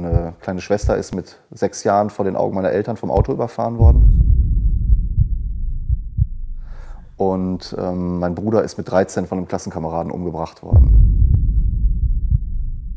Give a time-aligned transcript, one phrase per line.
[0.00, 3.78] Meine kleine Schwester ist mit sechs Jahren vor den Augen meiner Eltern vom Auto überfahren
[3.78, 4.28] worden.
[7.16, 11.08] Und ähm, mein Bruder ist mit 13 von einem Klassenkameraden umgebracht worden.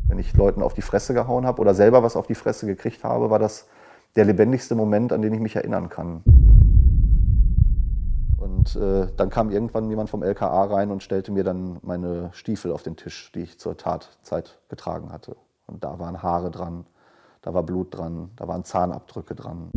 [0.07, 3.03] Wenn ich Leuten auf die Fresse gehauen habe oder selber was auf die Fresse gekriegt
[3.03, 3.67] habe, war das
[4.15, 6.21] der lebendigste Moment, an den ich mich erinnern kann.
[8.37, 12.71] Und äh, dann kam irgendwann jemand vom LKA rein und stellte mir dann meine Stiefel
[12.71, 15.35] auf den Tisch, die ich zur Tatzeit getragen hatte.
[15.71, 16.85] Und da waren Haare dran,
[17.41, 19.71] da war Blut dran, da waren Zahnabdrücke dran.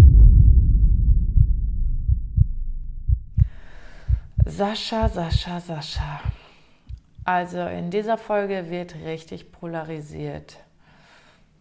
[4.45, 6.21] Sascha, Sascha, Sascha.
[7.25, 10.59] Also in dieser Folge wird richtig polarisiert.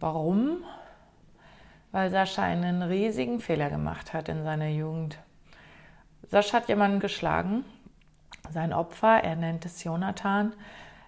[0.00, 0.64] Warum?
[1.92, 5.18] Weil Sascha einen riesigen Fehler gemacht hat in seiner Jugend.
[6.28, 7.64] Sascha hat jemanden geschlagen.
[8.50, 10.52] Sein Opfer, er nennt es Jonathan,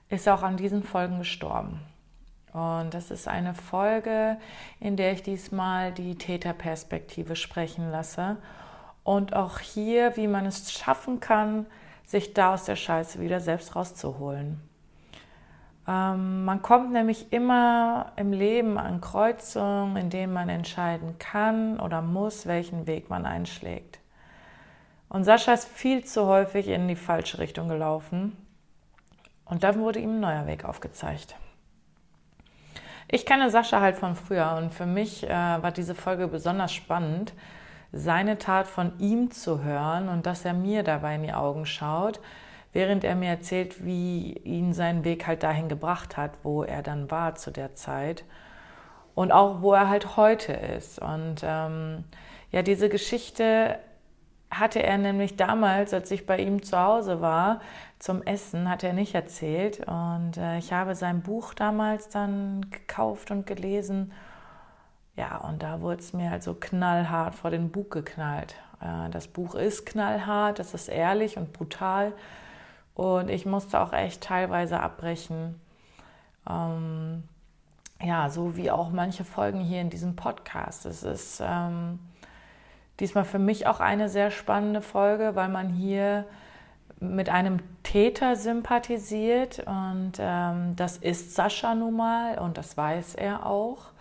[0.08, 1.80] ist auch an diesen Folgen gestorben.
[2.56, 4.38] Und das ist eine Folge,
[4.80, 8.38] in der ich diesmal die Täterperspektive sprechen lasse
[9.04, 11.66] und auch hier, wie man es schaffen kann,
[12.06, 14.58] sich da aus der Scheiße wieder selbst rauszuholen.
[15.86, 22.00] Ähm, man kommt nämlich immer im Leben an Kreuzungen, in denen man entscheiden kann oder
[22.00, 24.00] muss, welchen Weg man einschlägt.
[25.10, 28.34] Und Sascha ist viel zu häufig in die falsche Richtung gelaufen.
[29.44, 31.36] Und dann wurde ihm ein neuer Weg aufgezeigt.
[33.08, 37.34] Ich kenne Sascha halt von früher und für mich äh, war diese Folge besonders spannend,
[37.92, 42.20] seine Tat von ihm zu hören und dass er mir dabei in die Augen schaut,
[42.72, 47.10] während er mir erzählt, wie ihn sein Weg halt dahin gebracht hat, wo er dann
[47.10, 48.24] war zu der Zeit
[49.14, 51.00] und auch wo er halt heute ist.
[51.00, 52.04] Und ähm,
[52.50, 53.78] ja, diese Geschichte
[54.50, 57.60] hatte er nämlich damals, als ich bei ihm zu Hause war,
[57.98, 59.86] zum Essen, hat er nicht erzählt.
[59.86, 64.12] Und äh, ich habe sein Buch damals dann gekauft und gelesen
[65.16, 68.54] ja, und da wurde es mir halt so knallhart vor den Bug geknallt.
[68.80, 72.12] Äh, das Buch ist knallhart, das ist ehrlich und brutal.
[72.94, 75.60] Und ich musste auch echt teilweise abbrechen.
[76.48, 77.22] Ähm,
[78.02, 80.84] ja, so wie auch manche Folgen hier in diesem Podcast.
[80.84, 81.98] Es ist ähm,
[83.00, 86.26] diesmal für mich auch eine sehr spannende Folge, weil man hier
[87.00, 89.60] mit einem Täter sympathisiert.
[89.66, 93.92] Und ähm, das ist Sascha nun mal und das weiß er auch.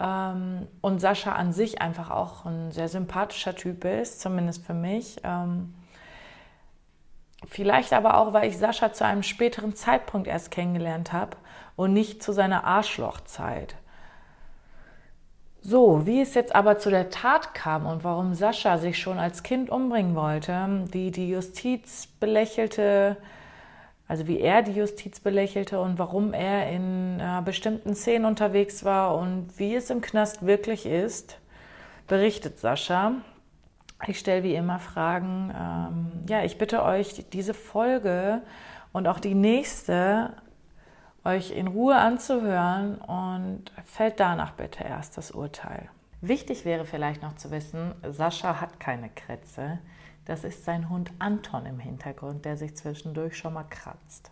[0.00, 5.20] Ähm, und Sascha an sich einfach auch ein sehr sympathischer Typ ist, zumindest für mich.
[5.24, 5.74] Ähm,
[7.46, 11.36] vielleicht aber auch, weil ich Sascha zu einem späteren Zeitpunkt erst kennengelernt habe
[11.76, 13.76] und nicht zu seiner Arschlochzeit.
[15.66, 19.42] So, wie es jetzt aber zu der Tat kam und warum Sascha sich schon als
[19.42, 23.16] Kind umbringen wollte, die die Justiz belächelte,
[24.06, 29.16] also wie er die Justiz belächelte und warum er in äh, bestimmten Szenen unterwegs war
[29.16, 31.38] und wie es im Knast wirklich ist,
[32.08, 33.12] berichtet Sascha.
[34.06, 35.50] Ich stelle wie immer Fragen.
[35.58, 38.42] Ähm, ja, ich bitte euch, diese Folge
[38.92, 40.34] und auch die nächste
[41.24, 45.88] euch in Ruhe anzuhören und fällt danach bitte erst das Urteil.
[46.20, 49.78] Wichtig wäre vielleicht noch zu wissen, Sascha hat keine Krätze.
[50.24, 54.30] Das ist sein Hund Anton im Hintergrund, der sich zwischendurch schon mal kratzt.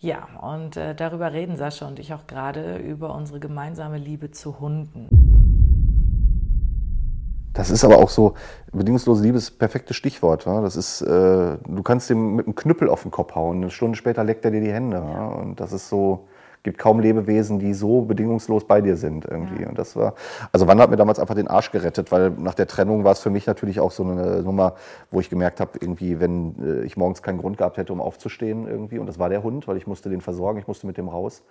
[0.00, 4.60] Ja, und äh, darüber reden Sascha und ich auch gerade über unsere gemeinsame Liebe zu
[4.60, 5.33] Hunden.
[7.54, 8.34] Das ist aber auch so,
[8.72, 10.44] bedingungslose Liebe ist das perfekte Stichwort.
[10.44, 10.60] Ja?
[10.60, 13.96] Das ist, äh, du kannst ihm mit einem Knüppel auf den Kopf hauen, eine Stunde
[13.96, 14.96] später leckt er dir die Hände.
[14.96, 15.28] Ja?
[15.28, 16.26] Und das ist so,
[16.64, 19.62] gibt kaum Lebewesen, die so bedingungslos bei dir sind irgendwie.
[19.62, 19.68] Ja.
[19.68, 20.14] Und das war,
[20.50, 23.20] also Wanda hat mir damals einfach den Arsch gerettet, weil nach der Trennung war es
[23.20, 24.74] für mich natürlich auch so eine Nummer,
[25.10, 28.66] wo ich gemerkt habe, irgendwie, wenn äh, ich morgens keinen Grund gehabt hätte, um aufzustehen
[28.66, 31.08] irgendwie, und das war der Hund, weil ich musste den versorgen, ich musste mit dem
[31.08, 31.44] raus,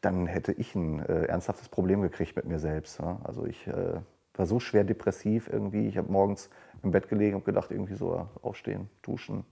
[0.00, 2.98] dann hätte ich ein äh, ernsthaftes Problem gekriegt mit mir selbst.
[2.98, 3.20] Ja?
[3.24, 4.00] Also ich äh,
[4.38, 5.88] war so schwer depressiv irgendwie.
[5.88, 6.50] Ich habe morgens
[6.82, 9.44] im Bett gelegen und gedacht, irgendwie so aufstehen, duschen,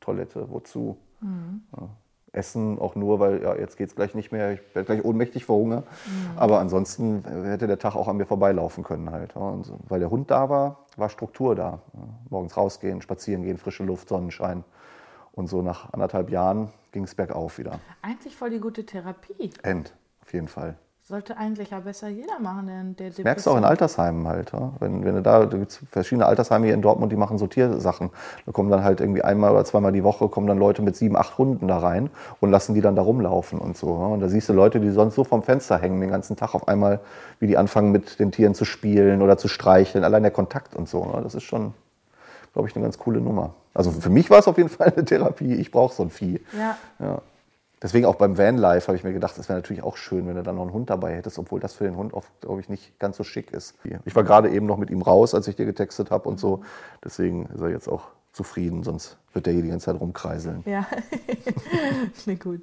[0.00, 0.96] Toilette, wozu?
[1.20, 1.62] Mhm.
[1.76, 1.90] Ja
[2.34, 5.44] essen, auch nur, weil ja, jetzt geht es gleich nicht mehr, ich werde gleich ohnmächtig
[5.44, 5.80] vor Hunger.
[5.80, 6.36] Mhm.
[6.36, 9.36] Aber ansonsten hätte der Tag auch an mir vorbeilaufen können halt.
[9.36, 11.80] Und weil der Hund da war, war Struktur da.
[12.28, 14.64] Morgens rausgehen, spazieren gehen, frische Luft, Sonnenschein.
[15.32, 17.80] Und so nach anderthalb Jahren ging es bergauf wieder.
[18.02, 19.50] Eigentlich voll die gute Therapie.
[19.62, 20.76] End, auf jeden Fall.
[21.06, 24.52] Sollte eigentlich ja besser jeder machen, der, der Merkst du auch in Altersheimen halt.
[24.52, 24.72] Ja?
[24.80, 28.08] Wenn, wenn du da, da gibt es verschiedene Altersheime hier in Dortmund, die machen Sortiersachen.
[28.46, 31.14] Da kommen dann halt irgendwie einmal oder zweimal die Woche kommen dann Leute mit sieben,
[31.14, 32.08] acht Hunden da rein
[32.40, 33.88] und lassen die dann da rumlaufen und so.
[33.88, 34.06] Ja?
[34.06, 36.68] Und da siehst du Leute, die sonst so vom Fenster hängen den ganzen Tag auf
[36.68, 37.00] einmal,
[37.38, 40.04] wie die anfangen mit den Tieren zu spielen oder zu streicheln.
[40.04, 41.06] Allein der Kontakt und so.
[41.12, 41.20] Ja?
[41.20, 41.74] Das ist schon,
[42.54, 43.52] glaube ich, eine ganz coole Nummer.
[43.74, 45.52] Also für mich war es auf jeden Fall eine Therapie.
[45.52, 46.40] Ich brauche so ein Vieh.
[46.98, 47.20] Ja.
[47.84, 50.42] Deswegen auch beim Vanlife habe ich mir gedacht, es wäre natürlich auch schön, wenn du
[50.42, 52.98] dann noch einen Hund dabei hättest, obwohl das für den Hund oft, glaube ich, nicht
[52.98, 53.76] ganz so schick ist.
[54.06, 56.62] Ich war gerade eben noch mit ihm raus, als ich dir getextet habe und so.
[57.04, 60.62] Deswegen ist er jetzt auch zufrieden, sonst wird der hier die ganze Zeit rumkreiseln.
[60.66, 60.86] Ja,
[62.26, 62.62] nee, gut.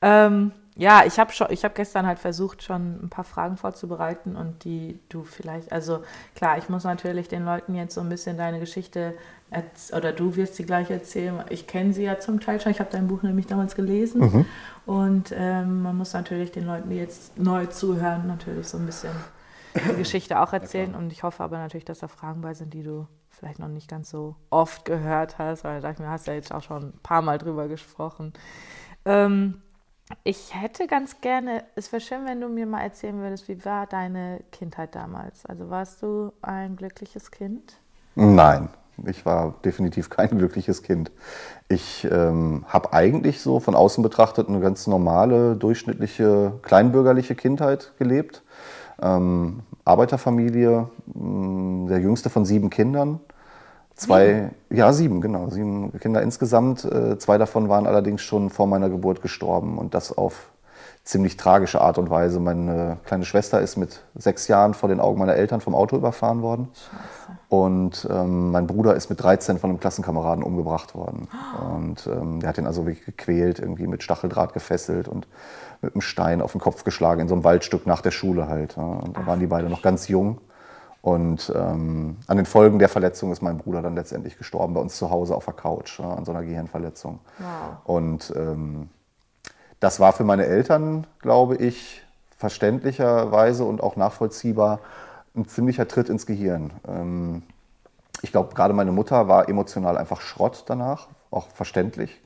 [0.00, 4.36] Ähm, ja, ich habe schon, ich habe gestern halt versucht, schon ein paar Fragen vorzubereiten
[4.36, 6.04] und die du vielleicht, also
[6.36, 9.14] klar, ich muss natürlich den Leuten jetzt so ein bisschen deine Geschichte
[9.92, 11.42] oder du wirst sie gleich erzählen.
[11.48, 12.70] Ich kenne sie ja zum Teil schon.
[12.70, 14.44] Ich habe dein Buch nämlich damals gelesen mhm.
[14.86, 19.10] und ähm, man muss natürlich den Leuten, die jetzt neu zuhören, natürlich so ein bisschen
[19.74, 22.84] die Geschichte auch erzählen und ich hoffe aber natürlich, dass da Fragen bei sind, die
[22.84, 26.28] du vielleicht noch nicht ganz so oft gehört hast, weil da dachte ich mir, hast
[26.28, 28.32] ja jetzt auch schon ein paar Mal drüber gesprochen.
[29.04, 29.62] Ähm,
[30.24, 33.86] ich hätte ganz gerne, es wäre schön, wenn du mir mal erzählen würdest, wie war
[33.86, 35.44] deine Kindheit damals?
[35.46, 37.78] Also warst du ein glückliches Kind?
[38.14, 38.68] Nein,
[39.06, 41.10] ich war definitiv kein glückliches Kind.
[41.68, 48.42] Ich ähm, habe eigentlich so von außen betrachtet eine ganz normale, durchschnittliche, kleinbürgerliche Kindheit gelebt.
[49.00, 53.20] Ähm, Arbeiterfamilie, der jüngste von sieben Kindern.
[53.98, 54.54] Zwei, sieben?
[54.70, 56.84] ja, sieben, genau, sieben Kinder insgesamt.
[56.84, 60.50] Äh, zwei davon waren allerdings schon vor meiner Geburt gestorben und das auf
[61.02, 62.38] ziemlich tragische Art und Weise.
[62.38, 66.42] Meine kleine Schwester ist mit sechs Jahren vor den Augen meiner Eltern vom Auto überfahren
[66.42, 66.68] worden.
[66.74, 67.38] Scheiße.
[67.48, 71.28] Und ähm, mein Bruder ist mit 13 von einem Klassenkameraden umgebracht worden.
[71.74, 75.26] Und ähm, der hat ihn also wirklich gequält, irgendwie mit Stacheldraht gefesselt und
[75.80, 78.76] mit einem Stein auf den Kopf geschlagen, in so einem Waldstück nach der Schule halt.
[78.76, 78.82] Ja.
[78.82, 80.38] Und da waren die beide noch ganz jung.
[81.00, 84.96] Und ähm, an den Folgen der Verletzung ist mein Bruder dann letztendlich gestorben, bei uns
[84.96, 87.20] zu Hause auf der Couch, ja, an so einer Gehirnverletzung.
[87.38, 87.76] Wow.
[87.84, 88.88] Und ähm,
[89.80, 92.02] das war für meine Eltern, glaube ich,
[92.36, 94.80] verständlicherweise und auch nachvollziehbar
[95.36, 96.72] ein ziemlicher Tritt ins Gehirn.
[96.86, 97.42] Ähm,
[98.22, 102.20] ich glaube, gerade meine Mutter war emotional einfach Schrott danach, auch verständlich.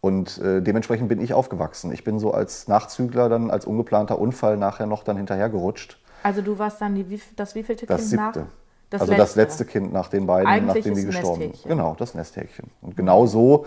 [0.00, 1.92] Und äh, dementsprechend bin ich aufgewachsen.
[1.92, 6.58] Ich bin so als Nachzügler dann, als ungeplanter Unfall nachher noch dann hinterhergerutscht also du
[6.58, 8.40] warst dann die, das wievielte das Kind siebte.
[8.40, 8.46] nach?
[8.90, 9.22] Das also letzte.
[9.22, 11.62] das letzte Kind nach den beiden, Eigentlich nachdem die gestorben sind.
[11.64, 12.70] Genau, das Nesthäkchen.
[12.82, 13.66] Und genau so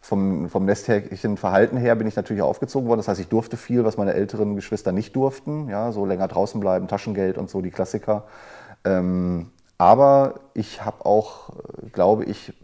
[0.00, 2.98] vom, vom Nesthäkchen-Verhalten her bin ich natürlich aufgezogen worden.
[2.98, 5.68] Das heißt, ich durfte viel, was meine älteren Geschwister nicht durften.
[5.68, 8.24] Ja, so länger draußen bleiben, Taschengeld und so, die Klassiker.
[8.84, 11.50] Ähm, aber ich habe auch,
[11.92, 12.54] glaube ich,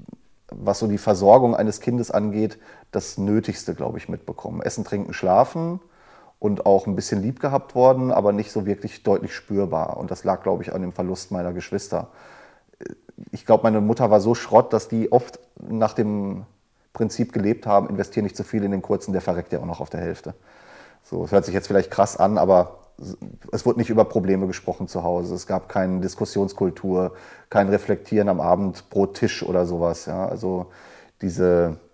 [0.51, 2.59] was so die Versorgung eines Kindes angeht,
[2.91, 4.63] das Nötigste, glaube ich, mitbekommen.
[4.63, 5.81] Essen, Trinken, Schlafen
[6.39, 9.97] und auch ein bisschen lieb gehabt worden, aber nicht so wirklich deutlich spürbar.
[9.97, 12.09] Und das lag, glaube ich, an dem Verlust meiner Geschwister.
[13.33, 16.47] Ich glaube, meine Mutter war so Schrott, dass die oft nach dem
[16.93, 19.81] Prinzip gelebt haben, investieren nicht zu viel in den kurzen, der verreckt ja auch noch
[19.81, 20.35] auf der Hälfte.
[21.03, 22.79] So, es hört sich jetzt vielleicht krass an, aber
[23.53, 25.35] es wurde nicht über Probleme gesprochen zu Hause.
[25.35, 27.15] Es gab keine Diskussionskultur,
[27.51, 30.07] kein Reflektieren am Abend pro Tisch oder sowas.
[30.07, 30.27] Ja.
[30.27, 30.67] Also
[31.23, 31.88] diese, es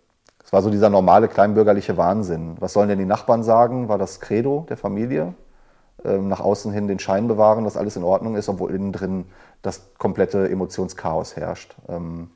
[0.54, 2.54] war so dieser normale kleinbürgerliche Wahnsinn.
[2.60, 3.88] Was sollen denn die Nachbarn sagen?
[3.88, 5.34] War das Credo der Familie?
[6.04, 9.26] Ähm, nach außen hin den Schein bewahren, dass alles in Ordnung ist, obwohl innen drin
[9.62, 11.74] das komplette Emotionschaos herrscht.
[11.88, 12.30] Ähm,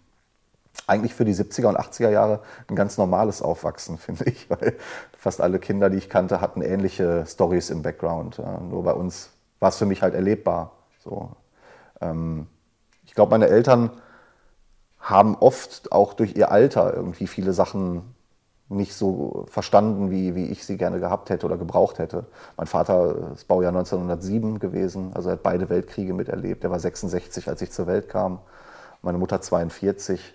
[0.88, 4.76] eigentlich für die 70er und 80er Jahre ein ganz normales Aufwachsen, finde ich, weil
[5.16, 8.38] fast alle Kinder, die ich kannte, hatten ähnliche Stories im Background.
[8.38, 8.58] Ja.
[8.58, 9.30] Nur bei uns
[9.60, 10.72] war es für mich halt erlebbar.
[11.04, 11.30] So.
[12.00, 12.48] Ähm,
[13.06, 13.92] ich glaube, meine Eltern
[15.00, 18.14] haben oft auch durch ihr Alter irgendwie viele Sachen
[18.68, 22.26] nicht so verstanden, wie, wie ich sie gerne gehabt hätte oder gebraucht hätte.
[22.56, 26.64] Mein Vater ist Baujahr 1907 gewesen, also er hat beide Weltkriege miterlebt.
[26.64, 28.40] Er war 66, als ich zur Welt kam.
[29.00, 30.34] Meine Mutter 42.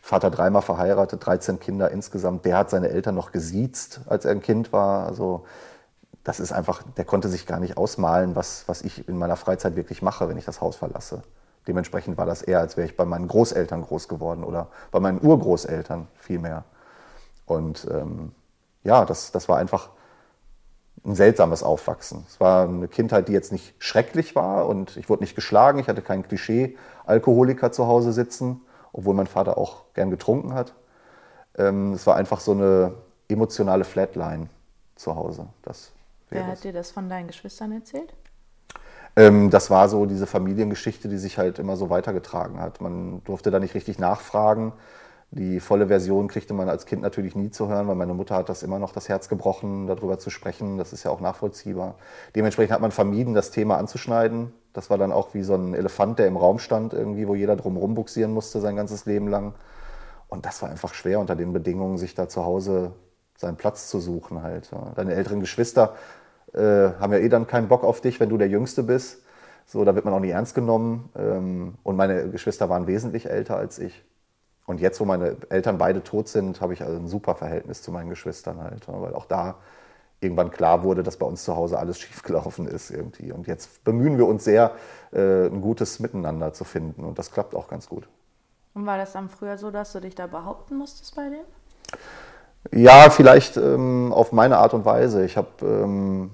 [0.00, 2.44] Vater dreimal verheiratet, 13 Kinder insgesamt.
[2.44, 5.06] Der hat seine Eltern noch gesiezt, als er ein Kind war.
[5.06, 5.44] Also
[6.22, 9.76] das ist einfach, der konnte sich gar nicht ausmalen, was, was ich in meiner Freizeit
[9.76, 11.22] wirklich mache, wenn ich das Haus verlasse.
[11.66, 15.20] Dementsprechend war das eher, als wäre ich bei meinen Großeltern groß geworden oder bei meinen
[15.20, 16.64] Urgroßeltern vielmehr.
[17.46, 18.32] Und ähm,
[18.82, 19.90] ja, das, das war einfach
[21.04, 22.24] ein seltsames Aufwachsen.
[22.28, 25.78] Es war eine Kindheit, die jetzt nicht schrecklich war und ich wurde nicht geschlagen.
[25.78, 30.74] Ich hatte keinen Klischee-Alkoholiker zu Hause sitzen, obwohl mein Vater auch gern getrunken hat.
[31.56, 32.94] Ähm, es war einfach so eine
[33.28, 34.48] emotionale Flatline
[34.96, 35.46] zu Hause.
[35.62, 35.92] Das
[36.30, 38.12] Wer hat dir das von deinen Geschwistern erzählt?
[39.16, 42.80] Ähm, das war so diese Familiengeschichte, die sich halt immer so weitergetragen hat.
[42.80, 44.72] Man durfte da nicht richtig nachfragen.
[45.30, 48.48] Die volle Version kriegte man als Kind natürlich nie zu hören, weil meine Mutter hat
[48.48, 50.78] das immer noch das Herz gebrochen, darüber zu sprechen.
[50.78, 51.96] Das ist ja auch nachvollziehbar.
[52.36, 54.52] Dementsprechend hat man vermieden, das Thema anzuschneiden.
[54.72, 57.56] Das war dann auch wie so ein Elefant, der im Raum stand, irgendwie, wo jeder
[57.56, 59.54] drum rumbuxieren musste sein ganzes Leben lang.
[60.28, 62.92] Und das war einfach schwer unter den Bedingungen, sich da zu Hause
[63.36, 64.70] seinen Platz zu suchen halt.
[64.94, 65.94] Deine älteren Geschwister
[66.54, 69.22] äh, haben ja eh dann keinen Bock auf dich, wenn du der Jüngste bist.
[69.66, 71.10] So, da wird man auch nicht ernst genommen.
[71.16, 74.04] Ähm, und meine Geschwister waren wesentlich älter als ich.
[74.66, 77.92] Und jetzt, wo meine Eltern beide tot sind, habe ich also ein super Verhältnis zu
[77.92, 79.56] meinen Geschwistern halt, weil auch da
[80.20, 83.32] irgendwann klar wurde, dass bei uns zu Hause alles schiefgelaufen ist irgendwie.
[83.32, 84.72] Und jetzt bemühen wir uns sehr,
[85.12, 88.08] äh, ein gutes Miteinander zu finden und das klappt auch ganz gut.
[88.72, 91.44] Und war das dann früher so, dass du dich da behaupten musstest bei denen?
[92.72, 95.24] Ja, vielleicht ähm, auf meine Art und Weise.
[95.24, 96.30] Ich habe ähm,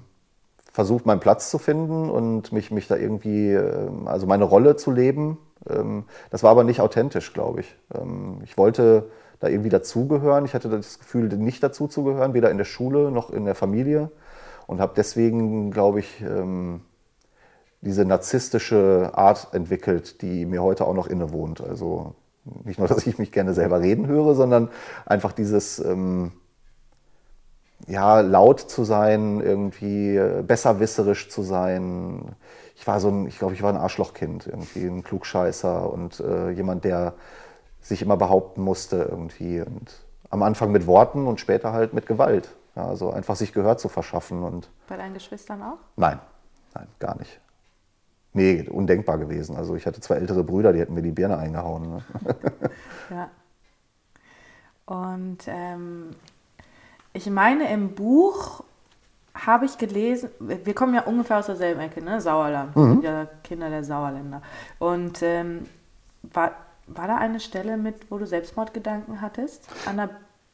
[0.71, 4.91] versucht, meinen Platz zu finden und mich, mich da irgendwie, ähm, also meine Rolle zu
[4.91, 5.37] leben.
[5.69, 7.75] Ähm, das war aber nicht authentisch, glaube ich.
[7.93, 9.09] Ähm, ich wollte
[9.39, 10.45] da irgendwie dazugehören.
[10.45, 14.11] Ich hatte das Gefühl, nicht dazuzugehören, weder in der Schule noch in der Familie.
[14.67, 16.23] Und habe deswegen, glaube ich,
[17.81, 21.59] diese narzisstische Art entwickelt, die mir heute auch noch innewohnt.
[21.59, 22.13] Also
[22.63, 24.69] nicht nur, dass ich mich gerne selber reden höre, sondern
[25.05, 26.31] einfach dieses, ähm,
[27.87, 32.35] ja, laut zu sein, irgendwie besserwisserisch zu sein.
[32.75, 36.49] Ich war so ein, ich glaube, ich war ein Arschlochkind, irgendwie ein Klugscheißer und äh,
[36.51, 37.13] jemand, der
[37.81, 39.61] sich immer behaupten musste irgendwie.
[39.61, 42.55] Und am Anfang mit Worten und später halt mit Gewalt.
[42.75, 44.43] Ja, also einfach sich Gehör zu verschaffen.
[44.43, 45.77] Und Bei deinen Geschwistern auch?
[45.97, 46.19] Nein,
[46.73, 47.39] nein, gar nicht.
[48.33, 49.57] Nee, undenkbar gewesen.
[49.57, 51.89] Also ich hatte zwei ältere Brüder, die hätten mir die Birne eingehauen.
[51.89, 52.03] Ne?
[53.09, 53.29] ja.
[54.85, 56.11] Und ähm,
[57.13, 58.63] ich meine, im Buch
[59.33, 62.19] habe ich gelesen, wir kommen ja ungefähr aus derselben Ecke, ne?
[62.21, 63.01] Sauerland, mhm.
[63.01, 64.41] ja Kinder der Sauerländer.
[64.79, 65.65] Und ähm,
[66.23, 66.51] war,
[66.87, 69.67] war da eine Stelle mit, wo du Selbstmordgedanken hattest?
[69.85, 70.09] Der,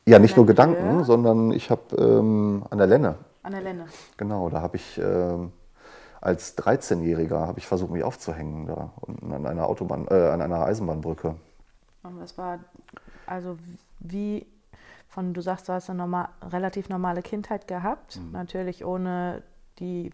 [0.06, 1.04] ja, nicht nur Gedanken, Höhe?
[1.04, 3.16] sondern ich habe ähm, an der Lenne.
[3.44, 3.86] An der Lenne.
[4.16, 5.52] Genau, da habe ich ähm,
[6.22, 8.92] als 13-Jähriger habe ich versucht, mich aufzuhängen da
[9.34, 11.36] an einer Autobahn, äh, an einer Eisenbahnbrücke.
[12.04, 12.60] Und was war,
[13.26, 13.58] also
[14.00, 14.46] wie
[15.08, 18.32] von, du sagst, du hast eine normal, relativ normale Kindheit gehabt, mhm.
[18.32, 19.44] natürlich ohne
[19.80, 20.12] die,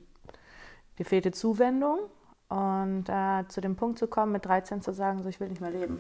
[0.97, 1.99] die fehlte Zuwendung.
[2.49, 5.61] Und äh, zu dem Punkt zu kommen, mit 13 zu sagen, so ich will nicht
[5.61, 5.97] mehr leben.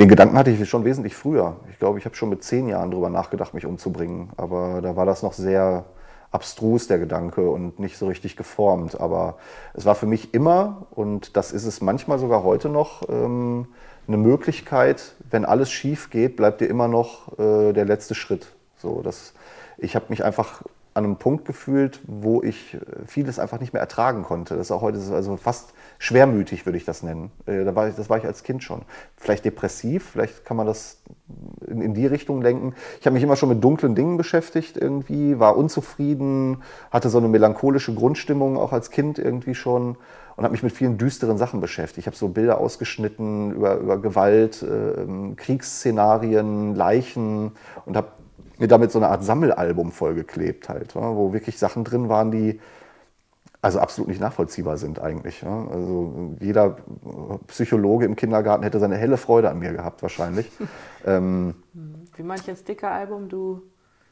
[0.00, 1.60] Den Gedanken hatte ich schon wesentlich früher.
[1.70, 4.30] Ich glaube, ich habe schon mit zehn Jahren darüber nachgedacht, mich umzubringen.
[4.36, 5.84] Aber da war das noch sehr
[6.32, 9.00] abstrus, der Gedanke, und nicht so richtig geformt.
[9.00, 9.36] Aber
[9.74, 13.68] es war für mich immer, und das ist es manchmal sogar heute noch, ähm,
[14.08, 18.46] eine Möglichkeit, wenn alles schief geht, bleibt dir immer noch äh, der letzte Schritt.
[18.76, 19.32] So, das,
[19.78, 20.62] ich habe mich einfach
[20.94, 24.56] an einem Punkt gefühlt, wo ich vieles einfach nicht mehr ertragen konnte.
[24.56, 27.30] Das ist auch heute also fast schwermütig, würde ich das nennen.
[27.46, 28.82] Äh, da war ich, das war ich als Kind schon.
[29.16, 31.00] Vielleicht depressiv, vielleicht kann man das
[31.66, 32.74] in, in die Richtung lenken.
[33.00, 37.28] Ich habe mich immer schon mit dunklen Dingen beschäftigt irgendwie, war unzufrieden, hatte so eine
[37.28, 39.96] melancholische Grundstimmung auch als Kind irgendwie schon
[40.36, 41.98] und habe mich mit vielen düsteren Sachen beschäftigt.
[41.98, 47.52] Ich habe so Bilder ausgeschnitten über, über Gewalt, äh, Kriegsszenarien, Leichen
[47.86, 48.08] und habe
[48.62, 52.60] mir damit so eine Art Sammelalbum vollgeklebt halt, wo wirklich Sachen drin waren, die
[53.60, 55.44] also absolut nicht nachvollziehbar sind eigentlich.
[55.44, 56.76] Also jeder
[57.46, 60.50] Psychologe im Kindergarten hätte seine helle Freude an mir gehabt wahrscheinlich.
[61.06, 61.54] ähm,
[62.16, 63.62] Wie manches Sticker-Album, du?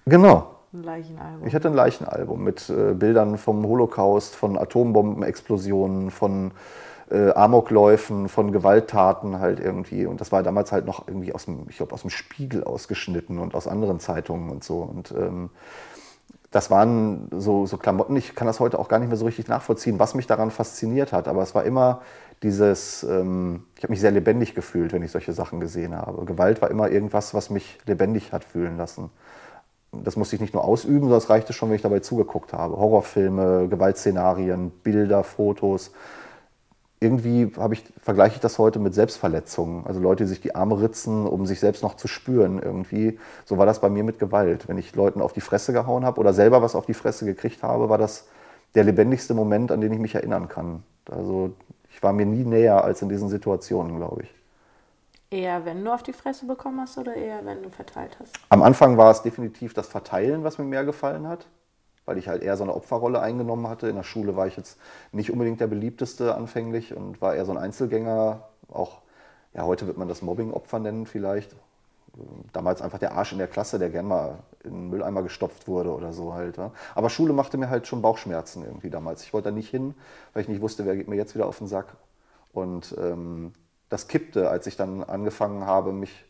[0.06, 0.54] Genau.
[0.72, 1.46] Ein Leichenalbum.
[1.48, 6.52] Ich hatte ein Leichenalbum mit äh, Bildern vom Holocaust, von Atombombenexplosionen, von
[7.10, 10.06] äh, Amokläufen, von Gewalttaten halt irgendwie.
[10.06, 13.38] Und das war damals halt noch irgendwie aus dem, ich glaube, aus dem Spiegel ausgeschnitten
[13.38, 14.78] und aus anderen Zeitungen und so.
[14.78, 15.50] Und ähm,
[16.50, 19.48] das waren so, so Klamotten, ich kann das heute auch gar nicht mehr so richtig
[19.48, 21.28] nachvollziehen, was mich daran fasziniert hat.
[21.28, 22.02] Aber es war immer
[22.42, 26.24] dieses, ähm, ich habe mich sehr lebendig gefühlt, wenn ich solche Sachen gesehen habe.
[26.24, 29.10] Gewalt war immer irgendwas, was mich lebendig hat fühlen lassen.
[29.92, 32.76] Das musste ich nicht nur ausüben, sondern es reichte schon, wenn ich dabei zugeguckt habe.
[32.76, 35.90] Horrorfilme, Gewaltszenarien, Bilder, Fotos
[37.00, 39.86] irgendwie habe ich, vergleiche ich das heute mit Selbstverletzungen.
[39.86, 43.18] Also Leute, die sich die Arme ritzen, um sich selbst noch zu spüren irgendwie.
[43.46, 44.68] So war das bei mir mit Gewalt.
[44.68, 47.62] Wenn ich Leuten auf die Fresse gehauen habe oder selber was auf die Fresse gekriegt
[47.62, 48.28] habe, war das
[48.74, 50.82] der lebendigste Moment, an den ich mich erinnern kann.
[51.10, 51.52] Also
[51.90, 54.34] ich war mir nie näher als in diesen Situationen, glaube ich.
[55.30, 58.34] Eher, wenn du auf die Fresse bekommen hast oder eher, wenn du verteilt hast?
[58.50, 61.46] Am Anfang war es definitiv das Verteilen, was mir mehr gefallen hat
[62.10, 63.88] weil ich halt eher so eine Opferrolle eingenommen hatte.
[63.88, 64.80] In der Schule war ich jetzt
[65.12, 68.48] nicht unbedingt der beliebteste anfänglich und war eher so ein Einzelgänger.
[68.68, 68.98] Auch,
[69.54, 71.54] ja, heute wird man das Mobbing-Opfer nennen vielleicht.
[72.52, 75.94] Damals einfach der Arsch in der Klasse, der gern mal in den Mülleimer gestopft wurde
[75.94, 76.56] oder so halt.
[76.56, 76.72] Ja.
[76.96, 79.22] Aber Schule machte mir halt schon Bauchschmerzen irgendwie damals.
[79.22, 79.94] Ich wollte da nicht hin,
[80.32, 81.94] weil ich nicht wusste, wer geht mir jetzt wieder auf den Sack.
[82.52, 83.52] Und ähm,
[83.88, 86.24] das kippte, als ich dann angefangen habe, mich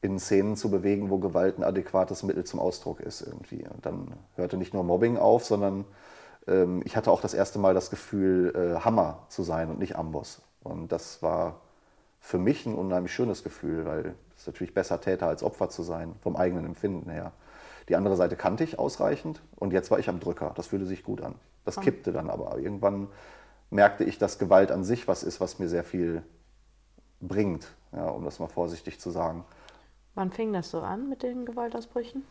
[0.00, 3.66] in Szenen zu bewegen, wo Gewalt ein adäquates Mittel zum Ausdruck ist irgendwie.
[3.66, 5.84] Und dann hörte nicht nur Mobbing auf, sondern
[6.46, 9.96] ähm, ich hatte auch das erste Mal das Gefühl, äh, Hammer zu sein und nicht
[9.96, 10.42] Amboss.
[10.62, 11.60] Und das war
[12.20, 16.14] für mich ein unheimlich schönes Gefühl, weil es natürlich besser Täter als Opfer zu sein,
[16.20, 17.32] vom eigenen Empfinden her.
[17.88, 20.52] Die andere Seite kannte ich ausreichend und jetzt war ich am Drücker.
[20.56, 21.34] Das fühlte sich gut an.
[21.64, 22.58] Das kippte dann aber.
[22.58, 23.08] Irgendwann
[23.70, 26.22] merkte ich, dass Gewalt an sich was ist, was mir sehr viel
[27.20, 29.44] bringt, ja, um das mal vorsichtig zu sagen.
[30.18, 32.24] Wann fing das so an mit den Gewaltausbrüchen?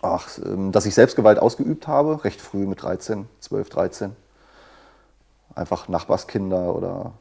[0.00, 4.16] Ach, ähm, dass ich selbst Gewalt ausgeübt habe, recht früh mit 13, 12, 13.
[5.56, 7.14] Einfach Nachbarskinder oder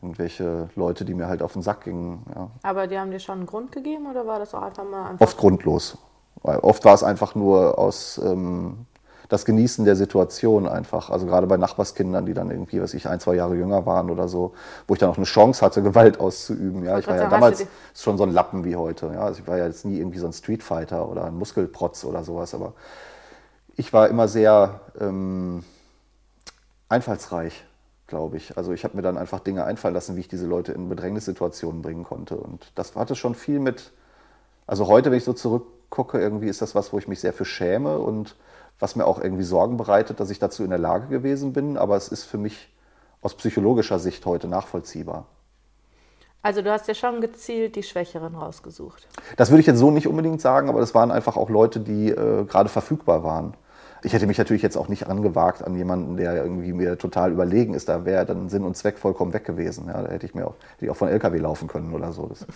[0.00, 2.24] irgendwelche Leute, die mir halt auf den Sack gingen.
[2.34, 2.50] Ja.
[2.62, 5.26] Aber die haben dir schon einen Grund gegeben oder war das auch einfach mal einfach?
[5.26, 5.98] Oft grundlos.
[6.42, 8.86] Weil oft war es einfach nur aus ähm,
[9.28, 11.10] das Genießen der Situation einfach.
[11.10, 14.26] Also gerade bei Nachbarskindern, die dann irgendwie, was ich, ein, zwei Jahre jünger waren oder
[14.26, 14.54] so,
[14.86, 16.84] wo ich dann auch eine Chance hatte, Gewalt auszuüben.
[16.84, 19.10] Ja, ich war ja damals schon so ein Lappen wie heute.
[19.12, 22.24] Ja, also ich war ja jetzt nie irgendwie so ein Streetfighter oder ein Muskelprotz oder
[22.24, 22.72] sowas, aber
[23.76, 25.62] ich war immer sehr ähm,
[26.88, 27.64] einfallsreich,
[28.06, 28.56] glaube ich.
[28.56, 31.82] Also ich habe mir dann einfach Dinge einfallen lassen, wie ich diese Leute in Bedrängnissituationen
[31.82, 32.36] bringen konnte.
[32.36, 33.92] Und das hatte schon viel mit,
[34.66, 37.44] also heute, wenn ich so zurückgucke, irgendwie ist das was, wo ich mich sehr für
[37.44, 38.34] schäme und
[38.78, 41.76] was mir auch irgendwie Sorgen bereitet, dass ich dazu in der Lage gewesen bin.
[41.76, 42.72] Aber es ist für mich
[43.22, 45.26] aus psychologischer Sicht heute nachvollziehbar.
[46.42, 49.08] Also du hast ja schon gezielt die Schwächeren rausgesucht.
[49.36, 52.10] Das würde ich jetzt so nicht unbedingt sagen, aber das waren einfach auch Leute, die
[52.10, 53.54] äh, gerade verfügbar waren.
[54.04, 57.74] Ich hätte mich natürlich jetzt auch nicht angewagt an jemanden, der irgendwie mir total überlegen
[57.74, 57.88] ist.
[57.88, 59.88] Da wäre dann Sinn und Zweck vollkommen weg gewesen.
[59.88, 62.26] Ja, da hätte ich mir auch, hätte ich auch von LKW laufen können oder so.
[62.26, 62.46] Das,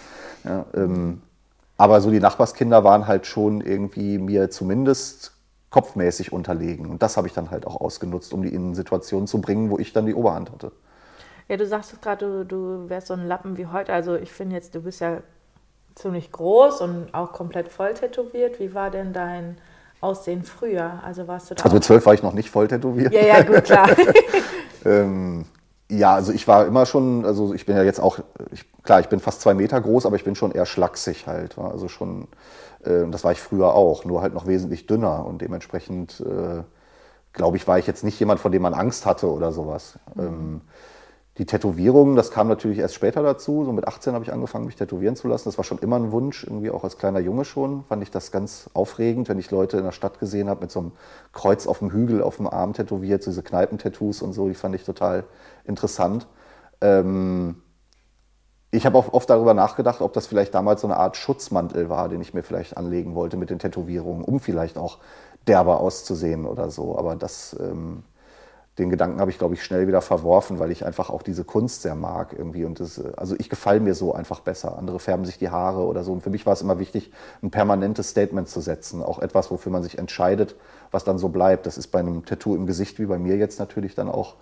[0.45, 1.21] ja, ähm,
[1.77, 5.32] aber so die Nachbarskinder waren halt schon irgendwie mir zumindest
[5.73, 6.89] kopfmäßig unterlegen.
[6.89, 9.79] Und das habe ich dann halt auch ausgenutzt, um die in Situationen zu bringen, wo
[9.79, 10.71] ich dann die Oberhand hatte.
[11.49, 13.93] Ja, du sagst gerade, du, du wärst so ein Lappen wie heute.
[13.93, 15.19] Also ich finde jetzt, du bist ja
[15.95, 18.61] ziemlich groß und auch komplett voll tätowiert.
[18.61, 19.57] Wie war denn dein
[20.01, 21.01] Aussehen früher?
[21.05, 23.13] Also warst du da Also mit zwölf war ich noch nicht voll tätowiert.
[23.13, 23.89] Ja, ja, gut, klar.
[24.85, 25.47] ähm,
[25.91, 28.19] ja, also ich war immer schon, also ich bin ja jetzt auch,
[28.51, 31.59] ich, klar, ich bin fast zwei Meter groß, aber ich bin schon eher schlaksig halt.
[31.59, 32.29] Also schon
[32.83, 36.63] das war ich früher auch, nur halt noch wesentlich dünner und dementsprechend, äh,
[37.33, 39.99] glaube ich, war ich jetzt nicht jemand, vor dem man Angst hatte oder sowas.
[40.15, 40.23] Mhm.
[40.23, 40.61] Ähm,
[41.39, 43.65] die Tätowierungen, das kam natürlich erst später dazu.
[43.65, 45.49] So mit 18 habe ich angefangen, mich tätowieren zu lassen.
[45.49, 47.85] Das war schon immer ein Wunsch, irgendwie auch als kleiner Junge schon.
[47.85, 50.81] Fand ich das ganz aufregend, wenn ich Leute in der Stadt gesehen habe mit so
[50.81, 50.93] einem
[51.33, 54.47] Kreuz auf dem Hügel auf dem Arm tätowiert, so diese Kneipentattoos und so.
[54.49, 55.25] Die fand ich total
[55.65, 56.27] interessant.
[56.83, 57.62] Ähm,
[58.75, 62.09] ich habe auch oft darüber nachgedacht, ob das vielleicht damals so eine Art Schutzmantel war,
[62.09, 64.99] den ich mir vielleicht anlegen wollte mit den Tätowierungen, um vielleicht auch
[65.47, 66.97] derber auszusehen oder so.
[66.97, 68.03] Aber das, ähm,
[68.79, 71.83] den Gedanken habe ich, glaube ich, schnell wieder verworfen, weil ich einfach auch diese Kunst
[71.83, 72.65] sehr mag irgendwie.
[72.65, 74.79] Und das, also ich gefalle mir so einfach besser.
[74.79, 76.13] Andere färben sich die Haare oder so.
[76.13, 79.03] Und für mich war es immer wichtig, ein permanentes Statement zu setzen.
[79.03, 80.57] Auch etwas, wofür man sich entscheidet,
[80.91, 81.67] was dann so bleibt.
[81.67, 84.37] Das ist bei einem Tattoo im Gesicht wie bei mir jetzt natürlich dann auch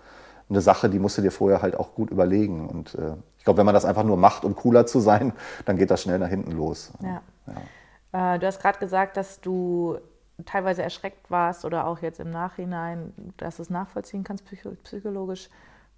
[0.51, 2.67] eine Sache, die musst du dir vorher halt auch gut überlegen.
[2.67, 5.33] Und äh, ich glaube, wenn man das einfach nur macht, um cooler zu sein,
[5.65, 6.91] dann geht das schnell nach hinten los.
[7.01, 7.21] Ja.
[7.47, 8.35] ja.
[8.35, 9.97] Äh, du hast gerade gesagt, dass du
[10.45, 14.45] teilweise erschreckt warst oder auch jetzt im Nachhinein, dass du es nachvollziehen kannst
[14.83, 15.49] psychologisch.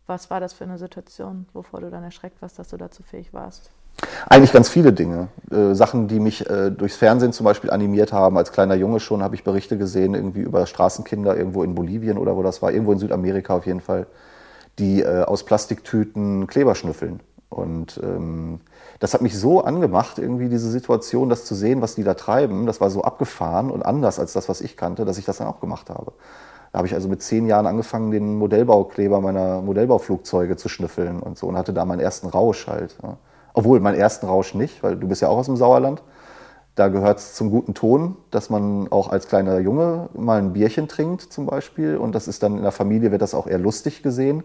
[0.06, 3.34] Was war das für eine Situation, wovor du dann erschreckt warst, dass du dazu fähig
[3.34, 3.72] warst?
[4.28, 5.30] Eigentlich ganz viele Dinge.
[5.52, 8.38] Äh, Sachen, die mich äh, durchs Fernsehen zum Beispiel animiert haben.
[8.38, 12.36] Als kleiner Junge schon habe ich Berichte gesehen, irgendwie über Straßenkinder irgendwo in Bolivien oder
[12.36, 14.08] wo das war, irgendwo in Südamerika auf jeden Fall
[14.80, 17.20] die äh, aus Plastiktüten Kleber schnüffeln.
[17.50, 18.62] Und ähm,
[19.00, 22.66] das hat mich so angemacht, irgendwie diese Situation, das zu sehen, was die da treiben.
[22.66, 25.48] Das war so abgefahren und anders als das, was ich kannte, dass ich das dann
[25.48, 26.14] auch gemacht habe.
[26.72, 31.38] Da habe ich also mit zehn Jahren angefangen, den Modellbaukleber meiner Modellbauflugzeuge zu schnüffeln und
[31.38, 32.98] so und hatte da meinen ersten Rausch halt.
[33.04, 33.18] Ja.
[33.54, 36.02] Obwohl, meinen ersten Rausch nicht, weil du bist ja auch aus dem Sauerland.
[36.76, 40.88] Da gehört es zum guten Ton, dass man auch als kleiner Junge mal ein Bierchen
[40.88, 41.98] trinkt zum Beispiel.
[41.98, 44.44] Und das ist dann in der Familie, wird das auch eher lustig gesehen.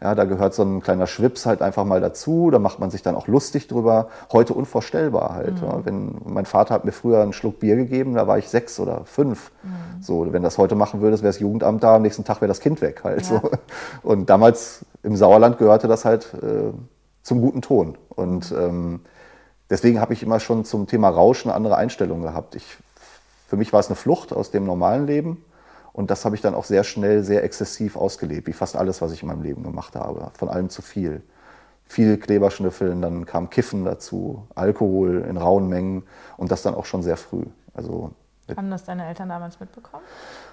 [0.00, 2.50] Ja, da gehört so ein kleiner Schwips halt einfach mal dazu.
[2.50, 4.08] Da macht man sich dann auch lustig drüber.
[4.32, 5.60] Heute unvorstellbar halt.
[5.60, 5.66] Mhm.
[5.66, 5.84] Ja.
[5.84, 9.04] Wenn, mein Vater hat mir früher einen Schluck Bier gegeben, da war ich sechs oder
[9.04, 9.50] fünf.
[9.62, 10.02] Mhm.
[10.02, 12.60] So, wenn das heute machen würde, wäre das Jugendamt da, am nächsten Tag wäre das
[12.60, 13.22] Kind weg halt.
[13.22, 13.40] Ja.
[13.40, 13.50] So.
[14.02, 16.72] Und damals im Sauerland gehörte das halt äh,
[17.22, 17.96] zum guten Ton.
[18.10, 19.00] Und ähm,
[19.70, 22.54] deswegen habe ich immer schon zum Thema Rauschen andere Einstellung gehabt.
[22.54, 22.76] Ich,
[23.48, 25.44] für mich war es eine Flucht aus dem normalen Leben.
[25.92, 29.12] Und das habe ich dann auch sehr schnell, sehr exzessiv ausgelebt, wie fast alles, was
[29.12, 30.32] ich in meinem Leben gemacht habe.
[30.36, 31.22] Von allem zu viel.
[31.86, 36.02] Viel Kleberschnüffeln, dann kam Kiffen dazu, Alkohol in rauen Mengen
[36.36, 37.44] und das dann auch schon sehr früh.
[37.74, 38.10] Also
[38.56, 40.02] Haben das deine Eltern damals mitbekommen?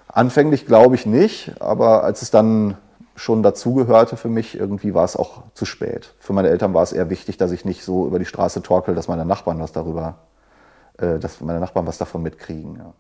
[0.09, 2.77] Anfänglich glaube ich nicht, aber als es dann
[3.15, 6.13] schon dazugehörte für mich, irgendwie war es auch zu spät.
[6.19, 8.95] Für meine Eltern war es eher wichtig, dass ich nicht so über die Straße torkel,
[8.95, 10.19] dass meine Nachbarn was darüber,
[10.97, 12.77] äh, dass meine Nachbarn was davon mitkriegen.
[12.77, 12.93] Ja.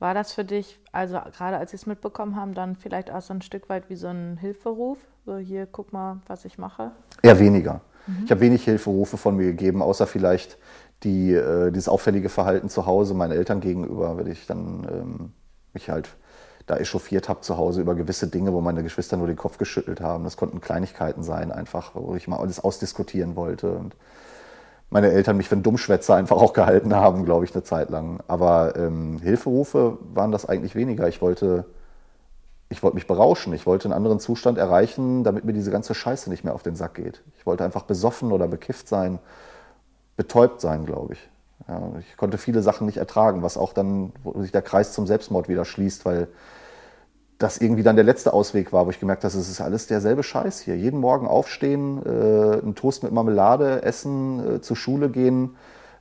[0.00, 3.32] War das für dich, also gerade als sie es mitbekommen haben, dann vielleicht auch so
[3.32, 4.98] ein Stück weit wie so ein Hilferuf?
[5.24, 6.90] So hier, guck mal, was ich mache?
[7.22, 7.80] Eher weniger.
[8.06, 8.24] Mhm.
[8.24, 10.58] Ich habe wenig Hilferufe von mir gegeben, außer vielleicht
[11.04, 15.32] die, äh, dieses auffällige Verhalten zu Hause meinen Eltern gegenüber, wenn ich dann ähm,
[15.72, 16.08] mich halt
[16.66, 20.00] da echauffiert habe zu Hause über gewisse Dinge, wo meine Geschwister nur den Kopf geschüttelt
[20.00, 20.24] haben.
[20.24, 23.72] Das konnten Kleinigkeiten sein, einfach, wo ich mal alles ausdiskutieren wollte.
[23.72, 23.94] Und
[24.88, 28.20] meine Eltern mich für einen Dummschwätzer einfach auch gehalten haben, glaube ich, eine Zeit lang.
[28.28, 31.06] Aber ähm, Hilferufe waren das eigentlich weniger.
[31.08, 31.66] Ich wollte,
[32.70, 33.52] ich wollte mich berauschen.
[33.52, 36.76] Ich wollte einen anderen Zustand erreichen, damit mir diese ganze Scheiße nicht mehr auf den
[36.76, 37.22] Sack geht.
[37.36, 39.18] Ich wollte einfach besoffen oder bekifft sein,
[40.16, 41.30] betäubt sein, glaube ich.
[41.68, 45.06] Ja, ich konnte viele Sachen nicht ertragen, was auch dann, wo sich der Kreis zum
[45.06, 46.28] Selbstmord wieder schließt, weil
[47.38, 50.22] das irgendwie dann der letzte Ausweg war, wo ich gemerkt habe, es ist alles derselbe
[50.22, 50.76] Scheiß hier.
[50.76, 55.56] Jeden Morgen aufstehen, äh, einen Toast mit Marmelade essen, äh, zur Schule gehen,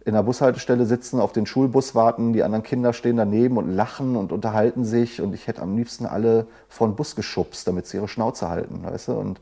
[0.05, 4.15] in der Bushaltestelle sitzen, auf den Schulbus warten, die anderen Kinder stehen daneben und lachen
[4.15, 7.97] und unterhalten sich und ich hätte am liebsten alle vor den Bus geschubst, damit sie
[7.97, 9.13] ihre Schnauze halten, weißt du?
[9.13, 9.39] Und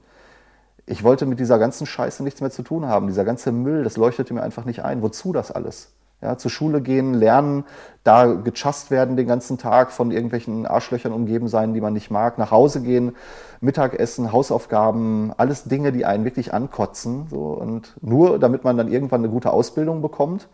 [0.86, 3.08] ich wollte mit dieser ganzen Scheiße nichts mehr zu tun haben.
[3.08, 5.02] Dieser ganze Müll, das leuchtete mir einfach nicht ein.
[5.02, 5.90] Wozu das alles?
[6.22, 7.64] Ja, zur Schule gehen, lernen,
[8.04, 12.38] da gechast werden den ganzen Tag, von irgendwelchen Arschlöchern umgeben sein, die man nicht mag,
[12.38, 13.16] nach Hause gehen,
[13.60, 17.26] Mittagessen, Hausaufgaben, alles Dinge, die einen wirklich ankotzen.
[17.30, 20.48] So, und nur damit man dann irgendwann eine gute Ausbildung bekommt,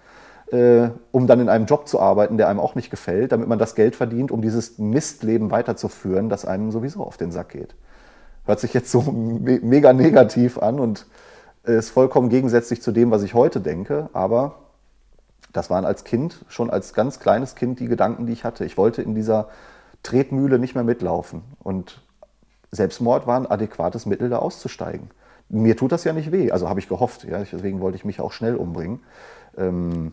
[0.51, 3.59] äh, um dann in einem Job zu arbeiten, der einem auch nicht gefällt, damit man
[3.59, 7.75] das Geld verdient, um dieses Mistleben weiterzuführen, das einem sowieso auf den Sack geht.
[8.45, 11.07] Hört sich jetzt so me mega negativ an und
[11.63, 14.55] ist vollkommen gegensätzlich zu dem, was ich heute denke, aber
[15.53, 18.65] das waren als Kind, schon als ganz kleines Kind, die Gedanken, die ich hatte.
[18.65, 19.49] Ich wollte in dieser
[20.03, 21.43] Tretmühle nicht mehr mitlaufen.
[21.63, 22.01] Und
[22.71, 25.09] Selbstmord war ein adäquates Mittel, da auszusteigen.
[25.49, 27.23] Mir tut das ja nicht weh, also habe ich gehofft.
[27.23, 28.99] Ja, deswegen wollte ich mich auch schnell umbringen.
[29.57, 30.11] Ähm,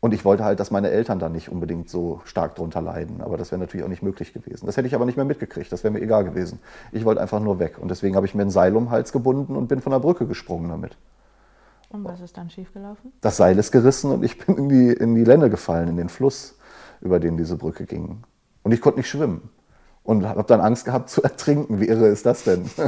[0.00, 3.20] und ich wollte halt, dass meine Eltern da nicht unbedingt so stark drunter leiden.
[3.20, 4.66] Aber das wäre natürlich auch nicht möglich gewesen.
[4.66, 5.70] Das hätte ich aber nicht mehr mitgekriegt.
[5.70, 6.58] Das wäre mir egal gewesen.
[6.90, 7.78] Ich wollte einfach nur weg.
[7.78, 10.00] Und deswegen habe ich mir ein Seil um den Hals gebunden und bin von der
[10.00, 10.96] Brücke gesprungen damit.
[11.92, 13.12] Und was ist dann schiefgelaufen?
[13.20, 16.08] Das Seil ist gerissen und ich bin in die, in die Lenne gefallen, in den
[16.08, 16.56] Fluss,
[17.02, 18.22] über den diese Brücke ging.
[18.62, 19.50] Und ich konnte nicht schwimmen.
[20.04, 21.80] Und habe dann Angst gehabt zu ertrinken.
[21.80, 22.68] Wie irre ist das denn?
[22.78, 22.84] oh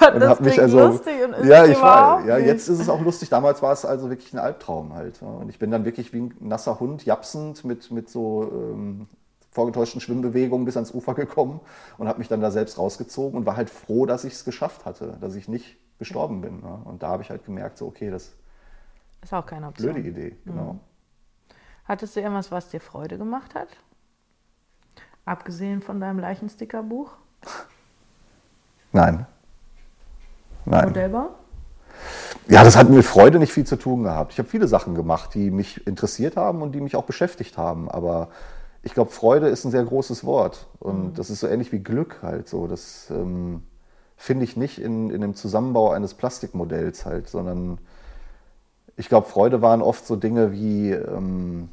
[0.00, 2.26] Gott, und das mich also, lustig und ist Ja, ich weiß.
[2.26, 3.28] Ja, jetzt ist es auch lustig.
[3.28, 5.20] Damals war es also wirklich ein Albtraum halt.
[5.22, 9.06] Und ich bin dann wirklich wie ein nasser Hund, japsend mit, mit so ähm,
[9.52, 11.60] vorgetäuschten Schwimmbewegungen bis ans Ufer gekommen
[11.98, 14.86] und habe mich dann da selbst rausgezogen und war halt froh, dass ich es geschafft
[14.86, 16.60] hatte, dass ich nicht gestorben bin.
[16.60, 16.80] Ne?
[16.84, 18.34] Und da habe ich halt gemerkt, so, okay, das
[19.22, 19.94] ist auch keine Option.
[19.94, 20.74] Blöde Idee, genau.
[20.74, 20.80] Mhm.
[21.84, 23.68] Hattest du irgendwas, was dir Freude gemacht hat?
[25.24, 27.12] Abgesehen von deinem Leichenstickerbuch?
[28.92, 29.26] Nein.
[30.64, 30.84] Nein.
[30.86, 31.30] Modellbau?
[32.48, 34.32] Ja, das hat mit Freude nicht viel zu tun gehabt.
[34.32, 37.90] Ich habe viele Sachen gemacht, die mich interessiert haben und die mich auch beschäftigt haben.
[37.90, 38.28] Aber
[38.82, 40.68] ich glaube, Freude ist ein sehr großes Wort.
[40.78, 41.14] Und mhm.
[41.14, 42.68] das ist so ähnlich wie Glück halt so.
[42.68, 43.62] Das, ähm,
[44.16, 47.78] finde ich nicht in, in dem Zusammenbau eines Plastikmodells halt, sondern
[48.96, 51.68] ich glaube, Freude waren oft so Dinge wie ähm,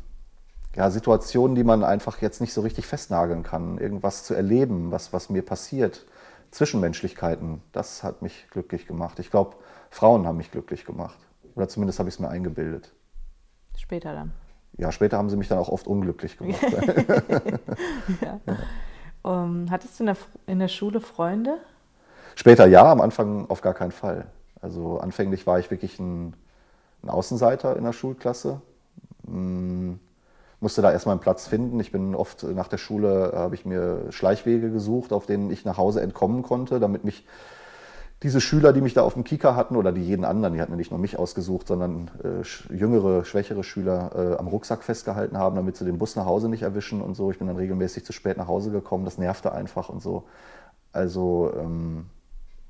[0.75, 3.77] ja, Situationen, die man einfach jetzt nicht so richtig festnageln kann.
[3.77, 6.05] Irgendwas zu erleben, was, was mir passiert.
[6.51, 9.19] Zwischenmenschlichkeiten, das hat mich glücklich gemacht.
[9.19, 9.55] Ich glaube,
[9.89, 11.17] Frauen haben mich glücklich gemacht.
[11.55, 12.91] Oder zumindest habe ich es mir eingebildet.
[13.77, 14.33] Später dann.
[14.77, 16.61] Ja, später haben sie mich dann auch oft unglücklich gemacht.
[18.21, 18.39] ja.
[18.45, 18.57] Ja.
[19.21, 21.59] Um, hattest du in der, in der Schule Freunde?
[22.35, 24.25] Später ja, am Anfang auf gar keinen Fall.
[24.61, 26.35] Also anfänglich war ich wirklich ein,
[27.03, 28.61] ein Außenseiter in der Schulklasse.
[29.25, 29.99] Hm,
[30.59, 31.79] musste da erstmal einen Platz finden.
[31.79, 35.77] Ich bin oft nach der Schule, habe ich mir Schleichwege gesucht, auf denen ich nach
[35.77, 37.25] Hause entkommen konnte, damit mich
[38.23, 40.77] diese Schüler, die mich da auf dem Kika hatten, oder die jeden anderen, die hatten
[40.77, 45.75] nicht nur mich ausgesucht, sondern äh, jüngere, schwächere Schüler äh, am Rucksack festgehalten haben, damit
[45.75, 47.31] sie den Bus nach Hause nicht erwischen und so.
[47.31, 50.23] Ich bin dann regelmäßig zu spät nach Hause gekommen, das nervte einfach und so.
[50.93, 52.05] Also ähm,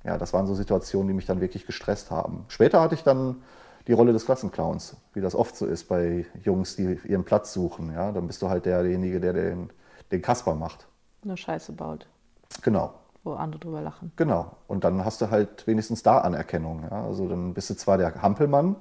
[0.03, 2.45] ja, das waren so Situationen, die mich dann wirklich gestresst haben.
[2.49, 3.41] Später hatte ich dann
[3.87, 7.91] die Rolle des Klassenclowns, wie das oft so ist bei Jungs, die ihren Platz suchen.
[7.93, 9.69] Ja, dann bist du halt derjenige, der den,
[10.11, 10.87] den Kasper macht.
[11.23, 12.07] Nur Scheiße baut.
[12.61, 12.93] Genau.
[13.23, 14.11] Wo andere drüber lachen.
[14.15, 14.51] Genau.
[14.67, 16.83] Und dann hast du halt wenigstens da Anerkennung.
[16.83, 17.05] Ja?
[17.05, 18.75] Also dann bist du zwar der Hampelmann,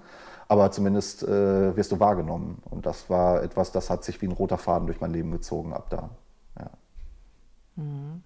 [0.49, 2.61] aber zumindest äh, wirst du wahrgenommen.
[2.69, 5.73] Und das war etwas, das hat sich wie ein roter Faden durch mein Leben gezogen
[5.73, 6.11] ab da.
[6.59, 6.71] Ja.
[7.77, 8.23] Mhm.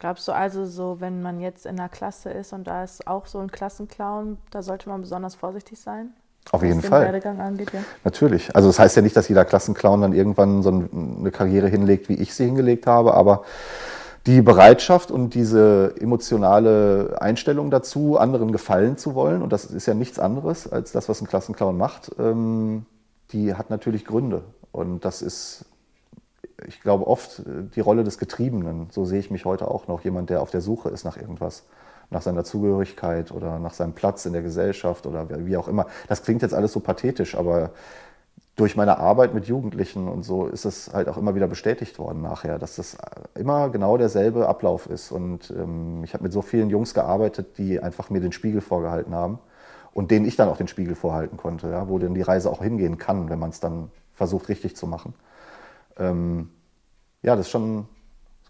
[0.00, 3.26] Glaubst du also so, wenn man jetzt in der Klasse ist und da ist auch
[3.26, 6.14] so ein Klassenclown, da sollte man besonders vorsichtig sein?
[6.52, 7.02] Auf jeden Fall.
[7.02, 7.80] Werdegang angeht, ja?
[8.02, 8.56] Natürlich.
[8.56, 12.14] Also das heißt ja nicht, dass jeder Klassenclown dann irgendwann so eine Karriere hinlegt, wie
[12.14, 13.44] ich sie hingelegt habe, aber
[14.26, 19.92] die Bereitschaft und diese emotionale Einstellung dazu, anderen gefallen zu wollen, und das ist ja
[19.92, 22.86] nichts anderes als das, was ein Klassenclown macht, ähm,
[23.32, 24.42] die hat natürlich Gründe.
[24.72, 25.66] Und das ist
[26.66, 28.88] ich glaube, oft äh, die Rolle des Getriebenen.
[28.90, 30.02] So sehe ich mich heute auch noch.
[30.02, 31.64] Jemand, der auf der Suche ist nach irgendwas,
[32.10, 35.86] nach seiner Zugehörigkeit oder nach seinem Platz in der Gesellschaft oder wie auch immer.
[36.08, 37.70] Das klingt jetzt alles so pathetisch, aber
[38.56, 42.20] durch meine Arbeit mit Jugendlichen und so ist es halt auch immer wieder bestätigt worden
[42.20, 42.98] nachher, dass das
[43.34, 45.12] immer genau derselbe Ablauf ist.
[45.12, 49.14] Und ähm, ich habe mit so vielen Jungs gearbeitet, die einfach mir den Spiegel vorgehalten
[49.14, 49.38] haben
[49.94, 52.62] und denen ich dann auch den Spiegel vorhalten konnte, ja, wo denn die Reise auch
[52.62, 55.14] hingehen kann, wenn man es dann versucht richtig zu machen.
[56.00, 56.50] Ähm,
[57.22, 57.84] ja, das ist schon eine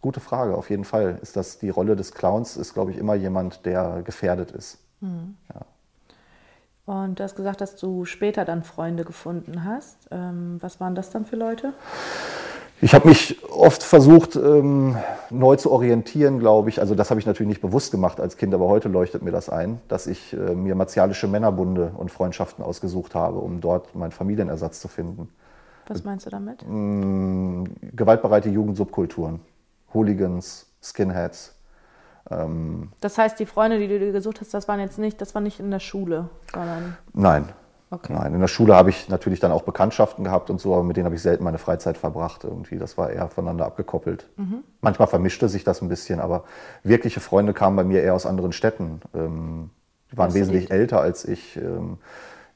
[0.01, 1.19] gute Frage, auf jeden Fall.
[1.23, 4.79] Ist das die Rolle des Clowns, ist, glaube ich, immer jemand, der gefährdet ist.
[5.01, 5.37] Mhm.
[5.53, 5.61] Ja.
[6.87, 9.97] Und du hast gesagt, dass du später dann Freunde gefunden hast.
[10.11, 11.73] Ähm, was waren das dann für Leute?
[12.83, 14.97] Ich habe mich oft versucht, ähm,
[15.29, 16.81] neu zu orientieren, glaube ich.
[16.81, 19.51] Also das habe ich natürlich nicht bewusst gemacht als Kind, aber heute leuchtet mir das
[19.51, 24.81] ein, dass ich äh, mir martialische Männerbunde und Freundschaften ausgesucht habe, um dort meinen Familienersatz
[24.81, 25.29] zu finden.
[25.91, 26.63] Was meinst du damit?
[26.63, 29.41] Ähm, gewaltbereite Jugendsubkulturen,
[29.93, 31.55] Hooligans, Skinheads.
[32.31, 35.35] Ähm, das heißt, die Freunde, die du dir gesucht hast, das waren jetzt nicht, das
[35.35, 36.97] war nicht in der Schule, sondern.
[37.13, 37.49] Nein,
[37.93, 38.13] Okay.
[38.13, 40.97] Nein, in der Schule habe ich natürlich dann auch Bekanntschaften gehabt und so, aber mit
[40.97, 42.79] denen habe ich selten meine Freizeit verbracht irgendwie.
[42.79, 44.29] Das war eher voneinander abgekoppelt.
[44.37, 44.63] Mhm.
[44.81, 46.45] Manchmal vermischte sich das ein bisschen, aber
[46.85, 49.01] wirkliche Freunde kamen bei mir eher aus anderen Städten.
[49.13, 49.71] Ähm,
[50.13, 51.57] die waren wesentlich älter als ich.
[51.57, 51.99] Ähm,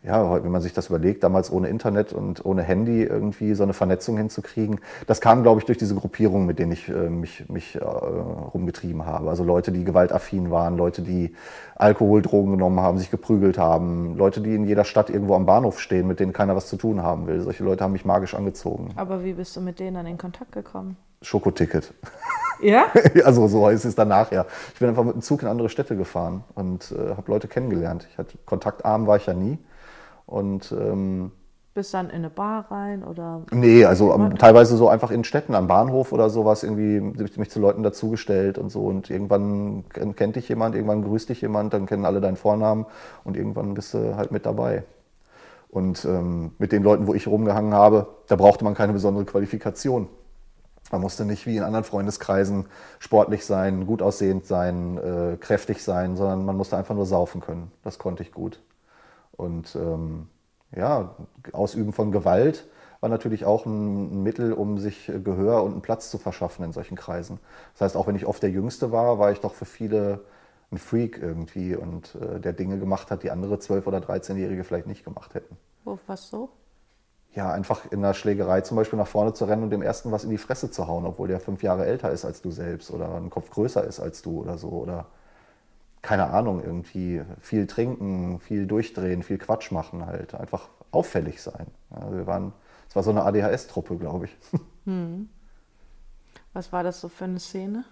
[0.05, 3.73] ja, wenn man sich das überlegt, damals ohne Internet und ohne Handy irgendwie so eine
[3.73, 7.77] Vernetzung hinzukriegen, das kam, glaube ich, durch diese Gruppierungen, mit denen ich äh, mich, mich
[7.77, 9.31] äh, rumgetrieben habe.
[9.31, 11.35] Also Leute, die gewaltaffin waren, Leute, die
[11.75, 15.81] Alkohol, Drogen genommen haben, sich geprügelt haben, Leute, die in jeder Stadt irgendwo am Bahnhof
[15.81, 17.41] stehen, mit denen keiner was zu tun haben will.
[17.41, 18.91] Solche Leute haben mich magisch angezogen.
[18.97, 20.99] Aber wie bist du mit denen dann in Kontakt gekommen?
[21.23, 21.95] Schokoticket.
[22.61, 22.87] Ja?
[23.25, 24.45] also so heißt es danach, ja.
[24.75, 28.07] Ich bin einfach mit dem Zug in andere Städte gefahren und äh, habe Leute kennengelernt.
[28.11, 29.59] Ich hatte kontaktarm war ich ja nie.
[30.27, 31.33] Und ähm,
[31.75, 33.43] bist dann in eine Bar rein oder?
[33.51, 37.59] Nee, also um, teilweise so einfach in Städten, am Bahnhof oder sowas, irgendwie mich zu
[37.59, 38.83] Leuten dazugestellt und so.
[38.83, 39.85] Und irgendwann
[40.15, 42.87] kennt dich jemand, irgendwann grüßt dich jemand, dann kennen alle deinen Vornamen
[43.25, 44.85] und irgendwann bist du halt mit dabei.
[45.69, 50.07] Und ähm, mit den Leuten, wo ich rumgehangen habe, da brauchte man keine besondere Qualifikation.
[50.93, 52.67] Man musste nicht wie in anderen Freundeskreisen
[53.01, 57.73] sportlich sein, gut aussehend sein, äh, kräftig sein, sondern man musste einfach nur saufen können.
[57.83, 58.61] Das konnte ich gut.
[59.37, 60.29] Und ähm,
[60.75, 61.15] ja,
[61.53, 62.67] Ausüben von Gewalt
[63.01, 66.97] war natürlich auch ein, Mittel, um sich Gehör und einen Platz zu verschaffen in solchen
[66.97, 67.39] Kreisen.
[67.75, 70.21] Das heißt, auch wenn ich oft der Jüngste war, war ich doch für viele
[70.73, 74.87] ein Freak irgendwie und äh, der Dinge gemacht hat, die andere 12- oder 13-Jährige vielleicht
[74.87, 75.57] nicht gemacht hätten.
[75.85, 76.49] Wo, was so?
[77.35, 80.25] Ja, einfach in der Schlägerei zum Beispiel nach vorne zu rennen und dem Ersten was
[80.25, 83.15] in die Fresse zu hauen, obwohl der fünf Jahre älter ist als du selbst oder
[83.17, 84.69] ein Kopf größer ist als du oder so.
[84.69, 85.07] Oder
[86.05, 90.35] keine Ahnung, irgendwie viel trinken, viel durchdrehen, viel Quatsch machen halt.
[90.35, 91.67] Einfach auffällig sein.
[91.91, 92.53] Also wir waren,
[92.89, 94.37] es war so eine ADHS-Truppe, glaube ich.
[94.85, 95.31] Hm.
[96.53, 97.87] Was war das so für eine Szene?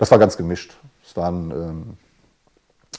[0.00, 0.76] Das war ganz gemischt.
[1.04, 1.98] Es waren ähm,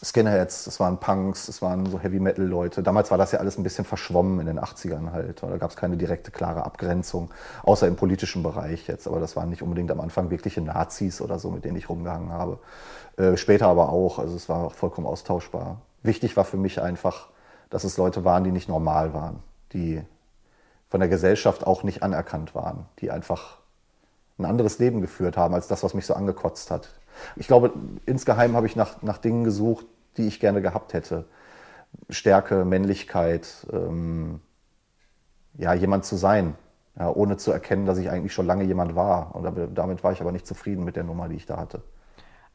[0.05, 2.83] Skinheads, es waren Punks, es waren so Heavy-Metal-Leute.
[2.83, 5.41] Damals war das ja alles ein bisschen verschwommen in den 80ern halt.
[5.41, 7.31] Da gab es keine direkte, klare Abgrenzung,
[7.63, 9.07] außer im politischen Bereich jetzt.
[9.07, 12.31] Aber das waren nicht unbedingt am Anfang wirkliche Nazis oder so, mit denen ich rumgehangen
[12.31, 12.59] habe.
[13.17, 15.81] Äh, später aber auch, also es war vollkommen austauschbar.
[16.03, 17.29] Wichtig war für mich einfach,
[17.71, 19.39] dass es Leute waren, die nicht normal waren,
[19.73, 20.03] die
[20.89, 23.57] von der Gesellschaft auch nicht anerkannt waren, die einfach
[24.37, 26.89] ein anderes Leben geführt haben als das, was mich so angekotzt hat.
[27.35, 27.71] Ich glaube,
[28.05, 29.85] insgeheim habe ich nach, nach Dingen gesucht,
[30.17, 31.25] die ich gerne gehabt hätte.
[32.09, 34.41] Stärke, Männlichkeit, ähm,
[35.57, 36.55] ja, jemand zu sein,
[36.97, 39.35] ja, ohne zu erkennen, dass ich eigentlich schon lange jemand war.
[39.35, 41.81] Und damit war ich aber nicht zufrieden mit der Nummer, die ich da hatte.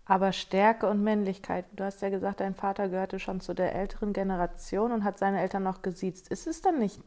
[0.04, 4.12] Aber Stärke und Männlichkeit, du hast ja gesagt, dein Vater gehörte schon zu der älteren
[4.12, 6.28] Generation und hat seine Eltern noch gesiezt.
[6.28, 7.00] Ist es dann nicht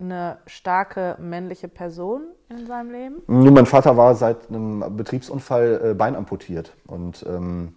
[0.00, 3.22] eine starke männliche Person in seinem Leben?
[3.28, 7.76] Nun, mein Vater war seit einem Betriebsunfall äh, beinamputiert und ähm,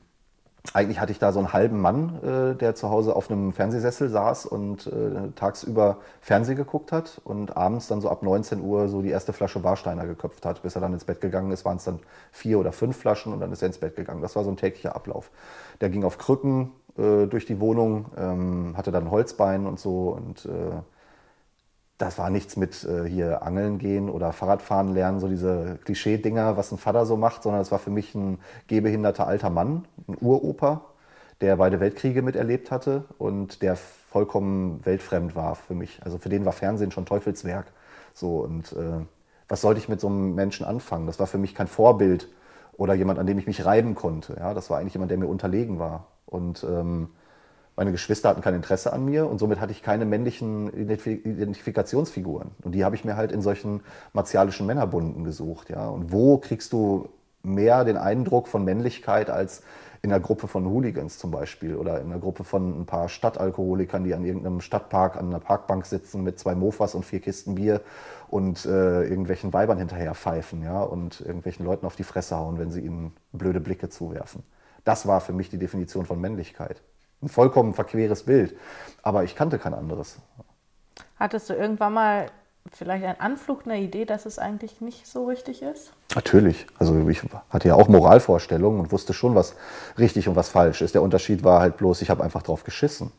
[0.73, 4.09] eigentlich hatte ich da so einen halben Mann, äh, der zu Hause auf einem Fernsehsessel
[4.09, 9.01] saß und äh, tagsüber Fernsehen geguckt hat und abends dann so ab 19 Uhr so
[9.01, 10.63] die erste Flasche Warsteiner geköpft hat.
[10.63, 11.99] Bis er dann ins Bett gegangen ist, waren es dann
[12.31, 14.21] vier oder fünf Flaschen und dann ist er ins Bett gegangen.
[14.21, 15.31] Das war so ein täglicher Ablauf.
[15.81, 20.45] Der ging auf Krücken äh, durch die Wohnung, ähm, hatte dann Holzbein und so und
[20.45, 20.49] äh,
[21.97, 26.71] das war nichts mit äh, hier Angeln gehen oder Fahrradfahren lernen, so diese Klischee-Dinger, was
[26.71, 30.81] ein Vater so macht, sondern es war für mich ein gehbehinderter alter Mann, ein Uropa,
[31.41, 36.01] der beide Weltkriege miterlebt hatte und der vollkommen weltfremd war für mich.
[36.03, 37.67] Also für den war Fernsehen schon Teufelswerk.
[38.13, 39.05] So und äh,
[39.47, 41.07] was sollte ich mit so einem Menschen anfangen?
[41.07, 42.27] Das war für mich kein Vorbild
[42.77, 44.35] oder jemand, an dem ich mich reiben konnte.
[44.39, 46.07] Ja, das war eigentlich jemand, der mir unterlegen war.
[46.25, 47.09] Und ähm,
[47.75, 52.51] meine Geschwister hatten kein Interesse an mir und somit hatte ich keine männlichen Identifikationsfiguren.
[52.63, 53.81] Und die habe ich mir halt in solchen
[54.13, 55.69] martialischen Männerbunden gesucht.
[55.69, 55.89] Ja.
[55.89, 57.09] Und wo kriegst du
[57.43, 59.61] mehr den Eindruck von Männlichkeit als
[60.01, 64.03] in einer Gruppe von Hooligans zum Beispiel oder in einer Gruppe von ein paar Stadtalkoholikern,
[64.03, 67.81] die an irgendeinem Stadtpark an einer Parkbank sitzen mit zwei Mofas und vier Kisten Bier
[68.27, 72.69] und äh, irgendwelchen Weibern hinterher pfeifen ja, und irgendwelchen Leuten auf die Fresse hauen, wenn
[72.69, 74.43] sie ihnen blöde Blicke zuwerfen.
[74.83, 76.83] Das war für mich die Definition von Männlichkeit.
[77.21, 78.55] Ein vollkommen verqueres Bild.
[79.03, 80.17] Aber ich kannte kein anderes.
[81.17, 82.31] Hattest du irgendwann mal
[82.71, 85.93] vielleicht einen Anflug einer Idee, dass es eigentlich nicht so richtig ist?
[86.15, 86.65] Natürlich.
[86.79, 89.55] Also ich hatte ja auch Moralvorstellungen und wusste schon, was
[89.97, 90.95] richtig und was falsch ist.
[90.95, 93.11] Der Unterschied war halt bloß, ich habe einfach drauf geschissen.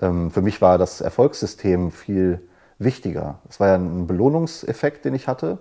[0.00, 2.46] Ähm, für mich war das Erfolgssystem viel
[2.78, 3.38] wichtiger.
[3.48, 5.58] Es war ja ein Belohnungseffekt, den ich hatte.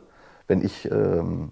[0.47, 1.51] Wenn ich ähm,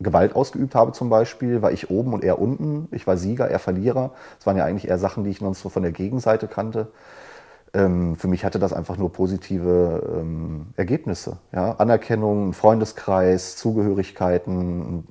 [0.00, 2.88] Gewalt ausgeübt habe zum Beispiel, war ich oben und er unten.
[2.90, 4.12] Ich war Sieger, er Verlierer.
[4.38, 6.88] Das waren ja eigentlich eher Sachen, die ich sonst so von der Gegenseite kannte.
[7.74, 11.38] Ähm, für mich hatte das einfach nur positive ähm, Ergebnisse.
[11.52, 11.72] Ja?
[11.72, 15.06] Anerkennung, Freundeskreis, Zugehörigkeiten.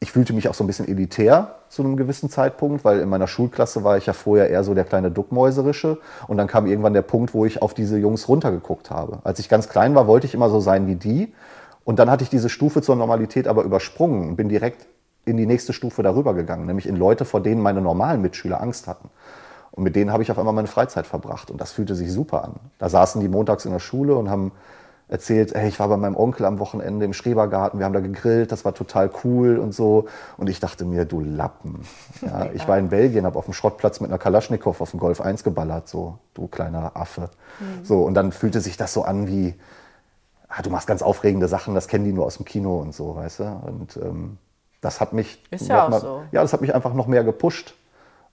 [0.00, 3.26] Ich fühlte mich auch so ein bisschen elitär zu einem gewissen Zeitpunkt, weil in meiner
[3.26, 5.98] Schulklasse war ich ja vorher eher so der kleine Duckmäuserische.
[6.28, 9.18] Und dann kam irgendwann der Punkt, wo ich auf diese Jungs runtergeguckt habe.
[9.24, 11.32] Als ich ganz klein war, wollte ich immer so sein wie die.
[11.88, 14.86] Und dann hatte ich diese Stufe zur Normalität aber übersprungen und bin direkt
[15.24, 18.86] in die nächste Stufe darüber gegangen, nämlich in Leute, vor denen meine normalen Mitschüler Angst
[18.86, 19.08] hatten.
[19.70, 21.50] Und mit denen habe ich auf einmal meine Freizeit verbracht.
[21.50, 22.56] Und das fühlte sich super an.
[22.76, 24.52] Da saßen die montags in der Schule und haben
[25.08, 28.52] erzählt, hey, ich war bei meinem Onkel am Wochenende im Schrebergarten, wir haben da gegrillt,
[28.52, 30.08] das war total cool und so.
[30.36, 31.86] Und ich dachte mir, du Lappen.
[32.20, 35.22] Ja, ich war in Belgien, habe auf dem Schrottplatz mit einer Kalaschnikow auf dem Golf
[35.22, 37.30] 1 geballert, so, du kleiner Affe.
[37.60, 37.86] Mhm.
[37.86, 39.54] So, und dann fühlte sich das so an wie,
[40.48, 43.16] ah, du machst ganz aufregende Sachen, das kennen die nur aus dem Kino und so,
[43.16, 43.44] weißt du.
[43.44, 44.38] Und ähm,
[44.80, 46.22] das hat mich, Ist ja, auch mal, so.
[46.32, 47.74] ja, das hat mich einfach noch mehr gepusht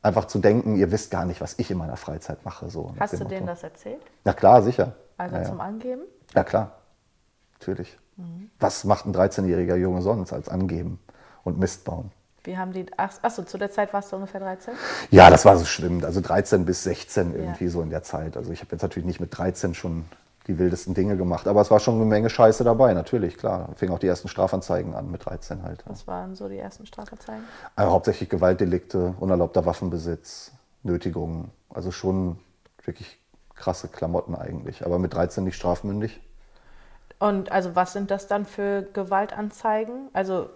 [0.05, 2.69] einfach zu denken, ihr wisst gar nicht, was ich in meiner Freizeit mache.
[2.69, 4.01] So Hast du denen das erzählt?
[4.23, 4.93] Na klar, sicher.
[5.17, 6.03] Also ja, zum Angeben?
[6.33, 6.73] Ja klar,
[7.53, 7.97] natürlich.
[8.15, 8.51] Mhm.
[8.59, 10.99] Was macht ein 13-jähriger Junge sonst als angeben
[11.43, 12.11] und Mist bauen?
[12.43, 14.75] Wie haben die, ach, achso, zu der Zeit warst du ungefähr 13?
[15.09, 16.05] Ja, das war so schlimm.
[16.05, 17.71] Also 13 bis 16 irgendwie ja.
[17.71, 18.37] so in der Zeit.
[18.37, 20.05] Also ich habe jetzt natürlich nicht mit 13 schon
[20.47, 21.47] die wildesten Dinge gemacht.
[21.47, 23.69] Aber es war schon eine Menge Scheiße dabei, natürlich, klar.
[23.75, 25.83] Fing auch die ersten Strafanzeigen an mit 13 halt.
[25.87, 27.43] Was waren so die ersten Strafanzeigen?
[27.75, 30.51] Also hauptsächlich Gewaltdelikte, unerlaubter Waffenbesitz,
[30.83, 31.51] Nötigungen.
[31.69, 32.39] Also schon
[32.83, 33.19] wirklich
[33.55, 34.85] krasse Klamotten eigentlich.
[34.85, 36.21] Aber mit 13 nicht strafmündig.
[37.19, 40.09] Und also was sind das dann für Gewaltanzeigen?
[40.13, 40.49] Also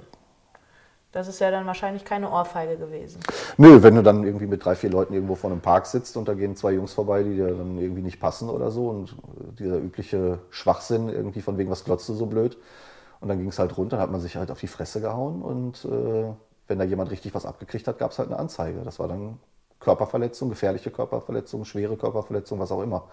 [1.11, 3.19] das ist ja dann wahrscheinlich keine Ohrfeige gewesen.
[3.57, 6.27] Nö, wenn du dann irgendwie mit drei, vier Leuten irgendwo vor einem Park sitzt und
[6.27, 9.15] da gehen zwei Jungs vorbei, die dir dann irgendwie nicht passen oder so und
[9.57, 12.57] dieser übliche Schwachsinn irgendwie von wegen, was glotzt du so blöd?
[13.21, 15.41] Und dann ging es halt runter, dann hat man sich halt auf die Fresse gehauen
[15.41, 16.31] und äh,
[16.67, 18.81] wenn da jemand richtig was abgekriegt hat, gab es halt eine Anzeige.
[18.85, 19.39] Das war dann
[19.79, 23.05] Körperverletzung, gefährliche Körperverletzung, schwere Körperverletzung, was auch immer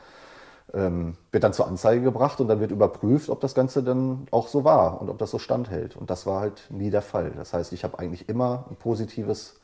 [0.75, 4.49] ähm, wird dann zur Anzeige gebracht und dann wird überprüft, ob das Ganze dann auch
[4.49, 5.97] so war und ob das so standhält.
[5.97, 7.33] Und das war halt nie der Fall.
[7.37, 9.61] Das heißt, ich habe eigentlich immer ein positives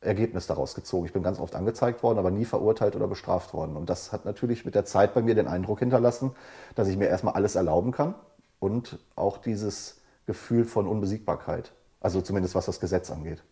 [0.00, 1.06] Ergebnis daraus gezogen.
[1.06, 3.76] Ich bin ganz oft angezeigt worden, aber nie verurteilt oder bestraft worden.
[3.76, 6.32] Und das hat natürlich mit der Zeit bei mir den Eindruck hinterlassen,
[6.76, 8.14] dass ich mir erstmal alles erlauben kann
[8.60, 11.72] und auch dieses Gefühl von Unbesiegbarkeit.
[12.00, 13.42] Also zumindest was das Gesetz angeht.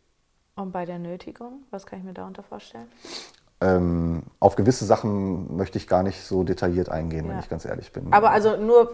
[0.54, 2.86] Und bei der Nötigung, was kann ich mir darunter vorstellen?
[3.60, 7.32] Ähm, auf gewisse Sachen möchte ich gar nicht so detailliert eingehen, ja.
[7.32, 8.12] wenn ich ganz ehrlich bin.
[8.12, 8.92] Aber also nur,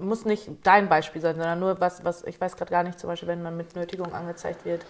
[0.00, 3.08] muss nicht dein Beispiel sein, sondern nur was, was ich weiß gerade gar nicht, zum
[3.08, 4.84] Beispiel, wenn man mit Nötigung angezeigt wird,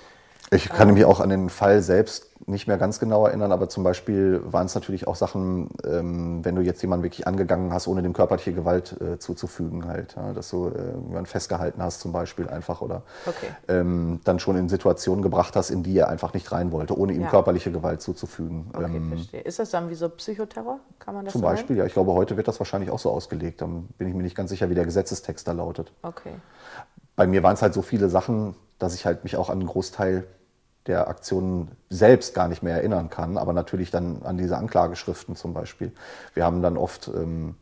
[0.51, 3.83] ich kann mich auch an den Fall selbst nicht mehr ganz genau erinnern, aber zum
[3.83, 8.03] Beispiel waren es natürlich auch Sachen, ähm, wenn du jetzt jemanden wirklich angegangen hast, ohne
[8.03, 12.49] dem körperliche Gewalt äh, zuzufügen, halt, ja, dass du äh, jemanden festgehalten hast zum Beispiel
[12.49, 13.49] einfach oder okay.
[13.67, 17.15] ähm, dann schon in Situationen gebracht hast, in die er einfach nicht rein wollte, ohne
[17.15, 17.31] ihm ja.
[17.31, 18.71] körperliche Gewalt zuzufügen.
[18.73, 19.41] Okay, ähm, verstehe.
[19.41, 20.79] Ist das dann wie so Psychoterror?
[21.01, 21.87] Kann man das Zum so Beispiel, ja.
[21.87, 23.61] Ich glaube, heute wird das wahrscheinlich auch so ausgelegt.
[23.61, 25.93] Dann bin ich mir nicht ganz sicher, wie der Gesetzestext da lautet.
[26.03, 26.35] Okay.
[27.17, 29.69] Bei mir waren es halt so viele Sachen, dass ich halt mich auch an einen
[29.69, 30.27] Großteil
[30.87, 35.53] der Aktionen selbst gar nicht mehr erinnern kann, aber natürlich dann an diese Anklageschriften zum
[35.53, 35.93] Beispiel.
[36.35, 37.57] Wir haben dann oft ähm,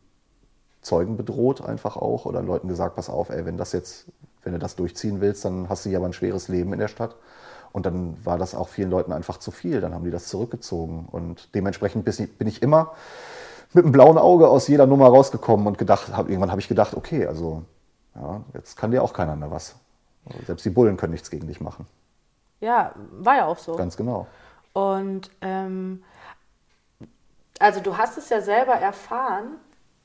[0.81, 4.05] Zeugen bedroht einfach auch oder Leuten gesagt, pass auf, ey, wenn das jetzt,
[4.43, 6.87] wenn du das durchziehen willst, dann hast du hier aber ein schweres Leben in der
[6.87, 7.15] Stadt.
[7.71, 9.81] Und dann war das auch vielen Leuten einfach zu viel.
[9.81, 11.09] Dann haben die das zurückgezogen.
[11.11, 12.93] Und dementsprechend bin ich immer
[13.73, 16.95] mit einem blauen Auge aus jeder Nummer rausgekommen und gedacht, hab, irgendwann habe ich gedacht,
[16.95, 17.63] okay, also
[18.15, 19.75] ja, jetzt kann dir auch keiner mehr was.
[20.45, 21.85] Selbst die Bullen können nichts gegen dich machen.
[22.59, 23.75] Ja, war ja auch so.
[23.75, 24.27] Ganz genau.
[24.73, 26.03] Und ähm,
[27.59, 29.57] also du hast es ja selber erfahren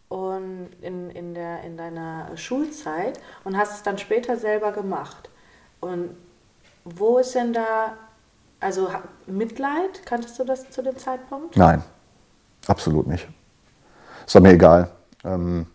[0.08, 5.30] und in, in, der, in deiner Schulzeit und hast es dann später selber gemacht.
[5.80, 6.10] Und
[6.84, 7.94] wo ist denn da,
[8.60, 8.88] also
[9.26, 11.56] Mitleid, kanntest du das zu dem Zeitpunkt?
[11.56, 11.82] Nein,
[12.66, 13.26] absolut nicht.
[14.26, 14.90] Es war mir egal.
[15.24, 15.66] Ähm,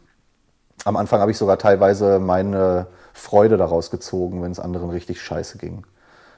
[0.86, 5.58] am Anfang habe ich sogar teilweise meine Freude daraus gezogen, wenn es anderen richtig scheiße
[5.58, 5.86] ging.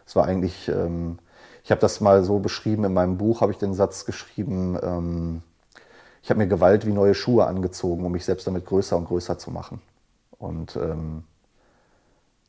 [0.06, 1.18] Es war eigentlich, ähm,
[1.64, 5.42] ich habe das mal so beschrieben, in meinem Buch habe ich den Satz geschrieben, ähm,
[6.22, 9.38] ich habe mir Gewalt wie neue Schuhe angezogen, um mich selbst damit größer und größer
[9.40, 9.82] zu machen.
[10.38, 11.24] Und ähm,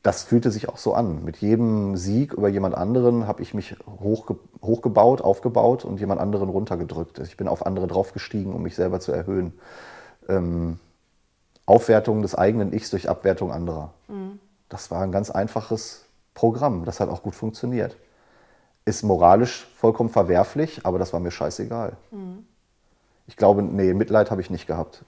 [0.03, 1.25] das fühlte sich auch so an.
[1.25, 6.51] Mit jedem Sieg über jemand anderen habe ich mich hochge hochgebaut, aufgebaut und jemand anderen
[6.51, 7.19] runtergedrückt.
[7.21, 9.55] Ich bin auf andere draufgestiegen, um mich selber zu erhöhen.
[10.29, 10.79] Ähm,
[11.69, 13.93] Aufwertung des eigenen Ichs durch Abwertung anderer.
[14.09, 14.39] Mhm.
[14.69, 16.85] Das war ein ganz einfaches Programm.
[16.85, 17.97] Das hat auch gut funktioniert.
[18.85, 21.97] Ist moralisch vollkommen verwerflich, aber das war mir scheißegal.
[22.11, 22.47] Mhm.
[23.27, 25.05] Ich glaube, nee, Mitleid habe ich nicht gehabt.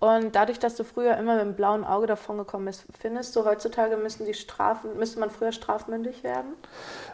[0.00, 3.44] Und dadurch, dass du früher immer mit dem blauen Auge davon gekommen bist, findest du
[3.44, 6.52] heutzutage müssten die Strafen, müsste man früher strafmündig werden?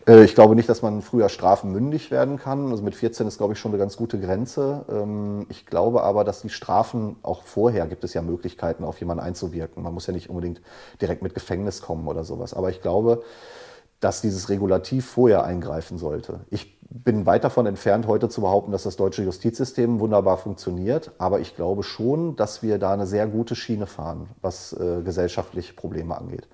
[0.07, 2.71] Äh, ich glaube nicht, dass man früher strafmündig werden kann.
[2.71, 4.85] Also mit 14 ist, glaube ich, schon eine ganz gute Grenze.
[4.91, 9.25] Ähm, ich glaube aber, dass die Strafen auch vorher gibt es ja Möglichkeiten, auf jemanden
[9.25, 9.83] einzuwirken.
[9.83, 10.61] Man muss ja nicht unbedingt
[11.01, 12.53] direkt mit Gefängnis kommen oder sowas.
[12.53, 13.23] Aber ich glaube,
[14.05, 16.41] dass dieses Regulativ vorher eingreifen sollte.
[16.51, 21.41] Ich bin weit davon entfernt, heute zu behaupten, dass das deutsche Justizsystem wunderbar funktioniert, aber
[21.41, 26.19] ich glaube schon, dass wir da eine sehr gute Schiene fahren, was äh, gesellschaftliche Probleme
[26.19, 26.47] angeht.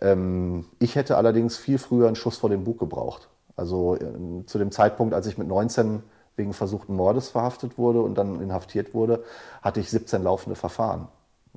[0.00, 3.28] Ähm, ich hätte allerdings viel früher einen Schuss vor den Bug gebraucht.
[3.54, 6.02] Also äh, zu dem Zeitpunkt, als ich mit 19
[6.34, 9.22] wegen versuchten Mordes verhaftet wurde und dann inhaftiert wurde,
[9.62, 11.06] hatte ich 17 laufende Verfahren.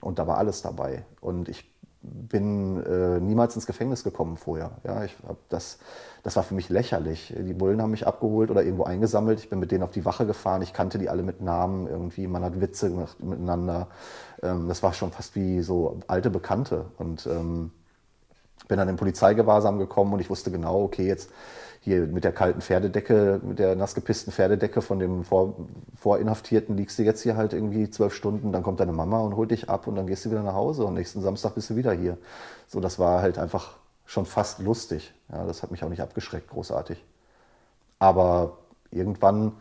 [0.02, 1.04] Und da war alles dabei.
[1.20, 1.71] Und ich
[2.04, 4.72] bin äh, niemals ins Gefängnis gekommen vorher.
[4.84, 5.78] Ja, ich hab das,
[6.24, 7.34] das war für mich lächerlich.
[7.38, 9.40] Die Bullen haben mich abgeholt oder irgendwo eingesammelt.
[9.40, 10.62] Ich bin mit denen auf die Wache gefahren.
[10.62, 12.28] Ich kannte die alle mit Namen irgendwie.
[12.28, 13.88] Man hat Witze gemacht miteinander.
[14.42, 16.86] Ähm, das war schon fast wie so alte Bekannte.
[16.98, 17.72] Und ähm,
[18.68, 21.30] bin dann in Polizeigewahrsam gekommen und ich wusste genau, okay, jetzt
[21.84, 25.56] hier mit der kalten Pferdedecke, mit der nassgepissten Pferdedecke von dem Vor
[25.96, 29.50] Vorinhaftierten liegst du jetzt hier halt irgendwie zwölf Stunden, dann kommt deine Mama und holt
[29.50, 31.92] dich ab und dann gehst du wieder nach Hause und nächsten Samstag bist du wieder
[31.92, 32.18] hier.
[32.68, 35.12] So, das war halt einfach schon fast lustig.
[35.32, 37.04] Ja, das hat mich auch nicht abgeschreckt, großartig.
[37.98, 38.58] Aber
[38.92, 39.54] irgendwann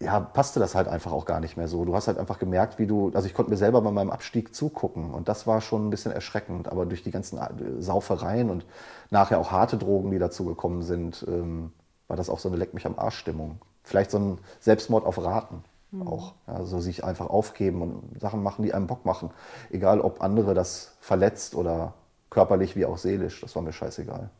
[0.00, 1.84] ja, passte das halt einfach auch gar nicht mehr so.
[1.84, 4.54] Du hast halt einfach gemerkt, wie du, also ich konnte mir selber bei meinem Abstieg
[4.54, 6.68] zugucken und das war schon ein bisschen erschreckend.
[6.68, 8.64] Aber durch die ganzen äh, Saufereien und
[9.10, 11.72] nachher auch harte Drogen, die dazu gekommen sind, ähm,
[12.06, 13.58] war das auch so eine Leck mich am Arsch-Stimmung.
[13.82, 16.06] Vielleicht so ein Selbstmord auf Raten mhm.
[16.06, 16.34] auch.
[16.46, 19.30] Also sich einfach aufgeben und Sachen machen, die einem Bock machen.
[19.70, 21.94] Egal, ob andere das verletzt oder
[22.30, 24.30] körperlich wie auch seelisch, das war mir scheißegal.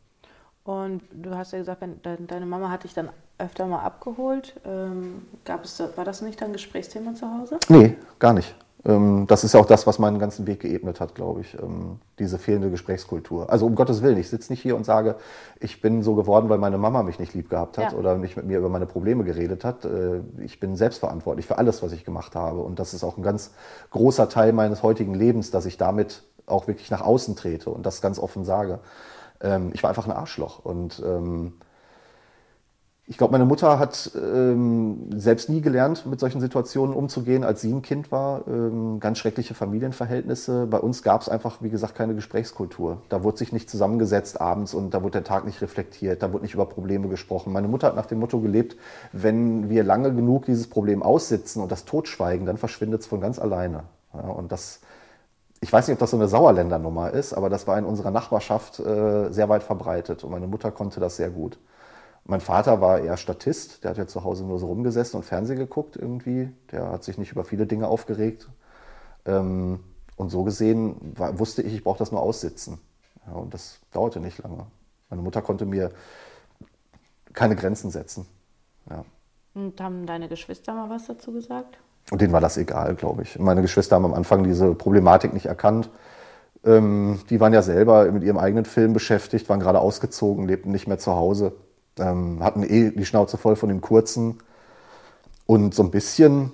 [0.63, 4.59] Und du hast ja gesagt, deine Mama hat dich dann öfter mal abgeholt.
[4.65, 7.57] Ähm, gab es, war das nicht dein Gesprächsthema zu Hause?
[7.69, 8.53] Nee, gar nicht.
[8.85, 11.57] Ähm, das ist ja auch das, was meinen ganzen Weg geebnet hat, glaube ich.
[11.61, 13.49] Ähm, diese fehlende Gesprächskultur.
[13.49, 15.15] Also um Gottes Willen, ich sitze nicht hier und sage,
[15.59, 17.97] ich bin so geworden, weil meine Mama mich nicht lieb gehabt hat ja.
[17.97, 19.85] oder nicht mit mir über meine Probleme geredet hat.
[19.85, 22.59] Äh, ich bin selbstverantwortlich für alles, was ich gemacht habe.
[22.59, 23.51] Und das ist auch ein ganz
[23.91, 28.01] großer Teil meines heutigen Lebens, dass ich damit auch wirklich nach außen trete und das
[28.01, 28.79] ganz offen sage.
[29.41, 31.01] Ähm, ich war einfach ein Arschloch und
[33.09, 37.73] ich glaube, meine Mutter hat ähm, selbst nie gelernt, mit solchen Situationen umzugehen, als sie
[37.73, 38.47] ein Kind war.
[38.47, 40.67] Ähm, ganz schreckliche Familienverhältnisse.
[40.67, 43.01] Bei uns gab es einfach, wie gesagt, keine Gesprächskultur.
[43.09, 46.43] Da wurde sich nicht zusammengesetzt abends und da wurde der Tag nicht reflektiert, da wurde
[46.43, 47.51] nicht über Probleme gesprochen.
[47.51, 48.77] Meine Mutter hat nach dem Motto gelebt,
[49.11, 53.39] wenn wir lange genug dieses Problem aussitzen und das totschweigen, dann verschwindet es von ganz
[53.39, 53.85] alleine.
[54.13, 54.81] Ja, und das,
[55.61, 58.79] ich weiß nicht, ob das so eine Sauerländernummer ist, aber das war in unserer Nachbarschaft
[58.79, 61.59] äh, sehr weit verbreitet und meine Mutter konnte das sehr gut.
[62.23, 65.57] Mein Vater war eher Statist, der hat ja zu Hause nur so rumgesessen und Fernsehen
[65.57, 66.51] geguckt irgendwie.
[66.71, 68.47] Der hat sich nicht über viele Dinge aufgeregt.
[69.25, 69.79] Ähm,
[70.15, 72.79] und so gesehen war, wusste ich, ich brauche das nur aussitzen.
[73.25, 74.67] Ja, und das dauerte nicht lange.
[75.09, 75.91] Meine Mutter konnte mir
[77.33, 78.27] keine Grenzen setzen.
[78.89, 79.05] Ja.
[79.55, 81.79] Und haben deine Geschwister mal was dazu gesagt?
[82.11, 83.37] Und denen war das egal, glaube ich.
[83.37, 85.89] Meine Geschwister haben am Anfang diese Problematik nicht erkannt.
[86.65, 90.87] Ähm, die waren ja selber mit ihrem eigenen Film beschäftigt, waren gerade ausgezogen, lebten nicht
[90.87, 91.53] mehr zu Hause
[91.99, 94.39] ähm, hatten eh die Schnauze voll von dem Kurzen.
[95.45, 96.51] Und so ein bisschen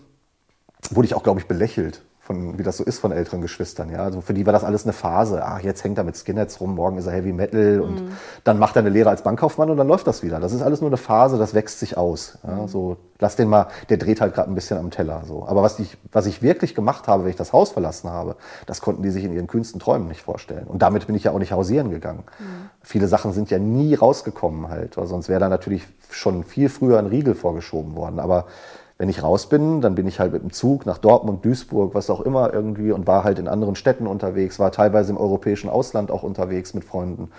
[0.90, 3.92] wurde ich auch, glaube ich, belächelt von, wie das so ist von älteren Geschwistern.
[3.92, 4.00] Ja?
[4.00, 5.46] Also für die war das alles eine Phase.
[5.46, 8.08] Ach, jetzt hängt er mit Skinheads rum, morgen ist er Heavy Metal und mhm.
[8.44, 10.40] dann macht er eine Lehre als Bankkaufmann und dann läuft das wieder.
[10.40, 12.40] Das ist alles nur eine Phase, das wächst sich aus.
[12.44, 12.64] Ja?
[12.64, 12.68] Mhm.
[12.68, 15.22] So, lass den mal, der dreht halt gerade ein bisschen am Teller.
[15.28, 15.48] So.
[15.48, 18.82] Aber was ich, was ich wirklich gemacht habe, wenn ich das Haus verlassen habe, das
[18.82, 20.66] konnten die sich in ihren kühnsten Träumen nicht vorstellen.
[20.66, 22.24] Und damit bin ich ja auch nicht hausieren gegangen.
[22.40, 22.70] Mhm.
[22.82, 26.98] Viele Sachen sind ja nie rausgekommen halt, weil sonst wäre da natürlich schon viel früher
[26.98, 28.20] ein Riegel vorgeschoben worden.
[28.20, 28.46] Aber
[28.98, 32.10] wenn ich raus bin, dann bin ich halt mit dem Zug nach Dortmund, Duisburg, was
[32.10, 36.12] auch immer irgendwie und war halt in anderen Städten unterwegs, war teilweise im europäischen Ausland
[36.12, 37.32] auch unterwegs mit Freunden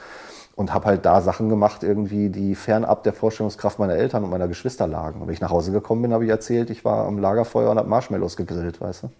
[0.54, 4.48] und habe halt da Sachen gemacht irgendwie, die fernab der Vorstellungskraft meiner Eltern und meiner
[4.48, 5.20] Geschwister lagen.
[5.20, 7.78] Und wenn ich nach Hause gekommen bin, habe ich erzählt, ich war am Lagerfeuer und
[7.78, 9.10] habe Marshmallows gegrillt, weißt du?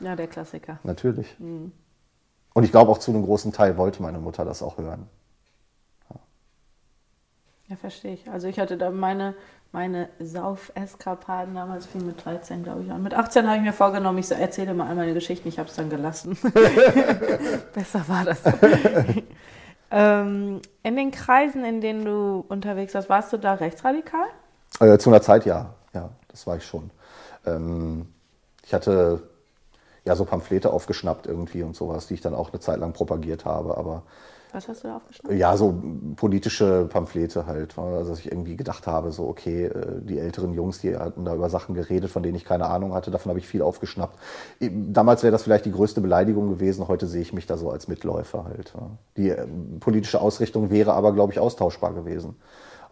[0.00, 0.78] Ja, der Klassiker.
[0.84, 1.38] Natürlich.
[1.38, 1.72] Mhm.
[2.54, 5.08] Und ich glaube auch zu einem großen Teil wollte meine Mutter das auch hören.
[7.68, 8.30] Ja, verstehe ich.
[8.30, 9.34] Also ich hatte da meine,
[9.72, 12.90] meine Sauf-Eskapaden damals viel mit 13, glaube ich.
[12.90, 15.48] Und mit 18 habe ich mir vorgenommen, ich erzähle mal all meine Geschichten.
[15.48, 16.36] Ich habe es dann gelassen.
[17.74, 18.42] Besser war das.
[19.90, 24.26] ähm, in den Kreisen, in denen du unterwegs warst, warst du da rechtsradikal?
[24.78, 25.74] Äh, zu einer Zeit ja.
[25.94, 26.90] Ja, das war ich schon.
[27.46, 28.06] Ähm,
[28.64, 29.22] ich hatte
[30.04, 33.46] ja so Pamphlete aufgeschnappt irgendwie und sowas, die ich dann auch eine Zeit lang propagiert
[33.46, 33.78] habe.
[33.78, 34.02] Aber
[34.52, 35.34] was hast du da aufgeschnappt?
[35.34, 35.82] Ja, so
[36.16, 37.78] politische Pamphlete halt.
[37.78, 41.34] Also dass ich irgendwie gedacht habe, so okay, äh, die älteren Jungs, die hatten da
[41.34, 43.10] über Sachen geredet, von denen ich keine Ahnung hatte.
[43.10, 44.18] Davon habe ich viel aufgeschnappt.
[44.60, 46.88] Damals wäre das vielleicht die größte Beleidigung gewesen.
[46.88, 48.74] Heute sehe ich mich da so als Mitläufer halt.
[49.16, 49.46] Die äh,
[49.80, 52.36] politische Ausrichtung wäre aber, glaube ich, austauschbar gewesen.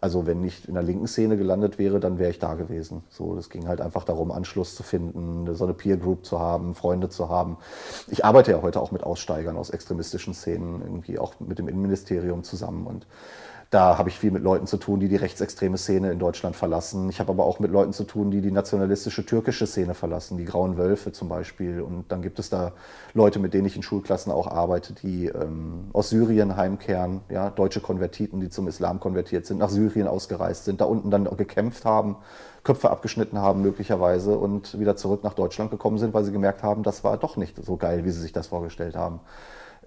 [0.01, 3.03] Also wenn ich in der linken Szene gelandet wäre, dann wäre ich da gewesen.
[3.09, 6.73] So, das ging halt einfach darum, Anschluss zu finden, so eine Peer Group zu haben,
[6.73, 7.57] Freunde zu haben.
[8.07, 12.43] Ich arbeite ja heute auch mit Aussteigern aus extremistischen Szenen, irgendwie auch mit dem Innenministerium
[12.43, 13.05] zusammen und
[13.71, 17.09] da habe ich viel mit Leuten zu tun, die die rechtsextreme Szene in Deutschland verlassen.
[17.09, 20.43] Ich habe aber auch mit Leuten zu tun, die die nationalistische türkische Szene verlassen, die
[20.43, 21.79] Grauen Wölfe zum Beispiel.
[21.79, 22.73] Und dann gibt es da
[23.13, 27.79] Leute, mit denen ich in Schulklassen auch arbeite, die ähm, aus Syrien heimkehren, ja, deutsche
[27.79, 32.17] Konvertiten, die zum Islam konvertiert sind, nach Syrien ausgereist sind, da unten dann gekämpft haben,
[32.65, 36.83] Köpfe abgeschnitten haben möglicherweise und wieder zurück nach Deutschland gekommen sind, weil sie gemerkt haben,
[36.83, 39.21] das war doch nicht so geil, wie sie sich das vorgestellt haben.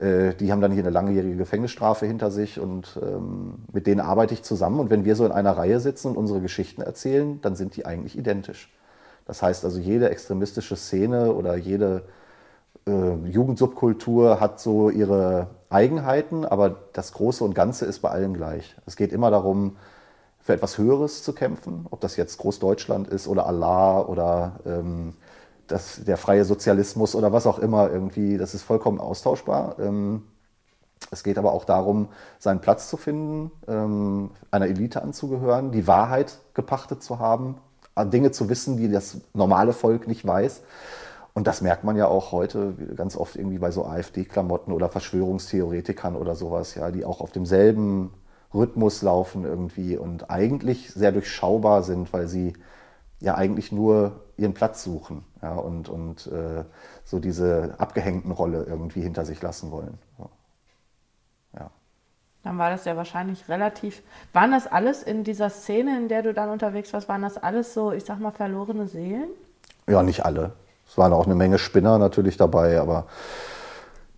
[0.05, 4.35] Äh, die haben dann hier eine langjährige Gefängnisstrafe hinter sich und ähm, mit denen arbeite
[4.35, 4.81] ich zusammen.
[4.81, 7.87] Und wenn wir so in einer Reihe sitzen und unsere Geschichten erzählen, dann sind die
[7.87, 8.71] eigentlich identisch.
[9.27, 12.03] Das heißt also, jede extremistische Szene oder jede
[12.87, 18.77] äh, Jugendsubkultur hat so ihre Eigenheiten, aber das Große und Ganze ist bei allen gleich.
[18.85, 19.77] Es geht immer darum,
[20.41, 25.15] für etwas Höheres zu kämpfen, ob das jetzt Großdeutschland ist oder Allah oder ähm,
[25.67, 29.77] das, der freie Sozialismus oder was auch immer irgendwie, das ist vollkommen austauschbar.
[29.79, 30.23] Ähm,
[31.11, 32.09] es geht aber auch darum,
[32.39, 37.57] seinen Platz zu finden, ähm, einer Elite anzugehören, die Wahrheit gepachtet zu haben,
[37.97, 40.63] Dinge zu wissen, die das normale Volk nicht weiß.
[41.33, 46.17] Und das merkt man ja auch heute ganz oft irgendwie bei so AfD-Klamotten oder Verschwörungstheoretikern
[46.17, 48.13] oder sowas, ja, die auch auf demselben
[48.53, 52.55] Rhythmus laufen irgendwie und eigentlich sehr durchschaubar sind, weil sie
[53.21, 56.65] ja eigentlich nur ihren Platz suchen ja, und, und äh,
[57.05, 59.99] so diese abgehängten Rolle irgendwie hinter sich lassen wollen.
[60.19, 60.31] Ja.
[62.45, 64.03] Dann war das ja wahrscheinlich relativ.
[64.33, 67.75] Waren das alles in dieser Szene, in der du dann unterwegs warst, waren das alles
[67.75, 69.29] so, ich sag mal, verlorene Seelen?
[69.87, 70.53] Ja, nicht alle.
[70.89, 73.07] Es waren auch eine Menge Spinner natürlich dabei, aber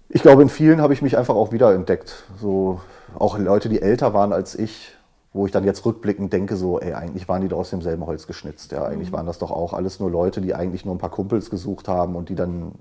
[0.09, 2.25] ich glaube, in vielen habe ich mich einfach auch wiederentdeckt.
[2.41, 2.81] So
[3.19, 4.96] auch Leute, die älter waren als ich,
[5.37, 8.27] wo ich dann jetzt rückblickend denke, so, ey, eigentlich waren die doch aus demselben Holz
[8.27, 8.73] geschnitzt.
[8.73, 9.17] Ja, eigentlich mhm.
[9.17, 12.17] waren das doch auch alles nur Leute, die eigentlich nur ein paar Kumpels gesucht haben
[12.17, 12.73] und die dann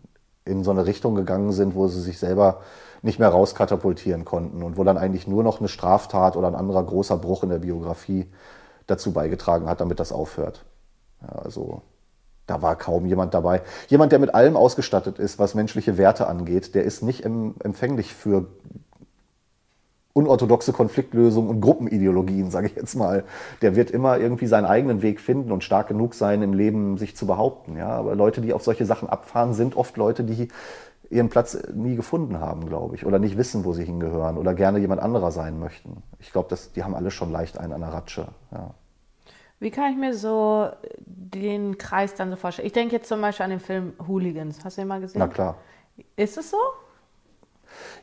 [0.45, 2.62] in so eine Richtung gegangen sind, wo sie sich selber
[3.01, 6.84] nicht mehr rauskatapultieren konnten und wo dann eigentlich nur noch eine Straftat oder ein anderer
[6.84, 8.28] großer Bruch in der Biografie
[8.88, 10.64] dazu beigetragen hat, damit das aufhört.
[11.22, 11.82] Ja, also
[12.47, 13.64] da war kaum jemand dabei.
[13.88, 18.47] Jemand, der mit allem ausgestattet ist, was menschliche Werte angeht, der ist nicht empfänglich für
[20.16, 23.26] unorthodoxe Konfliktlösung und Gruppenideologien, sage ich jetzt mal.
[23.61, 27.18] Der wird immer irgendwie seinen eigenen Weg finden und stark genug sein, im Leben sich
[27.18, 27.78] zu behaupten.
[27.78, 27.89] Ja?
[27.89, 30.47] Aber Leute, die auf solche Sachen abfahren, sind oft Leute, die
[31.09, 34.80] ihren Platz nie gefunden haben, glaube ich, oder nicht wissen, wo sie hingehören oder gerne
[34.80, 36.01] jemand anderer sein möchten.
[36.20, 38.30] Ich glaube, die haben alle schon leicht einen an der Ratsche.
[38.53, 38.74] Ja.
[39.59, 42.68] Wie kann ich mir so den Kreis dann so vorstellen?
[42.68, 44.63] Ich denke jetzt zum Beispiel an den Film Hooligans.
[44.63, 45.20] Hast du den mal gesehen?
[45.20, 45.57] Na klar.
[46.16, 46.57] Ist es so?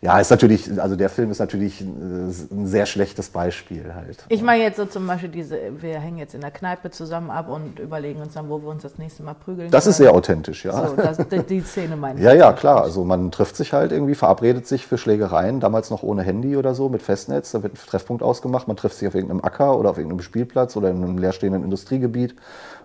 [0.01, 4.25] Ja, ist natürlich, also der Film ist natürlich ein sehr schlechtes Beispiel halt.
[4.29, 7.49] Ich meine jetzt so zum Beispiel diese, wir hängen jetzt in der Kneipe zusammen ab
[7.49, 9.71] und überlegen uns dann, wo wir uns das nächste Mal prügeln.
[9.71, 9.91] Das können.
[9.93, 10.89] ist sehr authentisch, ja.
[10.89, 11.19] So, das,
[11.49, 12.25] die Szene meine ich.
[12.25, 12.83] Ja, ja, klar.
[12.83, 16.75] Also man trifft sich halt irgendwie, verabredet sich für Schlägereien, damals noch ohne Handy oder
[16.75, 19.91] so, mit Festnetz, da wird ein Treffpunkt ausgemacht, man trifft sich auf irgendeinem Acker oder
[19.91, 22.35] auf irgendeinem Spielplatz oder in einem leerstehenden Industriegebiet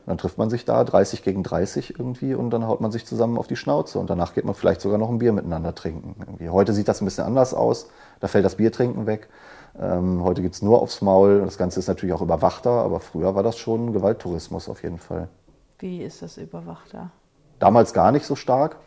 [0.08, 3.38] dann trifft man sich da 30 gegen 30 irgendwie und dann haut man sich zusammen
[3.38, 6.16] auf die Schnauze und danach geht man vielleicht sogar noch ein Bier miteinander trinken.
[6.20, 6.50] Irgendwie.
[6.50, 7.90] Heute sieht das ein bisschen anders aus,
[8.22, 9.28] da fällt das Biertrinken weg.
[9.78, 11.42] Ähm, heute gibt es nur aufs Maul.
[11.42, 15.28] Das Ganze ist natürlich auch überwachter, aber früher war das schon Gewalttourismus auf jeden Fall.
[15.78, 17.12] Wie ist das überwachter?
[17.60, 18.78] Damals gar nicht so stark.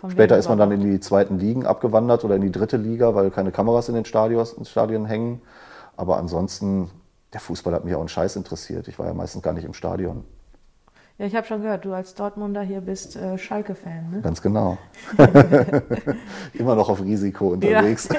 [0.00, 3.14] Von Später ist man dann in die zweiten Ligen abgewandert oder in die dritte Liga,
[3.14, 5.40] weil keine Kameras in den Stadios, Stadien hängen.
[5.96, 6.90] Aber ansonsten,
[7.32, 8.88] der Fußball hat mich auch einen Scheiß interessiert.
[8.88, 10.24] Ich war ja meistens gar nicht im Stadion.
[11.16, 14.20] Ja, ich habe schon gehört, du als Dortmunder hier bist äh, Schalke-Fan, ne?
[14.20, 14.78] Ganz genau.
[16.54, 18.08] Immer noch auf Risiko unterwegs.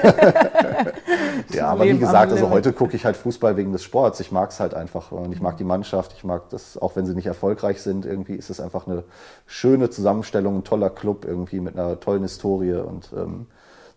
[1.50, 4.20] Ja, ja aber wie gesagt, also heute gucke ich halt Fußball wegen des Sports.
[4.20, 6.14] Ich mag es halt einfach und ich mag die Mannschaft.
[6.16, 9.04] Ich mag das, auch wenn sie nicht erfolgreich sind, irgendwie ist es einfach eine
[9.46, 13.46] schöne Zusammenstellung, ein toller Club irgendwie mit einer tollen Historie und ähm,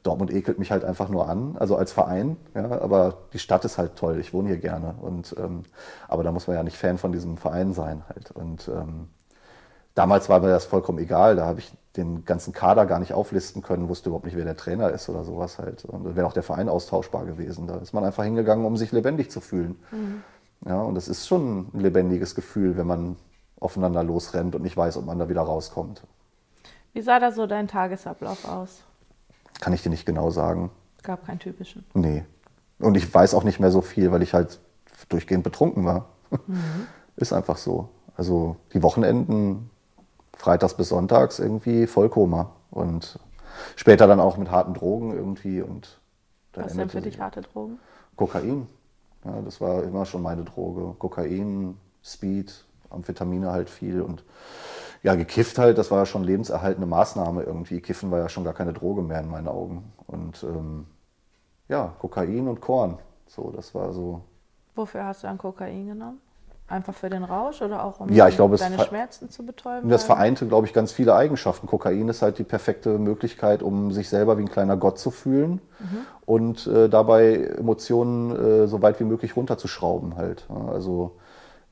[0.04, 2.38] Dortmund ekelt mich halt einfach nur an, also als Verein.
[2.56, 4.20] Ja, aber die Stadt ist halt toll.
[4.20, 4.96] Ich wohne hier gerne.
[5.02, 5.64] Und, ähm,
[6.08, 8.32] aber da muss man ja nicht Fan von diesem Verein sein halt.
[8.32, 9.10] Und ähm,
[9.96, 11.36] damals war mir das vollkommen egal.
[11.36, 14.56] Da habe ich den ganzen Kader gar nicht auflisten können, wusste überhaupt nicht, wer der
[14.56, 15.84] Trainer ist oder sowas halt.
[15.86, 17.68] Und da wäre auch der Verein austauschbar gewesen.
[17.68, 19.78] Da ist man einfach hingegangen, um sich lebendig zu fühlen.
[19.92, 20.24] Mhm.
[20.66, 23.16] Ja, und das ist schon ein lebendiges Gefühl, wenn man
[23.60, 26.02] aufeinander losrennt und nicht weiß, ob man da wieder rauskommt.
[26.94, 28.84] Wie sah da so dein Tagesablauf aus?
[29.60, 30.72] Kann ich dir nicht genau sagen.
[31.04, 31.86] Gab keinen typischen.
[31.94, 32.24] Nee.
[32.80, 34.60] Und ich weiß auch nicht mehr so viel, weil ich halt
[35.10, 36.10] durchgehend betrunken war.
[36.30, 36.88] Mhm.
[37.16, 37.90] Ist einfach so.
[38.16, 39.70] Also die Wochenenden,
[40.38, 42.52] freitags bis sonntags irgendwie Vollkoma.
[42.72, 43.20] Und
[43.76, 45.62] später dann auch mit harten Drogen irgendwie.
[45.62, 46.00] Und
[46.54, 47.80] Was sind für dich harte Drogen?
[48.16, 48.68] Kokain.
[49.26, 50.96] Ja, das war immer schon meine Droge.
[50.98, 54.24] Kokain, Speed, Amphetamine halt viel und
[55.02, 57.80] ja, gekifft halt, das war ja schon lebenserhaltende Maßnahme irgendwie.
[57.80, 59.94] Kiffen war ja schon gar keine Droge mehr in meinen Augen.
[60.08, 60.86] Und ähm,
[61.68, 63.00] ja, Kokain und Korn.
[63.28, 64.22] So, das war so.
[64.76, 66.20] Wofür hast du dann Kokain genommen?
[66.68, 69.90] Einfach für den Rausch oder auch um ja, ich glaube, deine Schmerzen zu betäuben?
[69.90, 71.66] Das vereinte, glaube ich, ganz viele Eigenschaften.
[71.66, 75.62] Kokain ist halt die perfekte Möglichkeit, um sich selber wie ein kleiner Gott zu fühlen
[75.80, 75.98] mhm.
[76.28, 80.46] und äh, dabei Emotionen äh, so weit wie möglich runterzuschrauben halt.
[80.72, 81.16] Also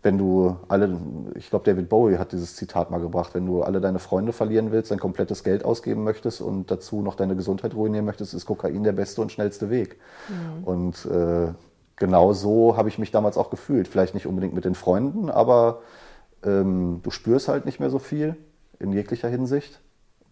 [0.07, 0.97] wenn du alle,
[1.35, 4.71] ich glaube, David Bowie hat dieses Zitat mal gebracht, wenn du alle deine Freunde verlieren
[4.71, 8.85] willst, dein komplettes Geld ausgeben möchtest und dazu noch deine Gesundheit ruinieren möchtest, ist Kokain
[8.85, 9.99] der beste und schnellste Weg.
[10.29, 10.63] Mhm.
[10.63, 11.53] Und äh,
[11.97, 13.89] genau so habe ich mich damals auch gefühlt.
[13.89, 15.81] Vielleicht nicht unbedingt mit den Freunden, aber
[16.41, 18.37] ähm, du spürst halt nicht mehr so viel
[18.79, 19.81] in jeglicher Hinsicht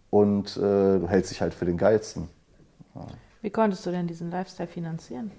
[0.08, 2.30] und äh, du hältst dich halt für den Geilsten.
[2.94, 3.02] Ja.
[3.42, 5.32] Wie konntest du denn diesen Lifestyle finanzieren?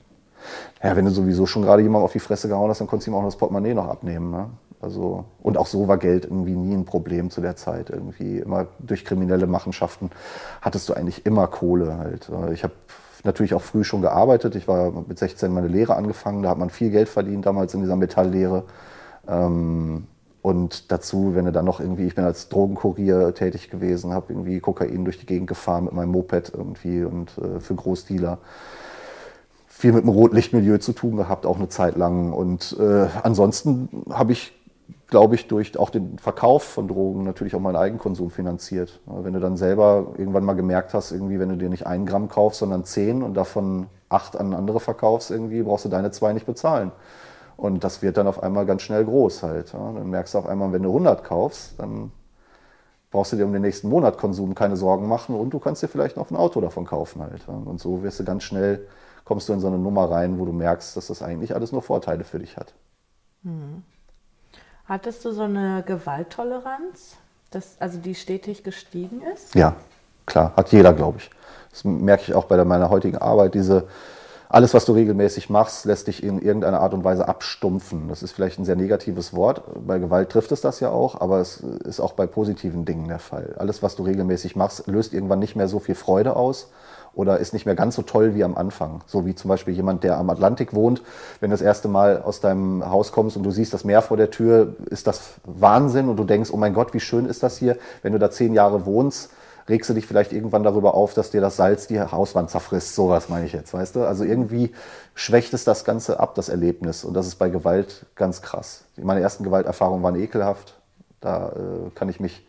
[0.84, 3.12] Ja, wenn du sowieso schon gerade jemand auf die Fresse gehauen hast, dann konntest du
[3.12, 4.32] ihm auch noch das Portemonnaie noch abnehmen.
[4.32, 4.50] Ne?
[4.80, 7.90] Also, und auch so war Geld irgendwie nie ein Problem zu der Zeit.
[7.90, 10.12] Irgendwie immer durch kriminelle Machenschaften
[10.62, 12.30] hattest du eigentlich immer Kohle halt.
[12.54, 12.74] Ich habe
[13.24, 14.56] natürlich auch früh schon gearbeitet.
[14.56, 16.44] Ich war mit 16 meine Lehre angefangen.
[16.44, 18.64] Da hat man viel Geld verdient damals in dieser Metalllehre.
[19.28, 20.08] Ähm,
[20.44, 24.60] und dazu, wenn du dann noch irgendwie, ich bin als Drogenkurier tätig gewesen, habe irgendwie
[24.60, 28.38] Kokain durch die Gegend gefahren mit meinem Moped irgendwie und äh, für Großdealer
[29.78, 32.34] viel mit dem Rotlichtmilieu zu tun gehabt, auch eine Zeit lang.
[32.34, 34.52] Und äh, ansonsten habe ich,
[35.06, 39.00] glaube ich, durch auch den Verkauf von Drogen natürlich auch meinen Eigenkonsum finanziert.
[39.06, 42.28] Wenn du dann selber irgendwann mal gemerkt hast, irgendwie, wenn du dir nicht ein Gramm
[42.28, 46.48] kaufst, sondern zehn und davon acht an andere verkaufst, irgendwie brauchst du deine zwei nicht
[46.48, 46.92] bezahlen.
[47.56, 49.74] Und das wird dann auf einmal ganz schnell groß halt.
[49.74, 49.92] Ja.
[49.92, 52.12] Dann merkst du auf einmal, wenn du 100 kaufst, dann
[53.12, 55.88] brauchst du dir um den nächsten Monat Konsum keine Sorgen machen und du kannst dir
[55.88, 57.48] vielleicht noch ein Auto davon kaufen halt.
[57.48, 58.88] Und so wirst du ganz schnell
[59.28, 61.82] kommst du in so eine Nummer rein, wo du merkst, dass das eigentlich alles nur
[61.82, 62.74] Vorteile für dich hat.
[63.44, 63.84] Hm.
[64.86, 67.18] Hattest du so eine Gewalttoleranz,
[67.52, 69.54] dass, also die stetig gestiegen ist?
[69.54, 69.76] Ja,
[70.26, 71.30] klar, hat jeder, glaube ich.
[71.72, 73.54] Das merke ich auch bei meiner heutigen Arbeit.
[73.54, 73.90] Diese,
[74.48, 78.08] alles, was du regelmäßig machst, lässt dich in irgendeiner Art und Weise abstumpfen.
[78.08, 79.62] Das ist vielleicht ein sehr negatives Wort.
[79.86, 83.20] Bei Gewalt trifft es das ja auch, aber es ist auch bei positiven Dingen der
[83.20, 83.56] Fall.
[83.58, 86.70] Alles, was du regelmäßig machst, löst irgendwann nicht mehr so viel Freude aus
[87.18, 89.02] oder ist nicht mehr ganz so toll wie am Anfang.
[89.08, 91.02] So wie zum Beispiel jemand, der am Atlantik wohnt.
[91.40, 94.18] Wenn du das erste Mal aus deinem Haus kommst und du siehst das Meer vor
[94.18, 97.58] der Tür, ist das Wahnsinn und du denkst, oh mein Gott, wie schön ist das
[97.58, 97.78] hier.
[98.04, 99.32] Wenn du da zehn Jahre wohnst,
[99.68, 102.94] regst du dich vielleicht irgendwann darüber auf, dass dir das Salz die Hauswand zerfrisst.
[102.94, 104.04] Sowas meine ich jetzt, weißt du?
[104.04, 104.72] Also irgendwie
[105.16, 107.04] schwächt es das Ganze ab, das Erlebnis.
[107.04, 108.84] Und das ist bei Gewalt ganz krass.
[108.96, 110.76] Meine ersten Gewalterfahrungen waren ekelhaft.
[111.20, 112.47] Da äh, kann ich mich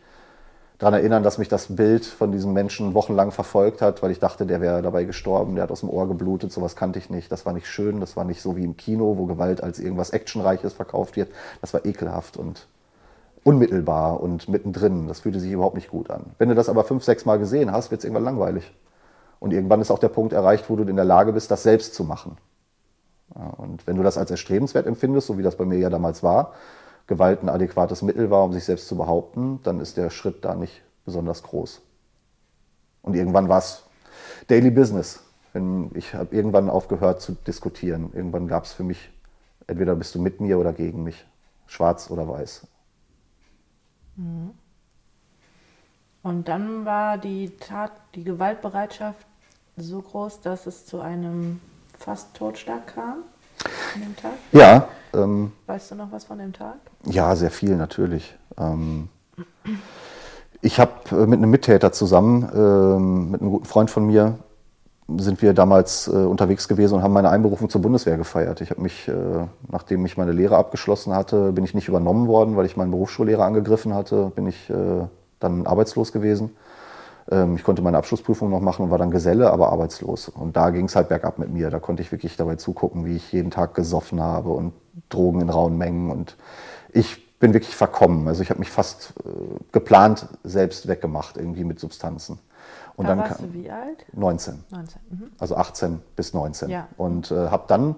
[0.79, 4.45] daran erinnern, dass mich das Bild von diesem Menschen wochenlang verfolgt hat, weil ich dachte,
[4.45, 7.31] der wäre dabei gestorben, der hat aus dem Ohr geblutet, sowas kannte ich nicht.
[7.31, 10.11] Das war nicht schön, das war nicht so wie im Kino, wo Gewalt als irgendwas
[10.11, 11.29] Actionreiches verkauft wird.
[11.59, 12.67] Das war ekelhaft und
[13.43, 15.07] unmittelbar und mittendrin.
[15.07, 16.27] Das fühlte sich überhaupt nicht gut an.
[16.37, 18.73] Wenn du das aber fünf, sechs Mal gesehen hast, wird es irgendwann langweilig.
[19.41, 21.93] Und irgendwann ist auch der Punkt erreicht, wo du in der Lage bist, das selbst
[21.93, 22.37] zu machen.
[23.57, 26.53] Und wenn du das als erstrebenswert empfindest, so wie das bei mir ja damals war,
[27.09, 30.53] Gewalt ein adäquates Mittel war, um sich selbst zu behaupten, dann ist der Schritt da
[30.53, 31.81] nicht besonders groß.
[33.01, 33.83] Und irgendwann war es
[34.47, 35.23] Daily Business.
[35.95, 38.11] Ich habe irgendwann aufgehört zu diskutieren.
[38.13, 39.09] Irgendwann gab es für mich,
[39.65, 41.25] entweder bist du mit mir oder gegen mich,
[41.65, 42.67] schwarz oder weiß.
[44.15, 44.51] Mhm.
[46.21, 49.25] Und dann war die Tat, die Gewaltbereitschaft
[49.77, 51.59] so groß, dass es zu einem
[51.97, 53.23] fast Totschlag kam
[53.95, 54.33] an dem Tag?
[54.51, 54.87] Ja.
[55.13, 56.77] Ähm, weißt du noch was von dem Tag?
[57.05, 58.37] Ja, sehr viel natürlich.
[58.57, 59.09] Ähm,
[60.61, 64.35] ich habe äh, mit einem Mittäter zusammen, ähm, mit einem guten Freund von mir,
[65.17, 68.61] sind wir damals äh, unterwegs gewesen und haben meine Einberufung zur Bundeswehr gefeiert.
[68.61, 69.13] Ich habe mich, äh,
[69.71, 73.43] nachdem ich meine Lehre abgeschlossen hatte, bin ich nicht übernommen worden, weil ich meinen Berufsschullehrer
[73.43, 75.07] angegriffen hatte, bin ich äh,
[75.39, 76.51] dann arbeitslos gewesen.
[77.31, 80.29] Ähm, ich konnte meine Abschlussprüfung noch machen und war dann Geselle, aber arbeitslos.
[80.29, 81.69] Und da ging es halt bergab mit mir.
[81.69, 84.73] Da konnte ich wirklich dabei zugucken, wie ich jeden Tag gesoffen habe und
[85.09, 86.11] Drogen in rauen Mengen.
[86.11, 86.35] Und
[86.91, 88.27] ich bin wirklich verkommen.
[88.27, 89.29] Also ich habe mich fast äh,
[89.71, 92.39] geplant selbst weggemacht, irgendwie mit Substanzen.
[92.99, 94.05] Und da dann warst du wie alt?
[94.11, 94.65] 19.
[94.71, 95.01] 19.
[95.09, 95.31] Mhm.
[95.39, 96.69] Also 18 bis 19.
[96.69, 96.89] Ja.
[96.97, 97.95] Und äh, habe dann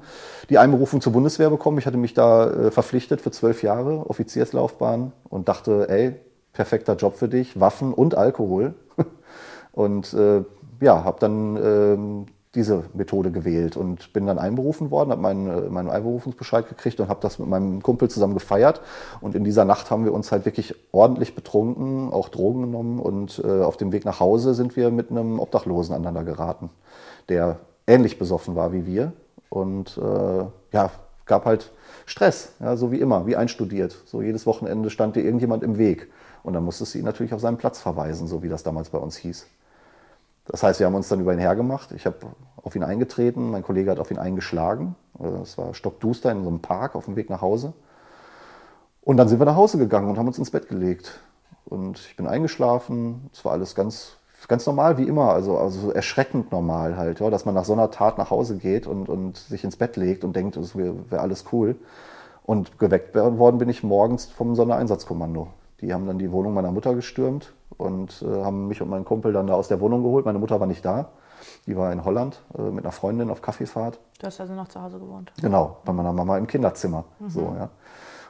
[0.49, 1.79] die Einberufung zur Bundeswehr bekommen.
[1.79, 6.15] Ich hatte mich da äh, verpflichtet für zwölf Jahre, Offizierslaufbahn, und dachte, ey,
[6.53, 8.75] perfekter Job für dich, Waffen und Alkohol.
[9.71, 10.43] und äh,
[10.81, 12.25] ja, habe dann ähm,
[12.55, 17.07] diese Methode gewählt und bin dann einberufen worden, habe meinen, äh, meinen Einberufungsbescheid gekriegt und
[17.07, 18.81] habe das mit meinem Kumpel zusammen gefeiert.
[19.21, 23.41] Und in dieser Nacht haben wir uns halt wirklich ordentlich betrunken, auch Drogen genommen und
[23.43, 26.69] äh, auf dem Weg nach Hause sind wir mit einem Obdachlosen aneinander geraten,
[27.29, 29.13] der ähnlich besoffen war wie wir.
[29.49, 30.91] Und äh, ja,
[31.25, 31.71] gab halt
[32.05, 33.95] Stress, ja, so wie immer, wie einstudiert.
[34.05, 36.09] So jedes Wochenende stand dir irgendjemand im Weg.
[36.43, 38.97] Und dann musstest du ihn natürlich auf seinen Platz verweisen, so wie das damals bei
[38.97, 39.45] uns hieß.
[40.45, 41.91] Das heißt, wir haben uns dann über ihn hergemacht.
[41.91, 42.17] Ich habe
[42.57, 44.95] auf ihn eingetreten, mein Kollege hat auf ihn eingeschlagen.
[45.41, 47.73] Es war stockduster in so einem Park auf dem Weg nach Hause.
[49.01, 51.19] Und dann sind wir nach Hause gegangen und haben uns ins Bett gelegt.
[51.65, 53.29] Und ich bin eingeschlafen.
[53.33, 54.17] Es war alles ganz,
[54.47, 57.91] ganz normal wie immer, also, also erschreckend normal halt, ja, dass man nach so einer
[57.91, 61.21] Tat nach Hause geht und, und sich ins Bett legt und denkt, es wäre wär
[61.21, 61.75] alles cool.
[62.43, 65.47] Und geweckt worden bin ich morgens vom Sondereinsatzkommando.
[65.79, 69.33] Die haben dann die Wohnung meiner Mutter gestürmt und äh, haben mich und meinen Kumpel
[69.33, 70.25] dann da aus der Wohnung geholt.
[70.25, 71.09] Meine Mutter war nicht da.
[71.65, 73.99] Die war in Holland äh, mit einer Freundin auf Kaffeefahrt.
[74.19, 75.31] Du hast also noch zu Hause gewohnt?
[75.41, 77.05] Genau, bei meiner Mama im Kinderzimmer.
[77.19, 77.29] Mhm.
[77.29, 77.69] So, ja.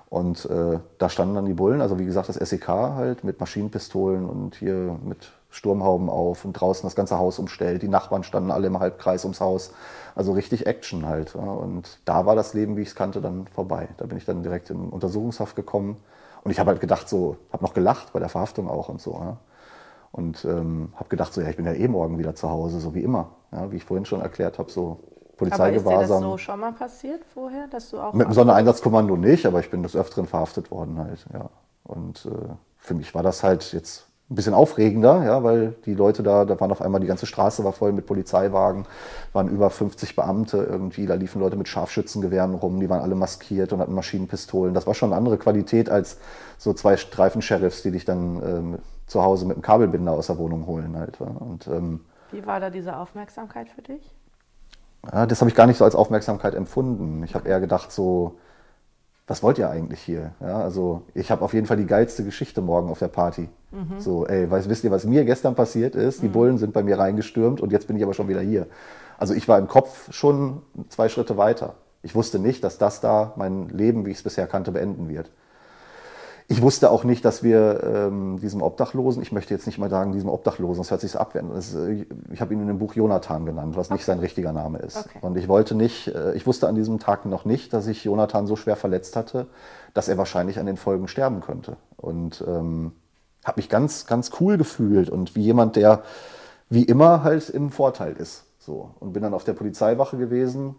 [0.09, 4.25] Und äh, da standen dann die Bullen, also wie gesagt das SEK halt mit Maschinenpistolen
[4.27, 7.81] und hier mit Sturmhauben auf und draußen das ganze Haus umstellt.
[7.81, 9.73] Die Nachbarn standen alle im Halbkreis ums Haus.
[10.13, 11.33] Also richtig Action halt.
[11.35, 11.41] Ja.
[11.41, 13.87] Und da war das Leben, wie ich es kannte, dann vorbei.
[13.97, 15.97] Da bin ich dann direkt in Untersuchungshaft gekommen
[16.43, 19.13] und ich habe halt gedacht, so, habe noch gelacht bei der Verhaftung auch und so.
[19.13, 19.37] Ja.
[20.11, 22.93] Und ähm, habe gedacht, so, ja, ich bin ja eh morgen wieder zu Hause, so
[22.93, 23.29] wie immer.
[23.51, 24.99] Ja, wie ich vorhin schon erklärt habe, so
[25.37, 25.93] Polizeigewahrsam.
[25.93, 28.13] Aber ist dir das so schon mal passiert vorher, dass du auch...
[28.13, 31.49] Mit dem Sondereinsatzkommando nicht, aber ich bin des Öfteren verhaftet worden halt, ja.
[31.83, 36.23] Und äh, für mich war das halt jetzt ein bisschen aufregender, ja, weil die Leute
[36.23, 38.85] da, da waren auf einmal, die ganze Straße war voll mit Polizeiwagen,
[39.33, 43.73] waren über 50 Beamte irgendwie, da liefen Leute mit Scharfschützengewehren rum, die waren alle maskiert
[43.73, 44.73] und hatten Maschinenpistolen.
[44.73, 46.17] Das war schon eine andere Qualität als
[46.57, 50.65] so zwei Streifen-Sheriffs, die dich dann ähm, zu Hause mit einem Kabelbinder aus der Wohnung
[50.65, 51.19] holen halt.
[51.19, 51.25] Ja.
[51.25, 51.99] Und, ähm,
[52.31, 54.15] Wie war da diese Aufmerksamkeit für dich?
[55.11, 57.21] Ja, das habe ich gar nicht so als Aufmerksamkeit empfunden.
[57.23, 58.35] Ich habe eher gedacht so,
[59.31, 60.33] was wollt ihr eigentlich hier?
[60.41, 63.47] Ja, also ich habe auf jeden Fall die geilste Geschichte morgen auf der Party.
[63.71, 63.97] Mhm.
[63.97, 66.21] So, ey, weißt, wisst ihr, was mir gestern passiert ist?
[66.21, 66.33] Die mhm.
[66.33, 68.67] Bullen sind bei mir reingestürmt und jetzt bin ich aber schon wieder hier.
[69.17, 71.75] Also ich war im Kopf schon zwei Schritte weiter.
[72.03, 75.31] Ich wusste nicht, dass das da mein Leben, wie ich es bisher kannte, beenden wird.
[76.51, 80.11] Ich wusste auch nicht, dass wir ähm, diesem Obdachlosen, ich möchte jetzt nicht mal sagen,
[80.11, 82.05] diesem Obdachlosen, das hört sich so abwertend an.
[82.33, 83.93] Ich habe ihn in dem Buch Jonathan genannt, was okay.
[83.93, 84.97] nicht sein richtiger Name ist.
[84.97, 85.19] Okay.
[85.21, 88.47] Und ich wollte nicht, äh, ich wusste an diesem Tag noch nicht, dass ich Jonathan
[88.47, 89.47] so schwer verletzt hatte,
[89.93, 91.77] dass er wahrscheinlich an den Folgen sterben könnte.
[91.95, 92.91] Und ähm,
[93.45, 96.03] habe mich ganz, ganz cool gefühlt und wie jemand, der
[96.69, 98.43] wie immer halt im Vorteil ist.
[98.59, 98.91] So.
[98.99, 100.75] Und bin dann auf der Polizeiwache gewesen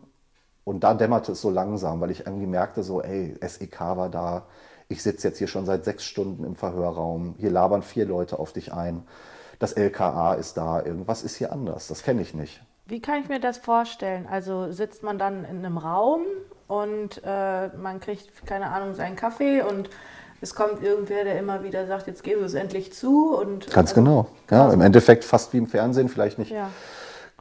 [0.65, 4.43] und da dämmerte es so langsam, weil ich irgendwie merkte, so, ey, SEK war da,
[4.93, 8.53] ich sitze jetzt hier schon seit sechs Stunden im Verhörraum, hier labern vier Leute auf
[8.53, 9.03] dich ein,
[9.59, 12.63] das LKA ist da, irgendwas ist hier anders, das kenne ich nicht.
[12.87, 14.27] Wie kann ich mir das vorstellen?
[14.31, 16.23] Also sitzt man dann in einem Raum
[16.69, 19.89] und äh, man kriegt, keine Ahnung, seinen Kaffee und
[20.41, 23.37] es kommt irgendwer, der immer wieder sagt, jetzt geben wir es endlich zu.
[23.37, 24.27] Und, Ganz also, genau.
[24.51, 26.69] Ja, im Endeffekt fast wie im Fernsehen, vielleicht nicht ja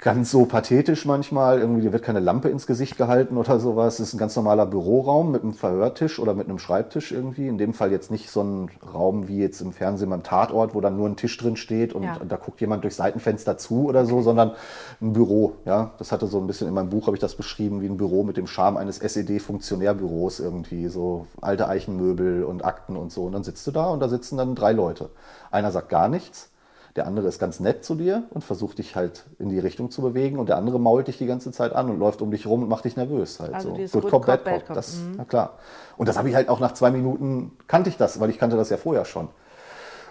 [0.02, 1.60] ganz so pathetisch manchmal.
[1.60, 4.00] Irgendwie wird keine Lampe ins Gesicht gehalten oder sowas.
[4.00, 7.48] Es ist ein ganz normaler Büroraum mit einem Verhörtisch oder mit einem Schreibtisch irgendwie.
[7.48, 10.82] In dem Fall jetzt nicht so ein Raum wie jetzt im Fernsehen beim Tatort, wo
[10.82, 12.18] dann nur ein Tisch drin steht und ja.
[12.28, 14.54] da guckt jemand durch Seitenfenster zu oder so, sondern
[15.02, 15.54] ein Büro.
[15.66, 17.98] Ja, das hatte so ein bisschen in meinem Buch habe ich das beschrieben wie ein
[17.98, 20.88] Büro mit dem Charme eines SED-Funktionärbüros irgendwie.
[20.88, 23.26] So alte Eichenmöbel und Akten und so.
[23.26, 25.12] Und dann sitzt du da und da sitzen dann drei Leute.
[25.52, 26.51] Einer sagt gar nichts
[26.96, 30.02] der andere ist ganz nett zu dir und versucht dich halt in die Richtung zu
[30.02, 32.64] bewegen und der andere mault dich die ganze Zeit an und läuft um dich rum
[32.64, 33.40] und macht dich nervös.
[33.40, 34.02] Halt also so.
[34.02, 34.66] Good, Cop, Bad Cop.
[34.66, 34.76] Cop.
[34.76, 35.14] Das, mhm.
[35.18, 35.58] na klar.
[35.98, 38.58] Und das habe ich halt auch nach zwei Minuten kannte ich das, weil ich kannte
[38.58, 39.30] das ja vorher schon.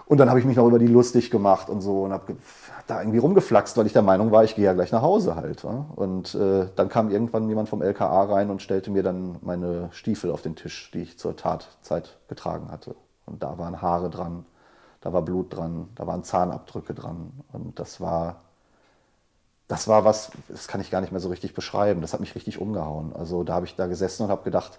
[0.06, 2.34] Und dann habe ich mich noch über die lustig gemacht und so und habe
[2.88, 5.62] da irgendwie rumgeflaxt, weil ich der Meinung war, ich gehe ja gleich nach Hause halt.
[5.62, 5.86] Ja?
[5.94, 10.32] Und äh, dann kam irgendwann jemand vom LKA rein und stellte mir dann meine Stiefel
[10.32, 12.96] auf den Tisch, die ich zur Tatzeit getragen hatte.
[13.26, 14.46] Und da waren Haare dran
[15.00, 17.32] da war Blut dran, da waren Zahnabdrücke dran.
[17.52, 18.42] Und das war,
[19.68, 22.00] das war was, das kann ich gar nicht mehr so richtig beschreiben.
[22.00, 23.14] Das hat mich richtig umgehauen.
[23.14, 24.78] Also da habe ich da gesessen und habe gedacht,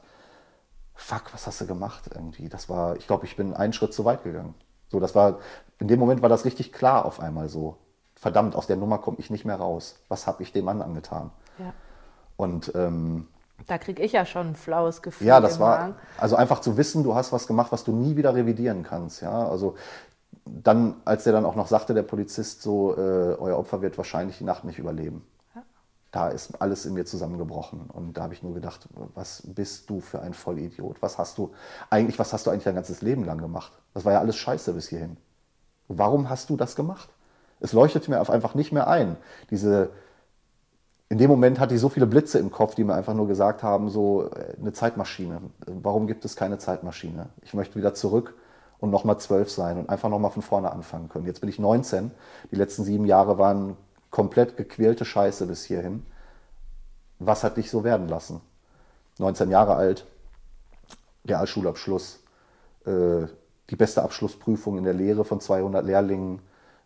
[0.94, 2.50] fuck, was hast du gemacht irgendwie?
[2.50, 4.54] Das war, ich glaube, ich bin einen Schritt zu weit gegangen.
[4.90, 5.40] So, das war,
[5.80, 7.78] in dem Moment war das richtig klar auf einmal so.
[8.16, 9.96] Verdammt, aus der Nummer komme ich nicht mehr raus.
[10.08, 11.32] Was habe ich dem Mann angetan?
[11.58, 11.74] Ja.
[12.36, 13.28] Und ähm,
[13.68, 15.26] Da kriege ich ja schon ein flaues Gefühl.
[15.26, 18.36] ja, das war, also einfach zu wissen, du hast was gemacht, was du nie wieder
[18.36, 19.22] revidieren kannst.
[19.22, 19.76] Ja, also
[20.46, 24.38] dann, als der dann auch noch sagte, der Polizist, so, äh, euer Opfer wird wahrscheinlich
[24.38, 25.26] die Nacht nicht überleben.
[26.12, 27.90] Da ist alles in mir zusammengebrochen.
[27.90, 31.02] Und da habe ich nur gedacht, was bist du für ein Vollidiot?
[31.02, 31.54] Was hast du
[31.90, 33.72] eigentlich, was hast du eigentlich dein ganzes Leben lang gemacht?
[33.94, 35.16] Das war ja alles scheiße bis hierhin.
[35.88, 37.10] Warum hast du das gemacht?
[37.62, 39.16] Es leuchtete mir einfach nicht mehr ein.
[39.52, 39.92] Diese,
[41.08, 43.64] in dem Moment hatte ich so viele Blitze im Kopf, die mir einfach nur gesagt
[43.64, 45.42] haben, so äh, eine Zeitmaschine.
[45.66, 47.30] Warum gibt es keine Zeitmaschine?
[47.42, 48.36] Ich möchte wieder zurück
[48.82, 51.28] und nochmal zwölf sein und einfach nochmal von vorne anfangen können.
[51.28, 52.12] Jetzt bin ich 19.
[52.52, 53.78] Die letzten sieben Jahre waren
[54.10, 56.06] komplett gequälte Scheiße bis hierhin.
[57.20, 58.42] Was hat dich so werden lassen?
[59.20, 60.08] 19 Jahre alt,
[61.26, 62.24] Realschulabschluss,
[62.86, 63.28] äh,
[63.70, 66.42] die beste Abschlussprüfung in der Lehre von 200 Lehrlingen.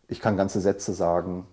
[0.10, 1.48] Ich kann ganze Sätze sagen.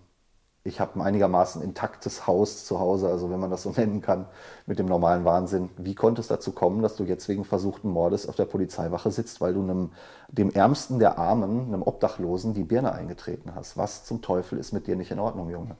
[0.65, 4.27] Ich habe ein einigermaßen intaktes Haus zu Hause, also wenn man das so nennen kann,
[4.65, 5.69] mit dem normalen Wahnsinn.
[5.77, 9.41] Wie konnte es dazu kommen, dass du jetzt wegen versuchten Mordes auf der Polizeiwache sitzt,
[9.41, 9.91] weil du einem,
[10.29, 13.77] dem Ärmsten der Armen, einem Obdachlosen, die Birne eingetreten hast?
[13.77, 15.75] Was zum Teufel ist mit dir nicht in Ordnung, Junge?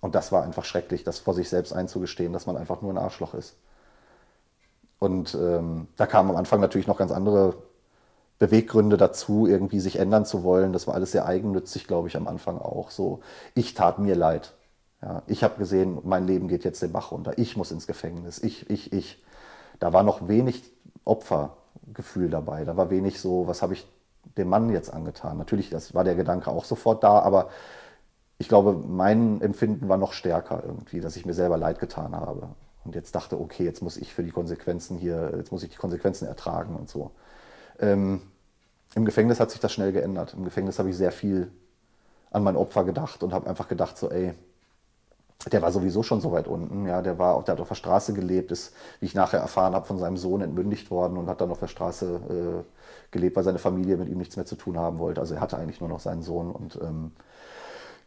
[0.00, 2.98] Und das war einfach schrecklich, das vor sich selbst einzugestehen, dass man einfach nur ein
[2.98, 3.56] Arschloch ist.
[5.00, 7.56] Und ähm, da kamen am Anfang natürlich noch ganz andere
[8.38, 10.72] Beweggründe dazu, irgendwie sich ändern zu wollen.
[10.72, 12.90] Das war alles sehr eigennützig, glaube ich, am Anfang auch.
[12.90, 13.20] So,
[13.54, 14.54] ich tat mir leid.
[15.02, 17.32] Ja, ich habe gesehen, mein Leben geht jetzt den Bach runter.
[17.36, 18.42] Ich muss ins Gefängnis.
[18.42, 19.22] Ich, ich, ich.
[19.78, 20.62] Da war noch wenig
[21.04, 22.64] Opfergefühl dabei.
[22.64, 23.86] Da war wenig so, was habe ich
[24.36, 25.38] dem Mann jetzt angetan.
[25.38, 27.48] Natürlich, das war der Gedanke auch sofort da, aber
[28.38, 32.48] ich glaube, mein Empfinden war noch stärker irgendwie, dass ich mir selber leid getan habe.
[32.84, 35.76] Und jetzt dachte, okay, jetzt muss ich für die Konsequenzen hier, jetzt muss ich die
[35.76, 37.10] Konsequenzen ertragen und so.
[37.78, 38.22] Ähm,
[38.94, 40.34] Im Gefängnis hat sich das schnell geändert.
[40.34, 41.52] Im Gefängnis habe ich sehr viel
[42.30, 44.34] an mein Opfer gedacht und habe einfach gedacht, so, ey,
[45.52, 48.12] der war sowieso schon so weit unten, ja, der war, der hat auf der Straße
[48.12, 51.50] gelebt, ist, wie ich nachher erfahren habe, von seinem Sohn entmündigt worden und hat dann
[51.50, 54.98] auf der Straße äh, gelebt, weil seine Familie mit ihm nichts mehr zu tun haben
[54.98, 55.20] wollte.
[55.20, 57.12] Also er hatte eigentlich nur noch seinen Sohn und ähm,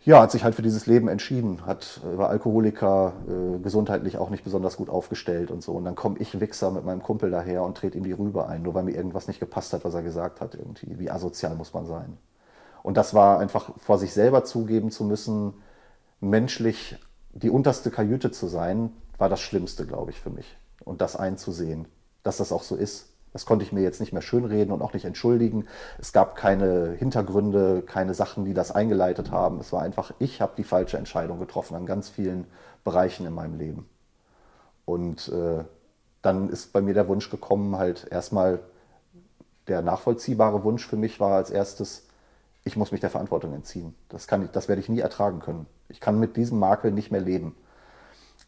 [0.04, 4.44] ja, hat sich halt für dieses Leben entschieden, hat, war Alkoholiker, äh, gesundheitlich auch nicht
[4.44, 5.74] besonders gut aufgestellt und so.
[5.74, 8.64] Und dann komme ich Wichser mit meinem Kumpel daher und trete ihm die Rübe ein,
[8.64, 10.98] nur weil mir irgendwas nicht gepasst hat, was er gesagt hat irgendwie.
[10.98, 12.18] Wie asozial muss man sein?
[12.82, 15.54] Und das war einfach vor sich selber zugeben zu müssen,
[16.20, 16.98] menschlich
[17.34, 20.58] die unterste Kajüte zu sein, war das Schlimmste, glaube ich, für mich.
[20.84, 21.88] Und das einzusehen,
[22.24, 23.11] dass das auch so ist.
[23.34, 25.68] Das konnte ich mir jetzt nicht mehr schönreden und auch nicht entschuldigen.
[26.00, 29.60] Es gab keine Hintergründe, keine Sachen, die das eingeleitet haben.
[29.60, 32.46] Es war einfach, ich habe die falsche Entscheidung getroffen an ganz vielen
[32.84, 33.88] Bereichen in meinem Leben.
[34.86, 35.64] Und äh,
[36.22, 38.60] dann ist bei mir der Wunsch gekommen, halt erstmal
[39.68, 42.08] der nachvollziehbare Wunsch für mich war als erstes,
[42.64, 43.96] ich muss mich der Verantwortung entziehen.
[44.10, 45.66] Das, kann ich, das werde ich nie ertragen können.
[45.88, 47.56] Ich kann mit diesem Makel nicht mehr leben.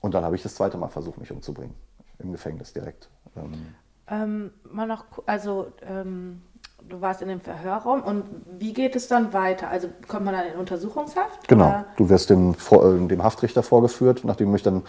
[0.02, 1.76] Und dann habe ich das zweite Mal versucht, mich umzubringen.
[2.20, 3.10] Im Gefängnis direkt.
[3.36, 3.74] Ähm,
[4.10, 6.42] Ähm, mal noch, also ähm,
[6.88, 8.26] du warst in dem Verhörraum und
[8.60, 9.70] wie geht es dann weiter?
[9.70, 11.48] Also kommt man dann in Untersuchungshaft?
[11.48, 11.86] Genau, Oder?
[11.96, 14.22] du wirst dem, äh, dem Haftrichter vorgeführt.
[14.26, 14.84] Nachdem ich dann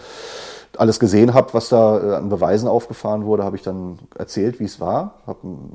[0.77, 4.65] alles gesehen habe, was da äh, an Beweisen aufgefahren wurde, habe ich dann erzählt, wie
[4.65, 5.13] es war.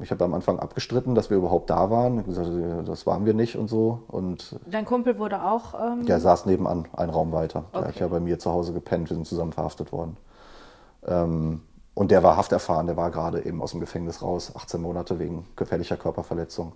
[0.02, 2.20] Ich habe am Anfang abgestritten, dass wir überhaupt da waren.
[2.20, 4.02] Ich gesagt, äh, das waren wir nicht und so.
[4.08, 5.72] Und Dein Kumpel wurde auch.
[5.74, 7.64] Ähm, der saß nebenan, einen Raum weiter.
[7.72, 7.88] Der Okay.
[7.88, 10.18] hat ja bei mir zu Hause gepennt, wir sind zusammen verhaftet worden.
[11.06, 11.62] Ähm,
[12.00, 15.46] und der war hafterfahren, der war gerade eben aus dem Gefängnis raus, 18 Monate wegen
[15.54, 16.72] gefährlicher Körperverletzung.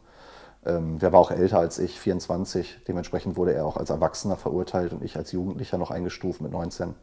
[0.66, 2.80] Ähm, der war auch älter als ich, 24.
[2.86, 6.94] Dementsprechend wurde er auch als Erwachsener verurteilt und ich als Jugendlicher noch eingestuft mit 19.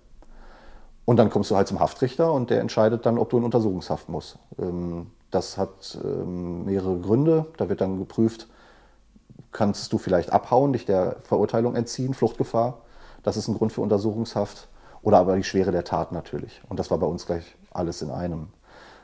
[1.03, 4.07] Und dann kommst du halt zum Haftrichter und der entscheidet dann, ob du in Untersuchungshaft
[4.07, 4.37] musst.
[4.59, 7.47] Ähm, das hat ähm, mehrere Gründe.
[7.57, 8.49] Da wird dann geprüft,
[9.51, 12.83] kannst du vielleicht abhauen, dich der Verurteilung entziehen, Fluchtgefahr.
[13.23, 14.67] Das ist ein Grund für Untersuchungshaft.
[15.01, 16.61] Oder aber die Schwere der Tat natürlich.
[16.69, 18.47] Und das war bei uns gleich alles in einem.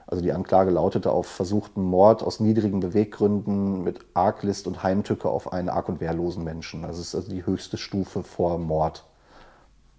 [0.08, 5.52] Also die Anklage lautete auf versuchten Mord aus niedrigen Beweggründen mit Arglist und Heimtücke auf
[5.52, 6.84] einen arg- und wehrlosen Menschen.
[6.84, 9.04] Das ist also die höchste Stufe vor Mord.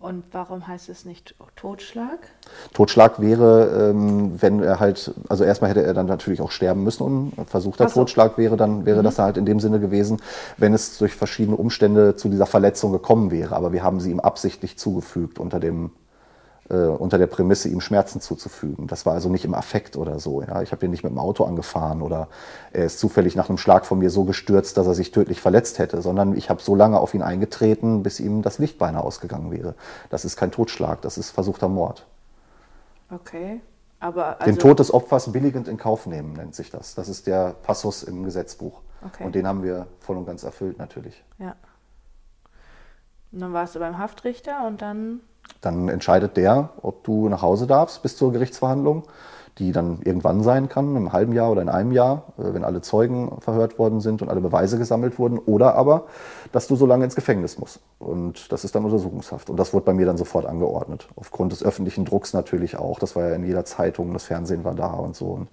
[0.01, 2.21] Und warum heißt es nicht Totschlag?
[2.73, 7.33] Totschlag wäre, ähm, wenn er halt, also erstmal hätte er dann natürlich auch sterben müssen
[7.37, 8.01] und versuchter so.
[8.01, 10.23] Totschlag wäre dann, wäre das halt in dem Sinne gewesen,
[10.57, 13.57] wenn es durch verschiedene Umstände zu dieser Verletzung gekommen wäre.
[13.57, 15.91] Aber wir haben sie ihm absichtlich zugefügt unter dem,
[16.71, 18.87] äh, unter der Prämisse, ihm Schmerzen zuzufügen.
[18.87, 20.43] Das war also nicht im Affekt oder so.
[20.43, 20.63] Ja?
[20.63, 22.29] Ich habe ihn nicht mit dem Auto angefahren oder
[22.73, 25.79] er ist zufällig nach einem Schlag von mir so gestürzt, dass er sich tödlich verletzt
[25.79, 29.51] hätte, sondern ich habe so lange auf ihn eingetreten, bis ihm das Licht beinahe ausgegangen
[29.51, 29.75] wäre.
[30.11, 32.07] Das ist kein Totschlag, das ist versuchter Mord.
[33.11, 33.61] Okay.
[34.01, 36.95] Aber also, Den Tod des Opfers billigend in Kauf nehmen, nennt sich das.
[36.95, 38.81] Das ist der Passus im Gesetzbuch.
[39.05, 39.25] Okay.
[39.25, 41.25] Und den haben wir voll und ganz erfüllt natürlich.
[41.39, 41.57] Ja.
[43.33, 45.21] Und dann warst du beim Haftrichter und dann.
[45.61, 49.05] Dann entscheidet der, ob du nach Hause darfst bis zur Gerichtsverhandlung,
[49.59, 52.81] die dann irgendwann sein kann, im halben Jahr oder in einem Jahr, äh, wenn alle
[52.81, 56.05] Zeugen verhört worden sind und alle Beweise gesammelt wurden, oder aber,
[56.53, 57.81] dass du so lange ins Gefängnis musst.
[57.99, 59.51] Und das ist dann Untersuchungshaft.
[59.51, 61.09] Und das wurde bei mir dann sofort angeordnet.
[61.17, 62.99] Aufgrund des öffentlichen Drucks natürlich auch.
[62.99, 65.27] Das war ja in jeder Zeitung, das Fernsehen war da und so.
[65.27, 65.49] Und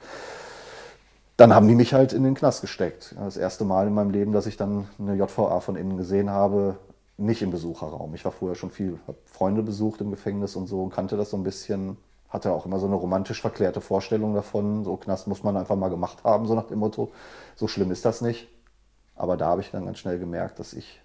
[1.38, 3.16] dann haben die mich halt in den Knast gesteckt.
[3.20, 6.78] Das erste Mal in meinem Leben, dass ich dann eine JVA von innen gesehen habe,
[7.18, 8.14] nicht im Besucherraum.
[8.14, 11.30] Ich war vorher schon viel, habe Freunde besucht im Gefängnis und so und kannte das
[11.30, 11.98] so ein bisschen,
[12.30, 14.84] hatte auch immer so eine romantisch verklärte Vorstellung davon.
[14.84, 17.12] So Knast muss man einfach mal gemacht haben, so nach dem Motto.
[17.56, 18.48] So schlimm ist das nicht.
[19.16, 21.02] Aber da habe ich dann ganz schnell gemerkt, dass ich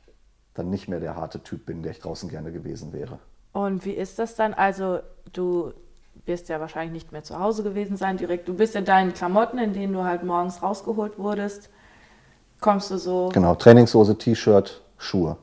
[0.55, 3.21] dann nicht mehr der harte Typ bin, der ich draußen gerne gewesen wäre.
[3.53, 4.53] Und wie ist das dann?
[4.53, 4.99] Also,
[5.33, 5.73] du
[6.27, 8.49] wirst ja wahrscheinlich nicht mehr zu Hause gewesen sein direkt.
[8.49, 11.71] Du bist in deinen Klamotten, in denen du halt morgens rausgeholt wurdest.
[12.61, 13.31] Kommst du so.
[13.33, 15.37] Genau, Trainingshose, T-Shirt, Schuhe.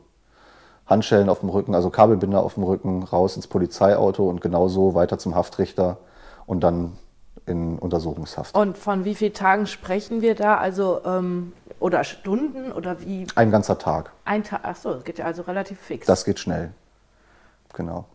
[0.87, 5.17] Handschellen auf dem Rücken, also Kabelbinder auf dem Rücken, raus ins Polizeiauto und genauso weiter
[5.17, 5.97] zum Haftrichter
[6.45, 6.97] und dann
[7.45, 8.55] in Untersuchungshaft.
[8.55, 10.57] Und von wie vielen Tagen sprechen wir da?
[10.57, 13.27] Also, ähm, oder Stunden oder wie?
[13.35, 14.11] Ein ganzer Tag.
[14.25, 16.07] Ein Tag, ach so, das geht ja also relativ fix.
[16.07, 16.71] Das geht schnell.
[17.73, 18.05] Genau.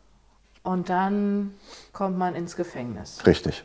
[0.63, 1.55] Und dann
[1.93, 3.25] kommt man ins Gefängnis.
[3.27, 3.65] Richtig.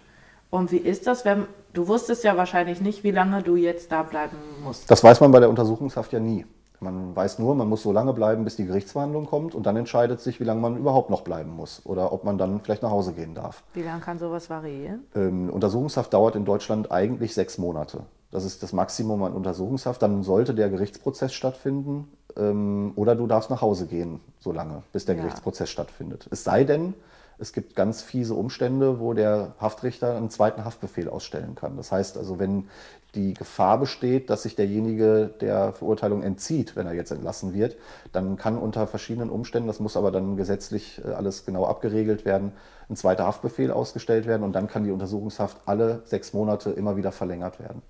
[0.50, 4.04] Und wie ist das, wenn du wusstest ja wahrscheinlich nicht, wie lange du jetzt da
[4.04, 4.90] bleiben musst?
[4.90, 6.46] Das weiß man bei der Untersuchungshaft ja nie.
[6.80, 10.22] Man weiß nur, man muss so lange bleiben, bis die Gerichtsverhandlung kommt und dann entscheidet
[10.22, 13.14] sich, wie lange man überhaupt noch bleiben muss oder ob man dann vielleicht nach Hause
[13.14, 13.64] gehen darf.
[13.74, 15.06] Wie lange kann sowas variieren?
[15.16, 18.02] Ähm, Untersuchungshaft dauert in Deutschland eigentlich sechs Monate.
[18.30, 20.02] Das ist das Maximum an Untersuchungshaft.
[20.02, 25.06] Dann sollte der Gerichtsprozess stattfinden ähm, oder du darfst nach Hause gehen, so lange, bis
[25.06, 25.22] der Ja.
[25.22, 26.28] Gerichtsprozess stattfindet.
[26.30, 26.94] Es sei denn,
[27.40, 31.78] es gibt ganz fiese Umstände, wo der Haftrichter einen zweiten Haftbefehl ausstellen kann.
[31.78, 32.68] Das heißt also, wenn
[33.16, 37.78] die Gefahr besteht, dass sich derjenige der Verurteilung entzieht, wenn er jetzt entlassen wird,
[38.12, 42.52] dann kann unter verschiedenen Umständen, das muss aber dann gesetzlich äh, alles genau abgeregelt werden,
[42.90, 47.12] ein zweiter Haftbefehl ausgestellt werden und dann kann die Untersuchungshaft alle sechs Monate immer wieder
[47.12, 47.82] verlängert werden.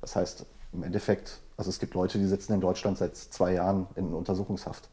[0.00, 3.86] Das heißt, im Endeffekt, also es gibt Leute, die sitzen in Deutschland seit zwei Jahren
[3.94, 4.88] in Untersuchungshaft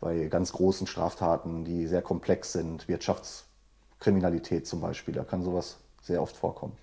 [0.00, 6.20] bei ganz großen Straftaten, die sehr komplex sind, Wirtschaftskriminalität zum Beispiel, da kann sowas sehr
[6.20, 6.76] oft vorkommen.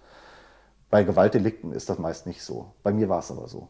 [0.91, 2.73] Bei Gewaltdelikten ist das meist nicht so.
[2.83, 3.69] Bei mir war es aber so.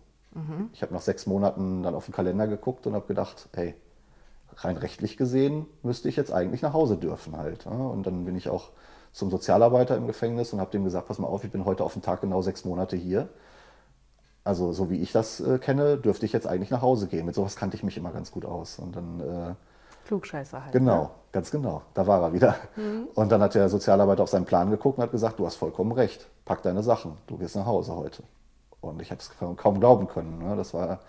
[0.73, 3.75] Ich habe nach sechs Monaten dann auf den Kalender geguckt und habe gedacht, hey,
[4.57, 7.65] rein rechtlich gesehen müsste ich jetzt eigentlich nach Hause dürfen halt.
[7.65, 7.71] ja.
[7.71, 8.71] Und dann bin ich auch
[9.11, 11.93] zum Sozialarbeiter im Gefängnis und habe dem gesagt, pass mal auf, ich bin heute auf
[11.93, 13.29] den Tag genau sechs Monate hier.
[14.43, 17.25] Also so wie ich das äh, kenne, dürfte ich jetzt eigentlich nach Hause gehen.
[17.25, 18.79] Mit sowas kannte ich mich immer ganz gut aus.
[18.79, 19.55] Und dann äh,
[20.05, 20.73] Klugscheißer halt.
[20.73, 21.09] Genau, Ne?
[21.31, 21.81] ganz genau.
[21.93, 22.55] Da war er wieder.
[23.15, 25.91] Und dann hat der Sozialarbeiter auf seinen Plan geguckt und hat gesagt, du hast vollkommen
[25.91, 26.29] recht.
[26.45, 28.23] Pack deine Sachen, du gehst nach Hause heute.
[28.81, 30.39] Und ich habe es kaum glauben können.
[30.39, 30.55] Ne?
[30.55, 30.99] Das war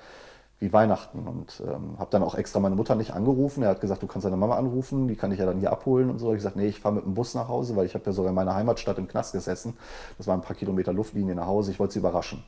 [0.59, 1.27] wie Weihnachten.
[1.27, 3.65] Und ähm, habe dann auch extra meine Mutter nicht angerufen.
[3.65, 6.09] Er hat gesagt, du kannst deine Mama anrufen, die kann ich ja dann hier abholen
[6.09, 6.31] und so.
[6.33, 8.29] Ich gesagt, nee, ich fahre mit dem Bus nach Hause, weil ich habe ja sogar
[8.29, 9.77] in meiner Heimatstadt im Knast gesessen.
[10.19, 11.73] Das waren ein paar Kilometer Luftlinie nach Hause.
[11.73, 12.45] Ich wollte sie überraschen.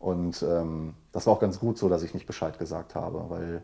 [0.00, 3.62] Und ähm, das war auch ganz gut so, dass ich nicht Bescheid gesagt habe, weil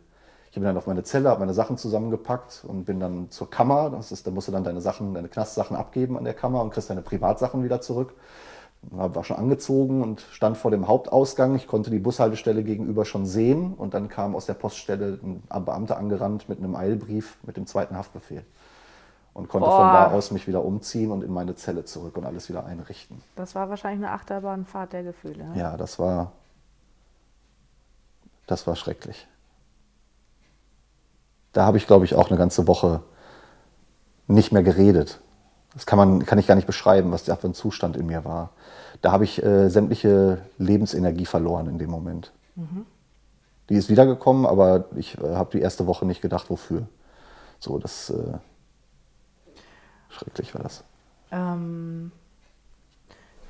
[0.51, 3.89] ich bin dann auf meine Zelle, habe meine Sachen zusammengepackt und bin dann zur Kammer.
[3.91, 6.71] Das ist, da musst du dann deine Sachen, deine Knastsachen abgeben an der Kammer und
[6.71, 8.15] kriegst deine Privatsachen wieder zurück.
[8.83, 11.55] War schon angezogen und stand vor dem Hauptausgang.
[11.55, 15.99] Ich konnte die Bushaltestelle gegenüber schon sehen und dann kam aus der Poststelle ein Beamter
[15.99, 18.45] angerannt mit einem Eilbrief mit dem zweiten Haftbefehl
[19.35, 19.77] und konnte Boah.
[19.77, 23.23] von da aus mich wieder umziehen und in meine Zelle zurück und alles wieder einrichten.
[23.37, 25.45] Das war wahrscheinlich eine Achterbahnfahrt der Gefühle.
[25.45, 25.59] ne?
[25.59, 26.33] Ja, das war,
[28.49, 29.29] das war schrecklich.
[31.53, 33.03] Da habe ich, glaube ich, auch eine ganze Woche
[34.27, 35.21] nicht mehr geredet.
[35.75, 38.25] Das kann, man, kann ich gar nicht beschreiben, was da für ein Zustand in mir
[38.25, 38.51] war.
[39.03, 42.33] Da habe ich äh, sämtliche Lebensenergie verloren in dem Moment.
[43.69, 46.87] Die ist wiedergekommen, aber ich äh, habe die erste Woche nicht gedacht, wofür.
[47.61, 48.39] So, das äh,
[50.09, 50.85] schrecklich war das.
[51.31, 52.11] Ähm,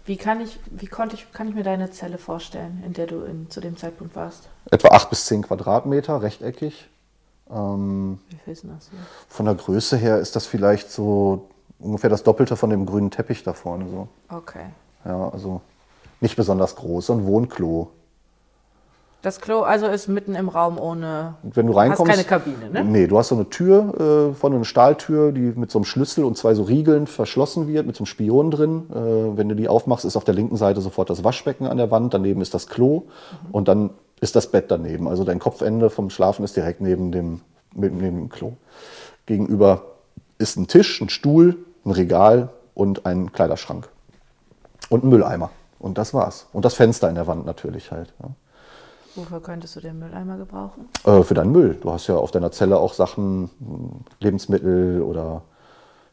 [0.05, 3.22] wie kann ich, wie konnte ich, kann ich mir deine Zelle vorstellen, in der du
[3.22, 4.48] in, zu dem Zeitpunkt warst?
[4.70, 6.88] Etwa acht bis zehn Quadratmeter, rechteckig.
[7.53, 8.98] Ähm, Wie viel ist denn das hier?
[9.28, 11.48] Von der Größe her ist das vielleicht so
[11.78, 13.86] ungefähr das Doppelte von dem grünen Teppich da vorne.
[13.88, 14.09] So.
[14.28, 14.66] Okay.
[15.05, 15.61] Ja, also
[16.20, 17.07] nicht besonders groß.
[17.07, 17.90] So ein Wohnklo.
[19.22, 21.34] Das Klo also ist mitten im Raum ohne.
[21.42, 22.11] Wenn du reinkommst.
[22.11, 22.84] Hast keine Kabine, ne?
[22.84, 26.24] Nee, du hast so eine Tür, äh, vorne eine Stahltür, die mit so einem Schlüssel
[26.24, 28.86] und zwei so Riegeln verschlossen wird, mit so einem Spion drin.
[28.90, 31.90] Äh, wenn du die aufmachst, ist auf der linken Seite sofort das Waschbecken an der
[31.90, 33.03] Wand, daneben ist das Klo
[33.53, 33.90] und dann
[34.21, 35.09] ist das Bett daneben.
[35.09, 37.41] Also dein Kopfende vom Schlafen ist direkt neben dem,
[37.75, 38.53] neben dem Klo.
[39.27, 39.83] Gegenüber
[40.39, 43.89] ist ein Tisch, ein Stuhl, ein Regal und ein Kleiderschrank.
[44.89, 45.51] Und ein Mülleimer.
[45.79, 46.47] Und das war's.
[46.53, 48.12] Und das Fenster in der Wand natürlich halt.
[48.23, 48.31] Ja.
[49.14, 50.89] Wofür könntest du den Mülleimer gebrauchen?
[51.05, 51.79] Äh, für deinen Müll.
[51.81, 53.51] Du hast ja auf deiner Zelle auch Sachen,
[54.21, 55.43] Lebensmittel oder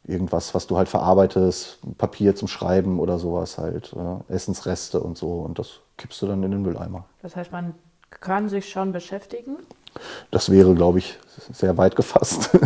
[0.06, 5.40] irgendwas, was du halt verarbeitest, Papier zum Schreiben oder sowas halt, äh, Essensreste und so.
[5.40, 7.06] Und das kippst du dann in den Mülleimer.
[7.22, 7.76] Das heißt, man
[8.10, 9.58] kann sich schon beschäftigen?
[10.32, 11.18] Das wäre, glaube ich,
[11.52, 12.50] sehr weit gefasst.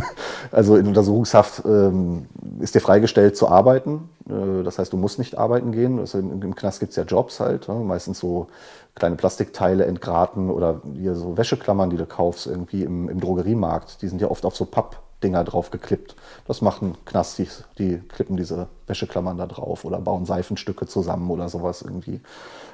[0.51, 2.25] Also in Untersuchungshaft ähm,
[2.59, 4.09] ist dir freigestellt zu arbeiten.
[4.27, 5.97] Äh, das heißt, du musst nicht arbeiten gehen.
[5.97, 7.73] Also im, Knast gibt es ja Jobs halt, ja?
[7.75, 8.47] meistens so
[8.95, 14.01] kleine Plastikteile entgraten oder hier so Wäscheklammern, die du kaufst irgendwie im, im Drogeriemarkt.
[14.01, 16.17] Die sind ja oft auf so Pappdinger drauf geklippt.
[16.47, 21.81] Das machen Knastis, die klippen diese Wäscheklammern da drauf oder bauen Seifenstücke zusammen oder sowas
[21.81, 22.19] irgendwie.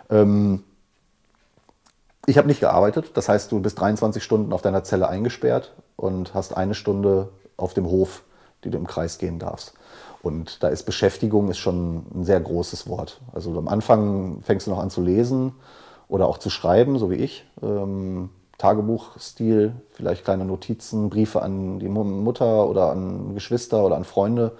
[0.09, 0.63] Ähm,
[2.27, 6.33] ich habe nicht gearbeitet, das heißt, du bist 23 Stunden auf deiner Zelle eingesperrt und
[6.33, 8.23] hast eine Stunde auf dem Hof,
[8.63, 9.73] die du im Kreis gehen darfst.
[10.21, 13.21] Und da ist Beschäftigung ist schon ein sehr großes Wort.
[13.31, 15.53] Also am Anfang fängst du noch an zu lesen
[16.09, 17.45] oder auch zu schreiben, so wie ich.
[17.63, 24.51] Ähm, Tagebuchstil, vielleicht kleine Notizen, Briefe an die Mutter oder an Geschwister oder an Freunde.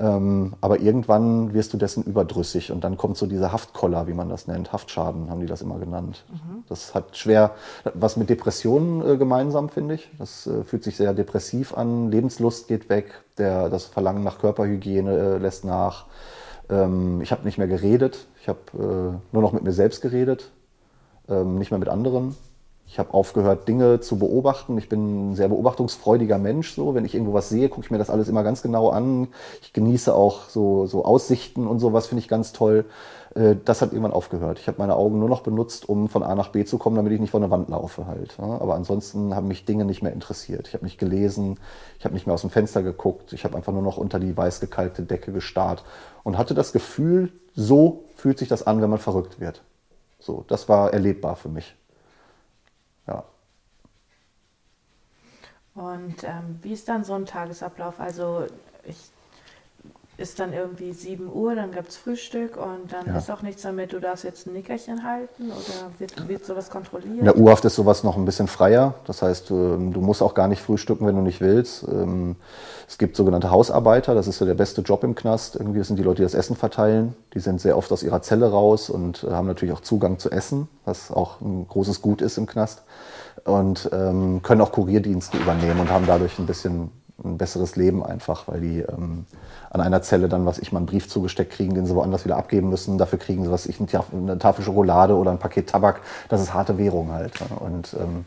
[0.00, 4.28] Ähm, aber irgendwann wirst du dessen überdrüssig und dann kommt so diese Haftkoller, wie man
[4.28, 4.72] das nennt.
[4.72, 6.24] Haftschaden haben die das immer genannt.
[6.30, 6.62] Mhm.
[6.68, 7.52] Das hat schwer
[7.94, 10.08] was mit Depressionen äh, gemeinsam, finde ich.
[10.18, 12.12] Das äh, fühlt sich sehr depressiv an.
[12.12, 13.22] Lebenslust geht weg.
[13.38, 16.06] Der, das Verlangen nach Körperhygiene äh, lässt nach.
[16.70, 18.28] Ähm, ich habe nicht mehr geredet.
[18.40, 20.52] Ich habe äh, nur noch mit mir selbst geredet,
[21.28, 22.36] ähm, nicht mehr mit anderen.
[22.90, 24.78] Ich habe aufgehört, Dinge zu beobachten.
[24.78, 26.74] Ich bin ein sehr beobachtungsfreudiger Mensch.
[26.74, 26.94] So.
[26.94, 29.28] Wenn ich irgendwo was sehe, gucke ich mir das alles immer ganz genau an.
[29.60, 32.86] Ich genieße auch so, so Aussichten und sowas, finde ich ganz toll.
[33.34, 34.58] Äh, das hat irgendwann aufgehört.
[34.58, 37.12] Ich habe meine Augen nur noch benutzt, um von A nach B zu kommen, damit
[37.12, 38.40] ich nicht vor eine Wand laufe halt.
[38.40, 40.66] Aber ansonsten haben mich Dinge nicht mehr interessiert.
[40.68, 41.58] Ich habe nicht gelesen,
[41.98, 43.34] ich habe nicht mehr aus dem Fenster geguckt.
[43.34, 45.84] Ich habe einfach nur noch unter die weiß gekalkte Decke gestarrt
[46.24, 49.62] und hatte das Gefühl, so fühlt sich das an, wenn man verrückt wird.
[50.20, 51.77] So, das war erlebbar für mich.
[53.08, 53.24] Ja.
[55.74, 58.00] Und ähm, wie ist dann so ein Tagesablauf?
[58.00, 58.46] Also
[58.84, 59.10] ich
[60.18, 63.18] ist dann irgendwie 7 Uhr, dann gibt es Frühstück und dann ja.
[63.18, 67.18] ist auch nichts damit, du darfst jetzt ein Nickerchen halten oder wird, wird sowas kontrolliert?
[67.18, 68.94] In der U-Haft ist sowas noch ein bisschen freier.
[69.06, 71.84] Das heißt, ähm, du musst auch gar nicht frühstücken, wenn du nicht willst.
[71.84, 72.34] Ähm,
[72.88, 75.54] es gibt sogenannte Hausarbeiter, das ist so der beste Job im Knast.
[75.54, 77.14] Irgendwie sind die Leute, die das Essen verteilen.
[77.34, 80.32] Die sind sehr oft aus ihrer Zelle raus und äh, haben natürlich auch Zugang zu
[80.32, 82.82] Essen, was auch ein großes Gut ist im Knast.
[83.44, 86.90] Und ähm, können auch Kurierdienste übernehmen und haben dadurch ein bisschen
[87.24, 89.26] ein besseres Leben einfach, weil die ähm,
[89.70, 92.36] an einer Zelle dann, was ich mal einen Brief zugesteckt kriegen, den sie woanders wieder
[92.36, 92.98] abgeben müssen.
[92.98, 96.00] Dafür kriegen sie, was ich, eine Tafel Schokolade oder ein Paket Tabak.
[96.28, 97.32] Das ist harte Währung halt.
[97.60, 98.24] Und ähm,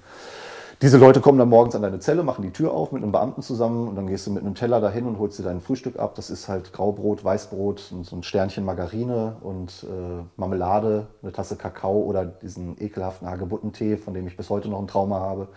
[0.82, 3.44] diese Leute kommen dann morgens an deine Zelle, machen die Tür auf mit einem Beamten
[3.44, 6.16] zusammen und dann gehst du mit einem Teller dahin und holst dir dein Frühstück ab.
[6.16, 11.56] Das ist halt Graubrot, Weißbrot und so ein Sternchen Margarine und äh, Marmelade, eine Tasse
[11.56, 15.50] Kakao oder diesen ekelhaften Hagebuttentee, von dem ich bis heute noch ein Trauma habe.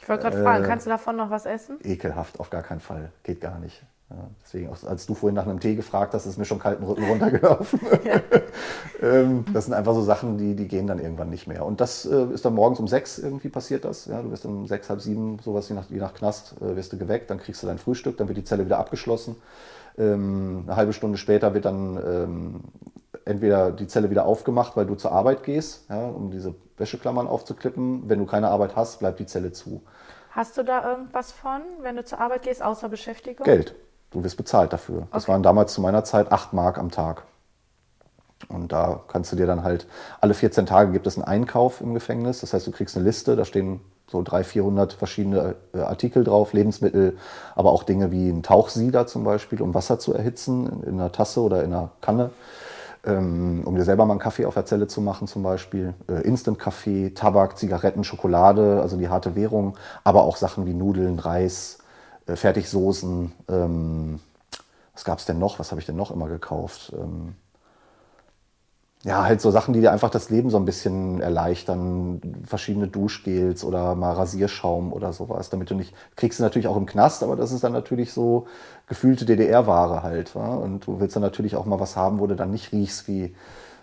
[0.00, 1.78] Ich wollte gerade äh, fragen, kannst du davon noch was essen?
[1.82, 3.10] Ekelhaft, auf gar keinen Fall.
[3.22, 3.82] Geht gar nicht.
[4.08, 7.04] Ja, deswegen, als du vorhin nach einem Tee gefragt hast, ist mir schon kalten Rücken
[7.08, 7.80] runtergelaufen.
[9.02, 11.66] ähm, das sind einfach so Sachen, die, die gehen dann irgendwann nicht mehr.
[11.66, 14.06] Und das äh, ist dann morgens um sechs irgendwie passiert das.
[14.06, 16.92] Ja, du wirst um sechs, halb sieben, sowas wie nach, wie nach Knast, äh, wirst
[16.92, 19.36] du geweckt, dann kriegst du dein Frühstück, dann wird die Zelle wieder abgeschlossen.
[19.98, 22.60] Ähm, eine halbe Stunde später wird dann ähm,
[23.24, 28.08] entweder die Zelle wieder aufgemacht, weil du zur Arbeit gehst, ja, um diese Wäscheklammern aufzuklippen.
[28.08, 29.82] Wenn du keine Arbeit hast, bleibt die Zelle zu.
[30.30, 33.44] Hast du da irgendwas von, wenn du zur Arbeit gehst, außer Beschäftigung?
[33.44, 33.74] Geld.
[34.10, 34.98] Du wirst bezahlt dafür.
[34.98, 35.08] Okay.
[35.12, 37.24] Das waren damals zu meiner Zeit 8 Mark am Tag.
[38.48, 39.86] Und da kannst du dir dann halt,
[40.20, 42.40] alle 14 Tage gibt es einen Einkauf im Gefängnis.
[42.40, 46.52] Das heißt, du kriegst eine Liste, da stehen so 300, 400 verschiedene äh, Artikel drauf,
[46.52, 47.16] Lebensmittel,
[47.54, 51.40] aber auch Dinge wie ein Tauchsieder zum Beispiel, um Wasser zu erhitzen in einer Tasse
[51.40, 52.30] oder in einer Kanne,
[53.04, 55.94] ähm, um dir selber mal einen Kaffee auf der Zelle zu machen zum Beispiel.
[56.08, 61.78] Äh, Instant-Kaffee, Tabak, Zigaretten, Schokolade, also die harte Währung, aber auch Sachen wie Nudeln, Reis,
[62.26, 63.32] äh, Fertigsoßen.
[63.48, 64.20] Ähm,
[64.92, 65.58] was gab es denn noch?
[65.58, 66.92] Was habe ich denn noch immer gekauft?
[69.04, 72.20] Ja, halt so Sachen, die dir einfach das Leben so ein bisschen erleichtern.
[72.44, 76.86] Verschiedene Duschgels oder mal Rasierschaum oder sowas, damit du nicht, kriegst du natürlich auch im
[76.86, 78.46] Knast, aber das ist dann natürlich so
[78.88, 80.34] gefühlte DDR-Ware halt.
[80.34, 80.54] Wa?
[80.54, 83.34] Und du willst dann natürlich auch mal was haben, wo du dann nicht riechst wie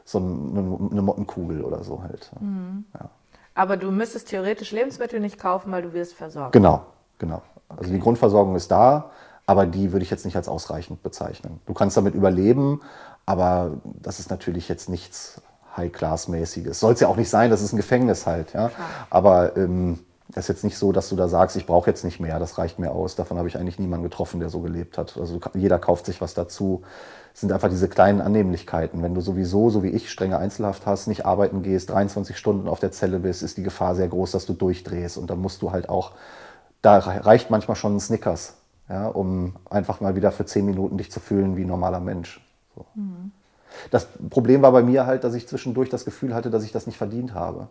[0.03, 2.29] so eine, eine Mottenkugel oder so halt.
[2.41, 2.85] Mhm.
[2.93, 3.09] Ja.
[3.55, 6.53] Aber du müsstest theoretisch Lebensmittel nicht kaufen, weil du wirst versorgt.
[6.53, 6.85] Genau,
[7.19, 7.41] genau.
[7.69, 7.79] Okay.
[7.79, 9.11] Also die Grundversorgung ist da,
[9.45, 11.59] aber die würde ich jetzt nicht als ausreichend bezeichnen.
[11.65, 12.81] Du kannst damit überleben,
[13.25, 15.41] aber das ist natürlich jetzt nichts
[15.77, 16.79] High-Class-mäßiges.
[16.79, 18.53] Soll es ja auch nicht sein, das ist ein Gefängnis halt.
[18.53, 18.71] Ja?
[19.09, 19.99] Aber ähm,
[20.35, 22.57] Das ist jetzt nicht so, dass du da sagst, ich brauche jetzt nicht mehr, das
[22.57, 23.15] reicht mir aus.
[23.15, 25.17] Davon habe ich eigentlich niemanden getroffen, der so gelebt hat.
[25.17, 26.81] Also jeder kauft sich was dazu.
[27.33, 29.01] Es sind einfach diese kleinen Annehmlichkeiten.
[29.03, 32.79] Wenn du sowieso, so wie ich, strenge Einzelhaft hast, nicht arbeiten gehst, 23 Stunden auf
[32.79, 35.17] der Zelle bist, ist die Gefahr sehr groß, dass du durchdrehst.
[35.17, 36.11] Und dann musst du halt auch,
[36.81, 38.55] da reicht manchmal schon ein Snickers,
[38.89, 42.42] ja, um einfach mal wieder für 10 Minuten dich zu fühlen wie ein normaler Mensch.
[42.75, 42.85] So.
[42.95, 43.31] Mhm.
[43.91, 46.85] Das Problem war bei mir halt, dass ich zwischendurch das Gefühl hatte, dass ich das
[46.85, 47.67] nicht verdient habe.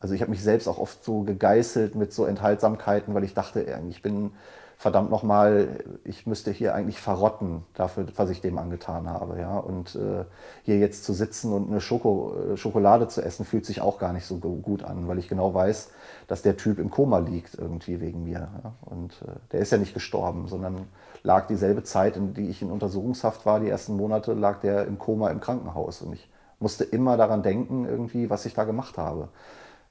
[0.00, 3.66] Also ich habe mich selbst auch oft so gegeißelt mit so Enthaltsamkeiten, weil ich dachte,
[3.88, 4.32] ich bin
[4.76, 9.40] verdammt nochmal, ich müsste hier eigentlich verrotten dafür, was ich dem angetan habe.
[9.40, 9.56] Ja?
[9.56, 10.24] Und äh,
[10.64, 14.12] hier jetzt zu sitzen und eine Schoko, äh, Schokolade zu essen, fühlt sich auch gar
[14.12, 15.90] nicht so gut an, weil ich genau weiß,
[16.26, 18.48] dass der Typ im Koma liegt irgendwie wegen mir.
[18.62, 18.74] Ja?
[18.82, 20.86] Und äh, der ist ja nicht gestorben, sondern
[21.24, 24.98] lag dieselbe Zeit, in die ich in Untersuchungshaft war, die ersten Monate, lag der im
[24.98, 26.02] Koma im Krankenhaus.
[26.02, 26.30] Und ich
[26.60, 29.28] musste immer daran denken, irgendwie, was ich da gemacht habe.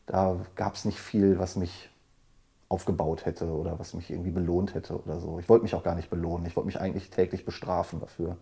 [0.05, 1.89] Da gab es nicht viel, was mich
[2.69, 5.39] aufgebaut hätte oder was mich irgendwie belohnt hätte oder so.
[5.39, 6.45] Ich wollte mich auch gar nicht belohnen.
[6.45, 8.37] Ich wollte mich eigentlich täglich bestrafen dafür.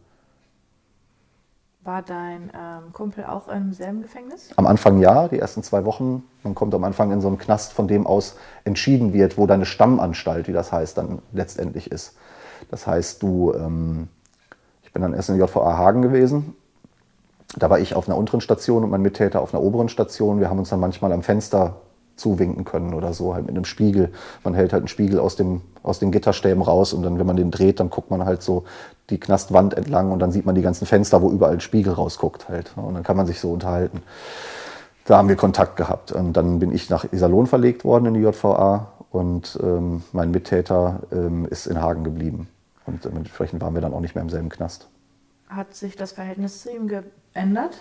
[1.84, 4.52] War dein ähm, Kumpel auch im selben Gefängnis?
[4.56, 6.24] Am Anfang ja, die ersten zwei Wochen.
[6.44, 9.66] Man kommt am Anfang in so einen Knast, von dem aus entschieden wird, wo deine
[9.66, 12.16] Stammanstalt, wie das heißt, dann letztendlich ist.
[12.72, 14.08] Das heißt, du, ähm,
[14.84, 16.56] ich bin dann erst in JVA Hagen gewesen.
[17.58, 20.40] Da war ich auf einer unteren Station und mein Mittäter auf einer oberen Station.
[20.40, 21.76] Wir haben uns dann manchmal am Fenster
[22.16, 24.12] zuwinken können oder so, halt mit einem Spiegel.
[24.44, 27.36] Man hält halt einen Spiegel aus, dem, aus den Gitterstäben raus und dann, wenn man
[27.36, 28.64] den dreht, dann guckt man halt so
[29.10, 32.48] die Knastwand entlang und dann sieht man die ganzen Fenster, wo überall ein Spiegel rausguckt
[32.48, 32.72] halt.
[32.76, 34.02] Und dann kann man sich so unterhalten.
[35.06, 36.12] Da haben wir Kontakt gehabt.
[36.12, 41.02] Und dann bin ich nach Iserlohn verlegt worden in die JVA und ähm, mein Mittäter
[41.12, 42.48] ähm, ist in Hagen geblieben.
[42.86, 44.90] Und dementsprechend waren wir dann auch nicht mehr im selben Knast.
[45.48, 47.78] Hat sich das Verhältnis zu ihm geändert?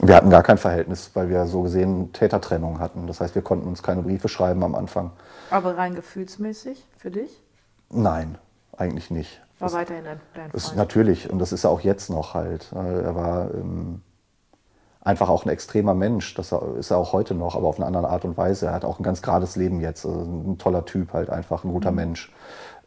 [0.00, 3.06] Wir hatten gar kein Verhältnis, weil wir so gesehen Tätertrennung hatten.
[3.06, 5.12] Das heißt, wir konnten uns keine Briefe schreiben am Anfang.
[5.50, 7.42] Aber rein gefühlsmäßig für dich?
[7.88, 8.36] Nein,
[8.76, 9.40] eigentlich nicht.
[9.58, 10.54] War das, weiterhin dein Freund?
[10.54, 12.72] Ist, natürlich, und das ist er auch jetzt noch halt.
[12.72, 14.02] Er war ähm,
[15.00, 16.34] einfach auch ein extremer Mensch.
[16.34, 18.66] Das ist er auch heute noch, aber auf eine andere Art und Weise.
[18.66, 20.04] Er hat auch ein ganz gerades Leben jetzt.
[20.04, 21.96] Also ein toller Typ halt, einfach ein guter mhm.
[21.96, 22.32] Mensch.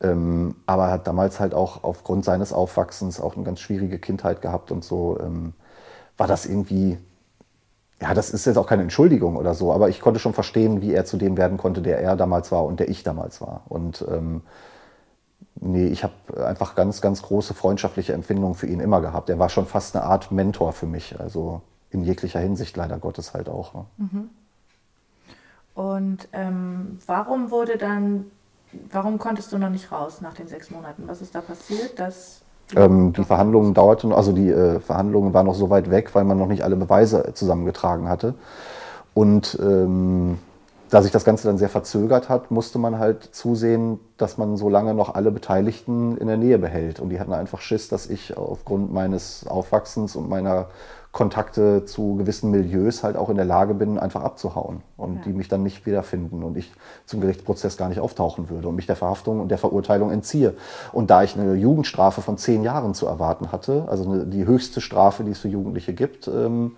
[0.01, 4.41] Ähm, aber er hat damals halt auch aufgrund seines Aufwachsens auch eine ganz schwierige Kindheit
[4.41, 5.19] gehabt und so.
[5.19, 5.53] Ähm,
[6.17, 6.97] war das irgendwie,
[8.01, 10.93] ja, das ist jetzt auch keine Entschuldigung oder so, aber ich konnte schon verstehen, wie
[10.93, 13.63] er zu dem werden konnte, der er damals war und der ich damals war.
[13.67, 14.41] Und ähm,
[15.55, 16.13] nee, ich habe
[16.45, 19.29] einfach ganz, ganz große freundschaftliche Empfindungen für ihn immer gehabt.
[19.29, 23.33] Er war schon fast eine Art Mentor für mich, also in jeglicher Hinsicht leider Gottes
[23.33, 23.73] halt auch.
[23.73, 23.85] Ne?
[23.97, 24.29] Mhm.
[25.73, 28.25] Und ähm, warum wurde dann,
[28.91, 31.03] warum konntest du noch nicht raus nach den sechs Monaten?
[31.07, 32.41] Was ist da passiert, dass
[32.75, 36.37] ähm, die Verhandlungen dauerten, also die äh, Verhandlungen waren noch so weit weg, weil man
[36.37, 38.35] noch nicht alle Beweise zusammengetragen hatte.
[39.13, 40.37] Und ähm,
[40.89, 44.69] da sich das Ganze dann sehr verzögert hat, musste man halt zusehen, dass man so
[44.69, 46.99] lange noch alle Beteiligten in der Nähe behält.
[46.99, 50.67] Und die hatten einfach Schiss, dass ich aufgrund meines Aufwachsens und meiner
[51.11, 55.21] Kontakte zu gewissen Milieus halt auch in der Lage bin, einfach abzuhauen und ja.
[55.23, 56.71] die mich dann nicht wiederfinden und ich
[57.07, 60.53] zum Gerichtsprozess gar nicht auftauchen würde und mich der Verhaftung und der Verurteilung entziehe.
[60.91, 65.23] Und da ich eine Jugendstrafe von zehn Jahren zu erwarten hatte, also die höchste Strafe,
[65.23, 66.77] die es für Jugendliche gibt, ähm,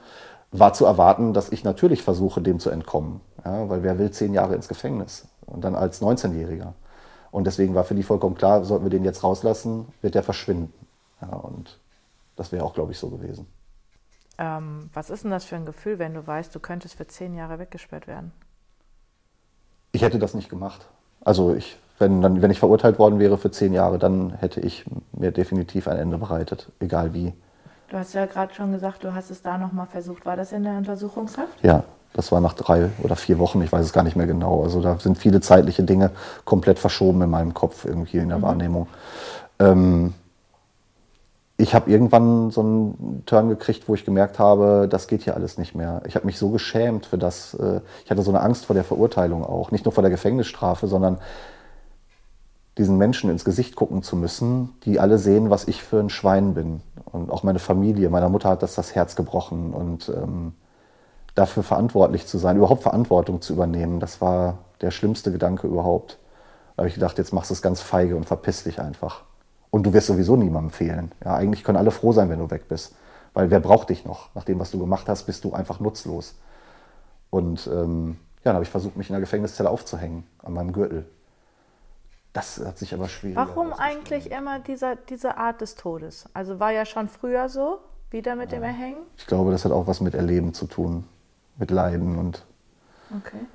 [0.53, 3.19] war zu erwarten, dass ich natürlich versuche, dem zu entkommen.
[3.43, 6.73] Ja, weil wer will zehn Jahre ins Gefängnis und dann als 19-Jähriger.
[7.31, 10.73] Und deswegen war für die vollkommen klar, sollten wir den jetzt rauslassen, wird der verschwinden.
[11.21, 11.79] Ja, und
[12.35, 13.47] das wäre auch, glaube ich, so gewesen.
[14.41, 17.35] Ähm, was ist denn das für ein Gefühl, wenn du weißt, du könntest für zehn
[17.35, 18.31] Jahre weggesperrt werden?
[19.91, 20.87] Ich hätte das nicht gemacht.
[21.23, 24.83] Also ich, wenn, dann, wenn ich verurteilt worden wäre für zehn Jahre, dann hätte ich
[25.11, 27.33] mir definitiv ein Ende bereitet, egal wie.
[27.89, 30.25] Du hast ja gerade schon gesagt, du hast es da nochmal versucht.
[30.25, 31.61] War das in der Untersuchungshaft?
[31.61, 34.63] Ja, das war nach drei oder vier Wochen, ich weiß es gar nicht mehr genau.
[34.63, 36.09] Also da sind viele zeitliche Dinge
[36.45, 38.43] komplett verschoben in meinem Kopf irgendwie in der mhm.
[38.43, 38.87] Wahrnehmung.
[39.59, 40.15] Ähm,
[41.61, 45.59] ich habe irgendwann so einen Turn gekriegt, wo ich gemerkt habe, das geht hier alles
[45.59, 46.01] nicht mehr.
[46.07, 47.53] Ich habe mich so geschämt für das.
[47.53, 49.69] Äh, ich hatte so eine Angst vor der Verurteilung auch.
[49.69, 51.19] Nicht nur vor der Gefängnisstrafe, sondern
[52.77, 56.55] diesen Menschen ins Gesicht gucken zu müssen, die alle sehen, was ich für ein Schwein
[56.55, 56.81] bin.
[57.05, 59.73] Und auch meine Familie, meiner Mutter hat das das Herz gebrochen.
[59.73, 60.53] Und ähm,
[61.35, 66.17] dafür verantwortlich zu sein, überhaupt Verantwortung zu übernehmen, das war der schlimmste Gedanke überhaupt.
[66.75, 69.23] Da habe ich gedacht, jetzt machst du es ganz feige und verpiss dich einfach.
[69.71, 71.11] Und du wirst sowieso niemandem fehlen.
[71.23, 72.93] Ja, eigentlich können alle froh sein, wenn du weg bist.
[73.33, 74.33] Weil wer braucht dich noch?
[74.35, 76.35] Nach dem, was du gemacht hast, bist du einfach nutzlos.
[77.29, 81.05] Und ähm, ja, dann habe ich versucht, mich in der Gefängniszelle aufzuhängen, an meinem Gürtel.
[82.33, 83.35] Das hat sich aber schwierig.
[83.35, 86.25] Warum eigentlich immer dieser, diese Art des Todes?
[86.33, 87.79] Also war ja schon früher so,
[88.09, 88.59] wieder mit ja.
[88.59, 89.01] dem Erhängen?
[89.17, 91.05] Ich glaube, das hat auch was mit Erleben zu tun,
[91.57, 92.45] mit Leiden und.
[93.17, 93.45] Okay.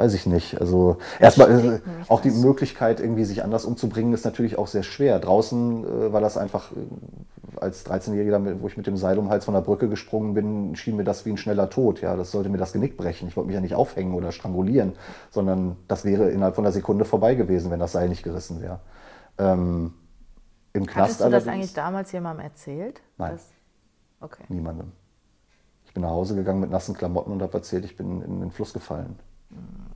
[0.00, 0.58] Weiß ich nicht.
[0.58, 5.18] Also erstmal äh, auch die Möglichkeit, irgendwie sich anders umzubringen, ist natürlich auch sehr schwer.
[5.18, 9.30] Draußen äh, war das einfach, äh, als 13-Jähriger, wo ich mit dem Seil um den
[9.30, 12.00] Hals von der Brücke gesprungen bin, schien mir das wie ein schneller Tod.
[12.00, 13.28] Ja, das sollte mir das Genick brechen.
[13.28, 14.94] Ich wollte mich ja nicht aufhängen oder strangulieren,
[15.30, 18.80] sondern das wäre innerhalb von einer Sekunde vorbei gewesen, wenn das Seil nicht gerissen wäre.
[19.36, 19.92] Ähm,
[20.72, 23.02] Im Knast Hattest du das eigentlich damals jemandem erzählt?
[23.18, 23.38] Nein.
[24.20, 24.44] Okay.
[24.48, 24.92] Niemandem.
[25.84, 28.50] Ich bin nach Hause gegangen mit nassen Klamotten und habe erzählt, ich bin in den
[28.50, 29.18] Fluss gefallen.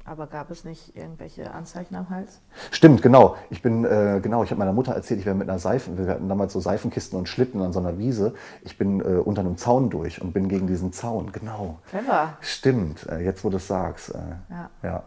[0.06, 2.40] Aber gab es nicht irgendwelche Anzeichen am Hals?
[2.70, 3.36] Stimmt, genau.
[3.48, 6.06] Ich bin, äh, genau, ich habe meiner Mutter erzählt, ich wäre mit einer Seifen, wir
[6.08, 8.34] hatten damals so Seifenkisten und Schlitten an so einer Wiese.
[8.62, 11.78] Ich bin äh, unter einem Zaun durch und bin gegen diesen Zaun, genau.
[11.88, 12.36] Clever.
[12.40, 14.10] Stimmt, äh, jetzt wo du es sagst.
[14.10, 14.18] Äh,
[14.50, 14.70] ja.
[14.82, 15.02] ja.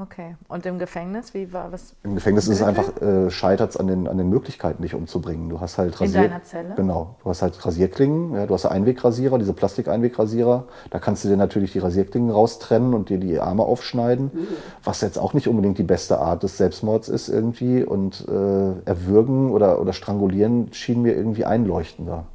[0.00, 0.36] Okay.
[0.46, 1.96] Und im Gefängnis, wie war was?
[2.04, 5.48] Im Gefängnis ist es einfach, äh, scheitert es an den, an den Möglichkeiten, dich umzubringen.
[5.48, 6.74] Du hast halt Rasier In deiner Zelle?
[6.76, 7.16] Genau.
[7.24, 10.64] Du hast halt Rasierklingen, ja, du hast Einwegrasierer, diese Plastikeinwegrasierer.
[10.90, 14.46] Da kannst du dir natürlich die Rasierklingen raustrennen und dir die Arme aufschneiden, mhm.
[14.84, 17.82] was jetzt auch nicht unbedingt die beste Art des Selbstmords ist irgendwie.
[17.82, 22.26] Und äh, erwürgen oder, oder strangulieren schien mir irgendwie einleuchtender.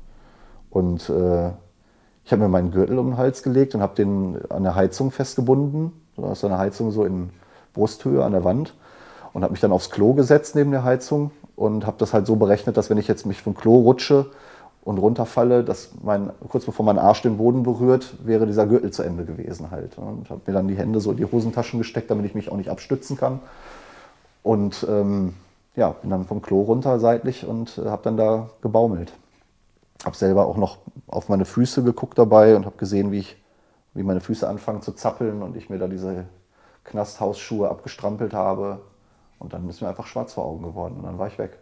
[0.69, 1.52] Und äh,
[2.26, 5.11] ich habe mir meinen Gürtel um den Hals gelegt und habe den an der Heizung
[5.11, 5.94] festgebunden.
[6.18, 7.30] Du hast eine Heizung so in
[7.73, 8.73] Brusthöhe an der Wand
[9.33, 12.35] und habe mich dann aufs Klo gesetzt neben der Heizung und habe das halt so
[12.35, 14.27] berechnet, dass wenn ich jetzt mich vom Klo rutsche
[14.83, 19.03] und runterfalle, dass mein, kurz bevor mein Arsch den Boden berührt, wäre dieser Gürtel zu
[19.03, 19.97] Ende gewesen halt.
[19.97, 22.57] Und habe mir dann die Hände so in die Hosentaschen gesteckt, damit ich mich auch
[22.57, 23.39] nicht abstützen kann.
[24.41, 25.33] Und ähm,
[25.75, 29.13] ja, bin dann vom Klo runter seitlich und äh, habe dann da gebaumelt.
[30.03, 33.37] Habe selber auch noch auf meine Füße geguckt dabei und habe gesehen, wie ich,
[33.93, 36.25] wie meine Füße anfangen zu zappeln und ich mir da diese
[36.84, 38.81] Knasthausschuhe abgestrampelt habe.
[39.39, 41.60] Und dann ist mir einfach schwarz vor Augen geworden und dann war ich weg.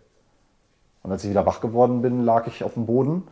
[1.03, 3.23] Und als ich wieder wach geworden bin, lag ich auf dem Boden,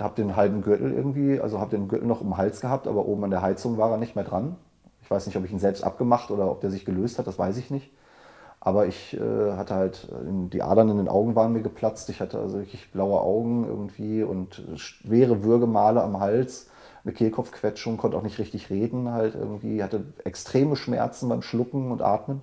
[0.00, 3.06] habe den halben Gürtel irgendwie, also habe den Gürtel noch um den Hals gehabt, aber
[3.06, 4.56] oben an der Heizung war er nicht mehr dran.
[5.02, 7.38] Ich weiß nicht, ob ich ihn selbst abgemacht oder ob der sich gelöst hat, das
[7.38, 7.92] weiß ich nicht.
[8.58, 10.08] Aber ich äh, hatte halt,
[10.52, 12.08] die Adern in den Augen waren mir geplatzt.
[12.10, 16.70] Ich hatte also wirklich blaue Augen irgendwie und schwere Würgemale am Hals
[17.04, 22.02] eine Kehlkopfquetschung, konnte auch nicht richtig reden, halt irgendwie, hatte extreme Schmerzen beim Schlucken und
[22.02, 22.42] Atmen.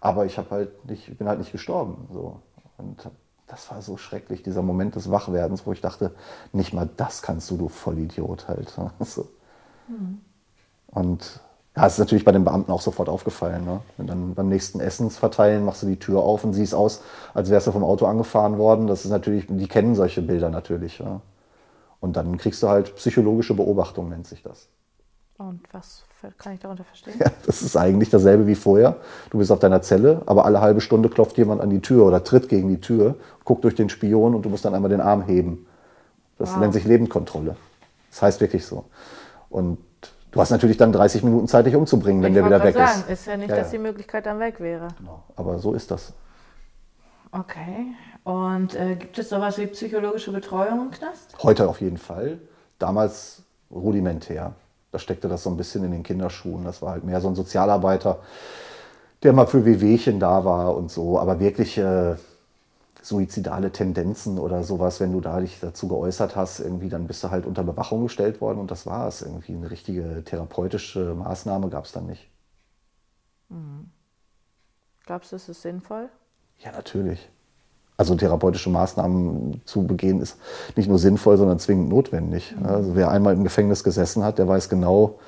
[0.00, 2.08] Aber ich habe halt nicht, bin halt nicht gestorben.
[2.12, 2.40] So.
[2.78, 3.10] Und
[3.48, 6.12] das war so schrecklich, dieser Moment des Wachwerdens, wo ich dachte,
[6.52, 8.72] nicht mal das kannst du, du Vollidiot halt.
[9.04, 9.28] So.
[9.88, 10.20] Mhm.
[10.90, 11.40] Und
[11.76, 13.64] ja, es ist natürlich bei den Beamten auch sofort aufgefallen.
[13.64, 13.80] Ne?
[13.98, 17.02] Und dann beim nächsten Essensverteilen machst du die Tür auf und siehst aus,
[17.34, 18.86] als wärst du vom Auto angefahren worden.
[18.86, 20.98] Das ist natürlich, die kennen solche Bilder natürlich.
[20.98, 21.20] Ja?
[22.00, 24.68] Und dann kriegst du halt psychologische Beobachtung, nennt sich das.
[25.38, 26.04] Und was
[26.36, 27.14] kann ich darunter verstehen?
[27.18, 28.96] Ja, das ist eigentlich dasselbe wie vorher.
[29.30, 32.24] Du bist auf deiner Zelle, aber alle halbe Stunde klopft jemand an die Tür oder
[32.24, 33.14] tritt gegen die Tür,
[33.44, 35.66] guckt durch den Spion und du musst dann einmal den Arm heben.
[36.38, 36.58] Das wow.
[36.58, 37.56] nennt sich Lebendkontrolle.
[38.10, 38.86] Das heißt wirklich so.
[39.48, 39.78] Und
[40.32, 43.02] du hast natürlich dann 30 Minuten Zeit, dich umzubringen, wenn ich der wieder weg sagen,
[43.08, 43.20] ist.
[43.20, 44.88] Ist ja nicht, ja, dass die Möglichkeit dann weg wäre.
[44.98, 45.22] Genau.
[45.36, 46.12] Aber so ist das.
[47.32, 47.94] Okay.
[48.24, 51.36] Und äh, gibt es sowas wie psychologische Betreuung im Knast?
[51.42, 52.38] Heute auf jeden Fall.
[52.78, 54.54] Damals rudimentär.
[54.92, 56.64] Da steckte das so ein bisschen in den Kinderschuhen.
[56.64, 58.20] Das war halt mehr so ein Sozialarbeiter,
[59.22, 61.18] der mal für Wehwehchen da war und so.
[61.18, 62.16] Aber wirklich äh,
[63.02, 67.30] suizidale Tendenzen oder sowas, wenn du da dich dazu geäußert hast, irgendwie, dann bist du
[67.30, 69.22] halt unter Bewachung gestellt worden und das war es.
[69.22, 72.28] Irgendwie eine richtige therapeutische Maßnahme gab es dann nicht.
[73.48, 73.90] Mhm.
[75.04, 76.10] Glaubst du, es ist sinnvoll?
[76.58, 77.28] Ja, natürlich.
[77.96, 80.36] Also therapeutische Maßnahmen zu begehen ist
[80.76, 82.54] nicht nur sinnvoll, sondern zwingend notwendig.
[82.56, 82.66] Mhm.
[82.66, 85.18] Also wer einmal im Gefängnis gesessen hat, der weiß genau,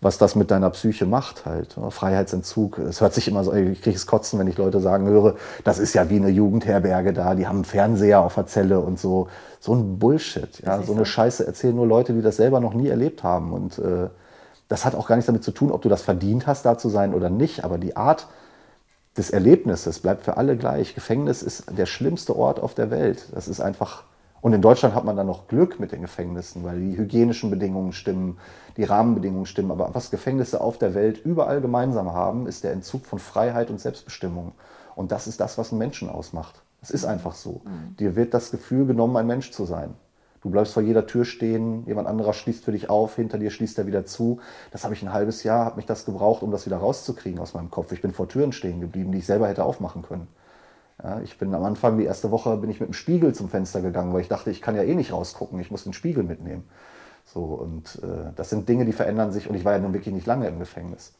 [0.00, 1.76] was das mit deiner Psyche macht halt.
[1.90, 2.78] Freiheitsentzug.
[2.78, 5.34] Es hört sich immer so, ich kriege es kotzen, wenn ich Leute sagen höre,
[5.64, 8.98] das ist ja wie eine Jugendherberge da, die haben einen Fernseher auf der Zelle und
[8.98, 9.28] so.
[9.58, 10.62] So ein Bullshit.
[10.64, 13.52] Ja, so eine Scheiße erzählen nur Leute, die das selber noch nie erlebt haben.
[13.52, 14.08] Und äh,
[14.68, 16.88] das hat auch gar nichts damit zu tun, ob du das verdient hast, da zu
[16.88, 17.64] sein oder nicht.
[17.64, 18.26] Aber die Art,
[19.16, 20.94] des Erlebnisses bleibt für alle gleich.
[20.94, 23.28] Gefängnis ist der schlimmste Ort auf der Welt.
[23.32, 24.04] Das ist einfach.
[24.40, 27.92] Und in Deutschland hat man dann noch Glück mit den Gefängnissen, weil die hygienischen Bedingungen
[27.92, 28.38] stimmen,
[28.76, 29.70] die Rahmenbedingungen stimmen.
[29.70, 33.80] Aber was Gefängnisse auf der Welt überall gemeinsam haben, ist der Entzug von Freiheit und
[33.80, 34.52] Selbstbestimmung.
[34.94, 36.62] Und das ist das, was einen Menschen ausmacht.
[36.80, 37.60] Es ist einfach so.
[37.64, 37.96] Mhm.
[37.96, 39.94] Dir wird das Gefühl genommen, ein Mensch zu sein.
[40.42, 43.78] Du bleibst vor jeder Tür stehen, jemand anderer schließt für dich auf, hinter dir schließt
[43.78, 44.40] er wieder zu.
[44.70, 47.52] Das habe ich ein halbes Jahr, habe mich das gebraucht, um das wieder rauszukriegen aus
[47.52, 47.92] meinem Kopf.
[47.92, 50.28] Ich bin vor Türen stehen geblieben, die ich selber hätte aufmachen können.
[51.02, 53.80] Ja, ich bin am Anfang, die erste Woche, bin ich mit dem Spiegel zum Fenster
[53.80, 56.64] gegangen, weil ich dachte, ich kann ja eh nicht rausgucken, ich muss den Spiegel mitnehmen.
[57.26, 60.14] So, und äh, das sind Dinge, die verändern sich, und ich war ja nun wirklich
[60.14, 61.12] nicht lange im Gefängnis.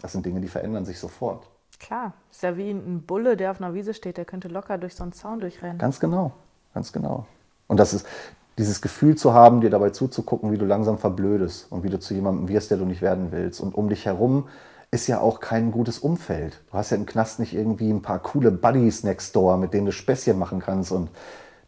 [0.00, 1.48] Das sind Dinge, die verändern sich sofort.
[1.80, 4.94] Klar, ist ja wie ein Bulle, der auf einer Wiese steht, der könnte locker durch
[4.94, 5.78] so einen Zaun durchrennen.
[5.78, 6.32] Ganz genau,
[6.72, 7.26] ganz genau.
[7.66, 8.06] Und das ist,
[8.58, 12.14] dieses Gefühl zu haben, dir dabei zuzugucken, wie du langsam verblödest und wie du zu
[12.14, 13.60] jemandem wirst, der du nicht werden willst.
[13.60, 14.48] Und um dich herum
[14.90, 16.60] ist ja auch kein gutes Umfeld.
[16.70, 19.86] Du hast ja im Knast nicht irgendwie ein paar coole Buddies next door, mit denen
[19.86, 20.92] du Späßchen machen kannst.
[20.92, 21.10] Und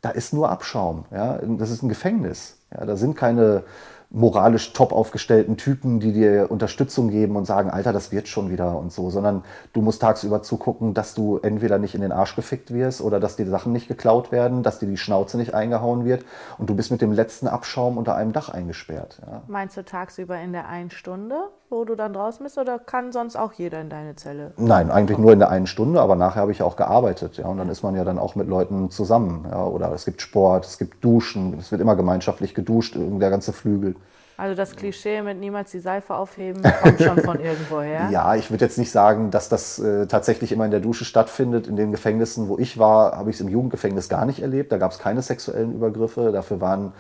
[0.01, 1.05] da ist nur Abschaum.
[1.11, 1.39] Ja?
[1.59, 2.57] Das ist ein Gefängnis.
[2.75, 2.87] Ja?
[2.87, 3.65] Da sind keine
[4.11, 8.79] moralisch top aufgestellten Typen, die dir Unterstützung geben und sagen, Alter, das wird schon wieder
[8.79, 9.45] und so, sondern
[9.75, 13.37] du musst tagsüber zugucken, dass du entweder nicht in den Arsch gefickt wirst oder dass
[13.37, 16.25] dir Sachen nicht geklaut werden, dass dir die Schnauze nicht eingehauen wird
[16.57, 19.21] und du bist mit dem letzten Abschaum unter einem Dach eingesperrt.
[19.27, 19.43] Ja.
[19.47, 23.37] Meinst du tagsüber in der einen Stunde, wo du dann draußen bist oder kann sonst
[23.37, 24.53] auch jeder in deine Zelle?
[24.57, 27.59] Nein, eigentlich nur in der einen Stunde, aber nachher habe ich auch gearbeitet, ja, und
[27.59, 30.79] dann ist man ja dann auch mit Leuten zusammen, ja, oder es gibt Sport, es
[30.79, 33.97] gibt Duschen, es wird immer gemeinschaftlich geduscht, der ganze Flügel.
[34.39, 38.09] Also das Klischee mit niemals die Seife aufheben kommt schon von irgendwoher.
[38.13, 41.67] Ja, ich würde jetzt nicht sagen, dass das äh, tatsächlich immer in der Dusche stattfindet.
[41.67, 44.71] In den Gefängnissen, wo ich war, habe ich es im Jugendgefängnis gar nicht erlebt.
[44.71, 46.31] Da gab es keine sexuellen Übergriffe.
[46.31, 46.93] Dafür waren,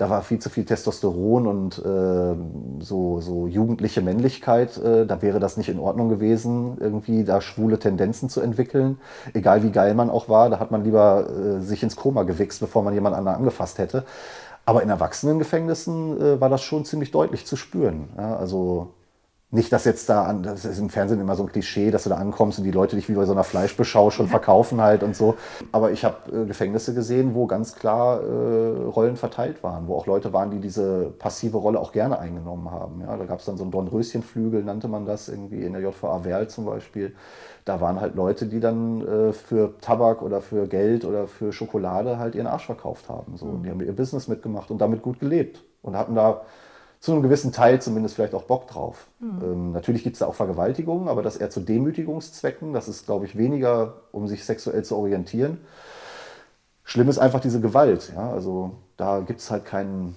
[0.00, 4.78] da war viel zu viel Testosteron und äh, so, so jugendliche Männlichkeit.
[4.78, 8.98] Äh, da wäre das nicht in Ordnung gewesen, irgendwie da schwule Tendenzen zu entwickeln.
[9.34, 12.60] Egal wie geil man auch war, da hat man lieber äh, sich ins Koma gewichst,
[12.60, 14.04] bevor man jemand anderen angefasst hätte.
[14.64, 18.08] Aber in Erwachsenengefängnissen äh, war das schon ziemlich deutlich zu spüren.
[18.16, 18.94] Ja, also
[19.52, 22.10] nicht, dass jetzt da, an, das ist im Fernsehen immer so ein Klischee, dass du
[22.10, 25.16] da ankommst und die Leute dich wie bei so einer Fleischbeschau schon verkaufen halt und
[25.16, 25.34] so.
[25.72, 30.06] Aber ich habe äh, Gefängnisse gesehen, wo ganz klar äh, Rollen verteilt waren, wo auch
[30.06, 33.00] Leute waren, die diese passive Rolle auch gerne eingenommen haben.
[33.00, 36.24] Ja, da gab es dann so einen Dornröschenflügel, nannte man das irgendwie in der JVA
[36.24, 37.16] Werl zum Beispiel.
[37.64, 42.20] Da waren halt Leute, die dann äh, für Tabak oder für Geld oder für Schokolade
[42.20, 43.36] halt ihren Arsch verkauft haben.
[43.36, 43.46] So.
[43.46, 46.42] Und die haben ihr Business mitgemacht und damit gut gelebt und hatten da
[47.00, 49.08] zu einem gewissen Teil zumindest vielleicht auch Bock drauf.
[49.20, 49.40] Mhm.
[49.42, 52.74] Ähm, natürlich gibt es da auch Vergewaltigungen, aber das eher zu Demütigungszwecken.
[52.74, 55.58] Das ist, glaube ich, weniger, um sich sexuell zu orientieren.
[56.84, 58.12] Schlimm ist einfach diese Gewalt.
[58.14, 58.30] Ja?
[58.30, 60.14] Also da gibt es halt keinen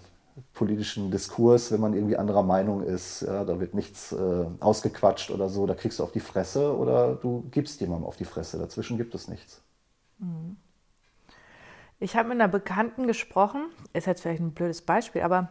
[0.53, 3.21] politischen Diskurs, wenn man irgendwie anderer Meinung ist.
[3.21, 3.45] Ja?
[3.45, 5.65] Da wird nichts äh, ausgequatscht oder so.
[5.65, 8.57] Da kriegst du auf die Fresse oder du gibst jemandem auf die Fresse.
[8.57, 9.61] Dazwischen gibt es nichts.
[10.19, 10.57] Mhm.
[11.99, 15.49] Ich habe mit einer Bekannten gesprochen, ist jetzt vielleicht ein blödes Beispiel, aber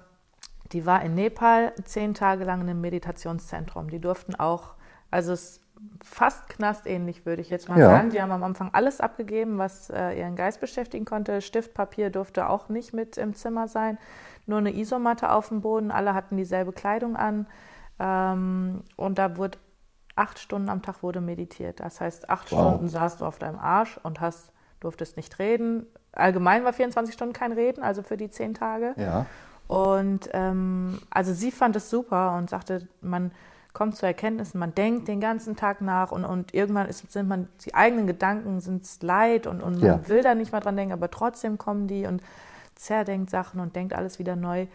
[0.71, 3.91] die war in Nepal zehn Tage lang in einem Meditationszentrum.
[3.91, 4.75] Die durften auch,
[5.11, 5.61] also es
[6.03, 7.87] fast knastähnlich, würde ich jetzt mal ja.
[7.87, 8.11] sagen.
[8.11, 11.41] Die haben am Anfang alles abgegeben, was äh, ihren Geist beschäftigen konnte.
[11.41, 13.99] Stift, Papier durfte auch nicht mit im Zimmer sein.
[14.47, 15.91] Nur eine Isomatte auf dem Boden.
[15.91, 17.47] Alle hatten dieselbe Kleidung an.
[17.99, 19.59] Ähm, und da wurde
[20.15, 21.81] acht Stunden am Tag wurde meditiert.
[21.81, 22.61] Das heißt, acht wow.
[22.61, 25.87] Stunden saßt du auf deinem Arsch und hast, durftest nicht reden.
[26.13, 28.95] Allgemein war 24 Stunden kein Reden, also für die zehn Tage.
[28.97, 29.27] Ja.
[29.73, 33.31] Und ähm, also sie fand es super und sagte, man
[33.73, 37.49] kommt zu Erkenntnissen, man denkt den ganzen Tag nach und, und irgendwann ist, sind man,
[37.65, 39.97] die eigenen Gedanken sind leid und, und ja.
[39.97, 42.23] man will da nicht mal dran denken, aber trotzdem kommen die und
[42.75, 44.67] zerdenkt Sachen und denkt alles wieder neu.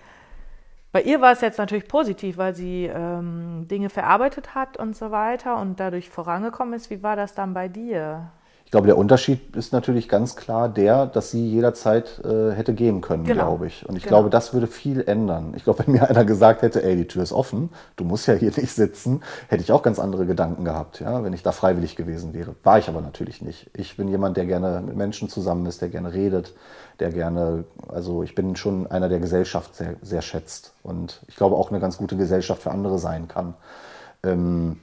[0.92, 5.12] Bei ihr war es jetzt natürlich positiv, weil sie ähm, Dinge verarbeitet hat und so
[5.12, 6.90] weiter und dadurch vorangekommen ist.
[6.90, 8.32] Wie war das dann bei dir?
[8.68, 13.00] Ich glaube, der Unterschied ist natürlich ganz klar der, dass sie jederzeit äh, hätte gehen
[13.00, 13.46] können, genau.
[13.46, 13.88] glaube ich.
[13.88, 14.18] Und ich genau.
[14.18, 15.54] glaube, das würde viel ändern.
[15.56, 18.34] Ich glaube, wenn mir einer gesagt hätte, ey, die Tür ist offen, du musst ja
[18.34, 21.96] hier nicht sitzen, hätte ich auch ganz andere Gedanken gehabt, ja, wenn ich da freiwillig
[21.96, 22.56] gewesen wäre.
[22.64, 23.70] War ich aber natürlich nicht.
[23.74, 26.54] Ich bin jemand, der gerne mit Menschen zusammen ist, der gerne redet,
[27.00, 31.56] der gerne, also ich bin schon einer, der Gesellschaft sehr, sehr schätzt und ich glaube
[31.56, 33.54] auch eine ganz gute Gesellschaft für andere sein kann.
[34.24, 34.82] Ähm,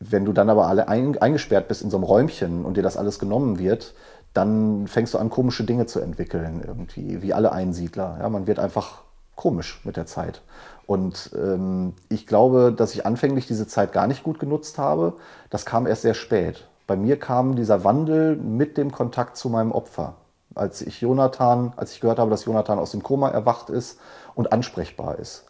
[0.00, 2.96] wenn du dann aber alle ein, eingesperrt bist in so einem Räumchen und dir das
[2.96, 3.94] alles genommen wird,
[4.32, 8.16] dann fängst du an, komische Dinge zu entwickeln, irgendwie, wie alle Einsiedler.
[8.20, 9.02] Ja, man wird einfach
[9.36, 10.42] komisch mit der Zeit.
[10.86, 15.14] Und ähm, ich glaube, dass ich anfänglich diese Zeit gar nicht gut genutzt habe.
[15.50, 16.66] Das kam erst sehr spät.
[16.86, 20.14] Bei mir kam dieser Wandel mit dem Kontakt zu meinem Opfer.
[20.54, 24.00] Als ich Jonathan, als ich gehört habe, dass Jonathan aus dem Koma erwacht ist
[24.34, 25.44] und ansprechbar ist,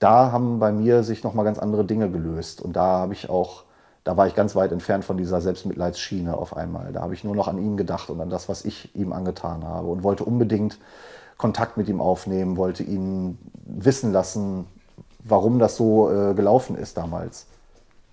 [0.00, 2.60] da haben bei mir sich nochmal ganz andere Dinge gelöst.
[2.60, 3.64] Und da habe ich auch
[4.10, 6.92] da war ich ganz weit entfernt von dieser Selbstmitleidsschiene auf einmal.
[6.92, 9.62] Da habe ich nur noch an ihn gedacht und an das, was ich ihm angetan
[9.62, 10.78] habe und wollte unbedingt
[11.36, 14.66] Kontakt mit ihm aufnehmen, wollte ihn wissen lassen,
[15.22, 17.46] warum das so äh, gelaufen ist damals.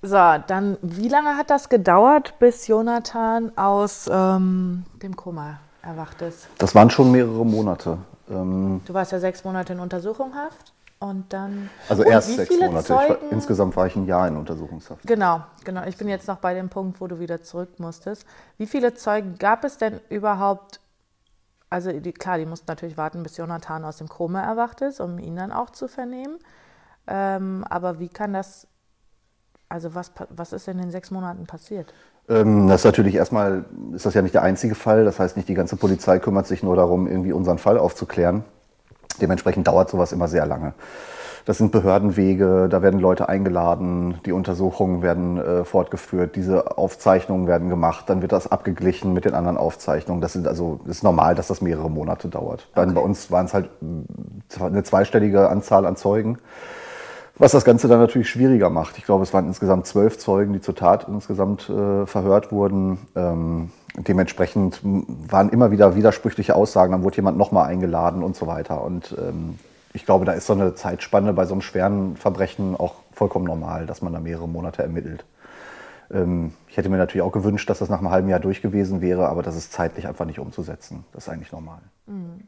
[0.04, 6.48] So, dann wie lange hat das gedauert, bis Jonathan aus ähm, dem Koma erwacht ist?
[6.60, 7.98] Das waren schon mehrere Monate.
[8.30, 10.74] Ähm, du warst ja sechs Monate in Untersuchungshaft.
[11.00, 11.70] Und dann.
[11.90, 12.86] Also erst sechs Monate.
[12.86, 15.06] Zeugen, war, insgesamt war ich ein Jahr in Untersuchungshaft.
[15.06, 15.84] Genau, genau.
[15.86, 18.26] Ich bin jetzt noch bei dem Punkt, wo du wieder zurück musstest.
[18.58, 20.80] Wie viele Zeugen gab es denn überhaupt?
[21.70, 25.20] Also die, klar, die mussten natürlich warten, bis Jonathan aus dem Koma erwacht ist, um
[25.20, 26.40] ihn dann auch zu vernehmen.
[27.06, 28.68] Ähm, aber wie kann das,
[29.70, 31.94] also was, was ist in den sechs Monaten passiert?
[32.28, 35.06] Ähm, das ist natürlich erstmal, ist das ja nicht der einzige Fall.
[35.06, 38.44] Das heißt nicht, die ganze Polizei kümmert sich nur darum, irgendwie unseren Fall aufzuklären
[39.18, 40.74] Dementsprechend dauert sowas immer sehr lange.
[41.48, 47.70] Das sind Behördenwege, da werden Leute eingeladen, die Untersuchungen werden äh, fortgeführt, diese Aufzeichnungen werden
[47.70, 50.20] gemacht, dann wird das abgeglichen mit den anderen Aufzeichnungen.
[50.20, 52.68] Das, sind also, das ist normal, dass das mehrere Monate dauert.
[52.76, 52.92] Okay.
[52.94, 53.70] bei uns waren es halt
[54.60, 56.38] eine zweistellige Anzahl an Zeugen,
[57.38, 58.98] was das Ganze dann natürlich schwieriger macht.
[58.98, 62.98] Ich glaube, es waren insgesamt zwölf Zeugen, die zur Tat insgesamt äh, verhört wurden.
[63.16, 68.84] Ähm, dementsprechend waren immer wieder widersprüchliche Aussagen, dann wurde jemand nochmal eingeladen und so weiter.
[68.84, 69.58] Und ähm,
[69.94, 73.88] ich glaube, da ist so eine Zeitspanne bei so einem schweren Verbrechen auch vollkommen normal,
[73.88, 75.26] dass man da mehrere Monate ermittelt.
[76.12, 79.02] Ähm, ich hätte mir natürlich auch gewünscht, dass das nach einem halben Jahr durch gewesen
[79.02, 81.04] wäre, aber das ist zeitlich einfach nicht umzusetzen.
[81.14, 81.80] Das ist eigentlich normal.
[82.06, 82.44] Mhm.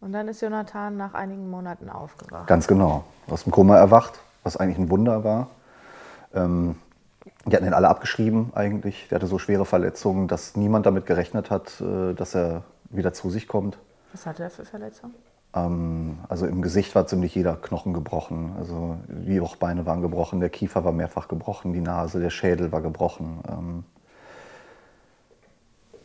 [0.00, 2.46] Und dann ist Jonathan nach einigen Monaten aufgewacht.
[2.46, 3.04] Ganz genau.
[3.28, 5.48] Aus dem Koma erwacht, was eigentlich ein Wunder war.
[6.32, 6.76] Ähm,
[7.46, 9.08] die hatten ihn alle abgeschrieben eigentlich.
[9.08, 13.30] Der hatte so schwere Verletzungen, dass niemand damit gerechnet hat, äh, dass er wieder zu
[13.30, 13.78] sich kommt.
[14.12, 15.14] Was hatte er für Verletzungen?
[15.54, 18.54] Ähm, also im Gesicht war ziemlich jeder Knochen gebrochen.
[18.58, 22.82] Also die Jochbeine waren gebrochen, der Kiefer war mehrfach gebrochen, die Nase, der Schädel war
[22.82, 23.40] gebrochen.
[23.48, 23.84] Ähm,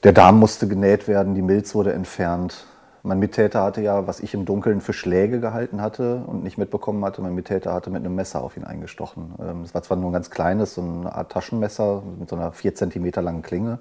[0.03, 2.65] der Darm musste genäht werden, die Milz wurde entfernt.
[3.05, 7.03] Mein Mittäter hatte ja, was ich im Dunkeln für Schläge gehalten hatte und nicht mitbekommen
[7.03, 9.35] hatte, mein Mittäter hatte mit einem Messer auf ihn eingestochen.
[9.39, 12.53] Ähm, es war zwar nur ein ganz kleines, so eine Art Taschenmesser mit so einer
[12.53, 13.79] vier Zentimeter langen Klinge,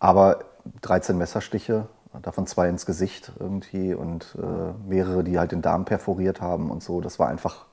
[0.00, 0.40] aber
[0.82, 1.86] 13 Messerstiche
[2.22, 6.82] davon zwei ins Gesicht irgendwie und äh, mehrere, die halt den Darm perforiert haben und
[6.82, 7.00] so.
[7.00, 7.66] Das war einfach,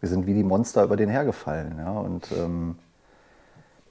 [0.00, 1.78] wir sind wie die Monster über den hergefallen.
[1.78, 1.92] Ja?
[1.92, 2.78] Und ähm,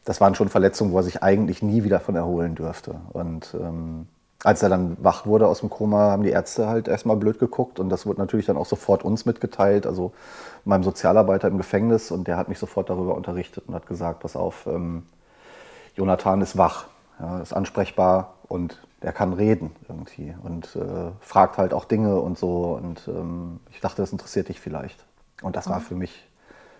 [0.05, 3.01] das waren schon Verletzungen, wo er sich eigentlich nie wieder von erholen dürfte.
[3.11, 4.07] Und ähm,
[4.43, 7.79] als er dann wach wurde aus dem Koma, haben die Ärzte halt erstmal blöd geguckt
[7.79, 10.13] und das wurde natürlich dann auch sofort uns mitgeteilt, also
[10.65, 14.35] meinem Sozialarbeiter im Gefängnis und der hat mich sofort darüber unterrichtet und hat gesagt, pass
[14.35, 15.03] auf, ähm,
[15.95, 16.85] Jonathan ist wach,
[17.19, 22.37] ja, ist ansprechbar und der kann reden irgendwie und äh, fragt halt auch Dinge und
[22.37, 22.79] so.
[22.81, 25.05] Und ähm, ich dachte, das interessiert dich vielleicht.
[25.41, 25.83] Und das war mhm.
[25.83, 26.28] für mich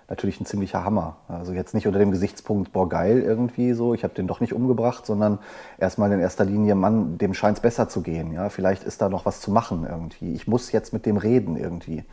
[0.09, 1.17] natürlich ein ziemlicher Hammer.
[1.27, 4.53] Also jetzt nicht unter dem Gesichtspunkt, boah, geil irgendwie so, ich habe den doch nicht
[4.53, 5.39] umgebracht, sondern
[5.77, 8.33] erstmal in erster Linie, Mann, dem scheint es besser zu gehen.
[8.33, 8.49] Ja?
[8.49, 10.33] Vielleicht ist da noch was zu machen irgendwie.
[10.33, 12.03] Ich muss jetzt mit dem reden irgendwie.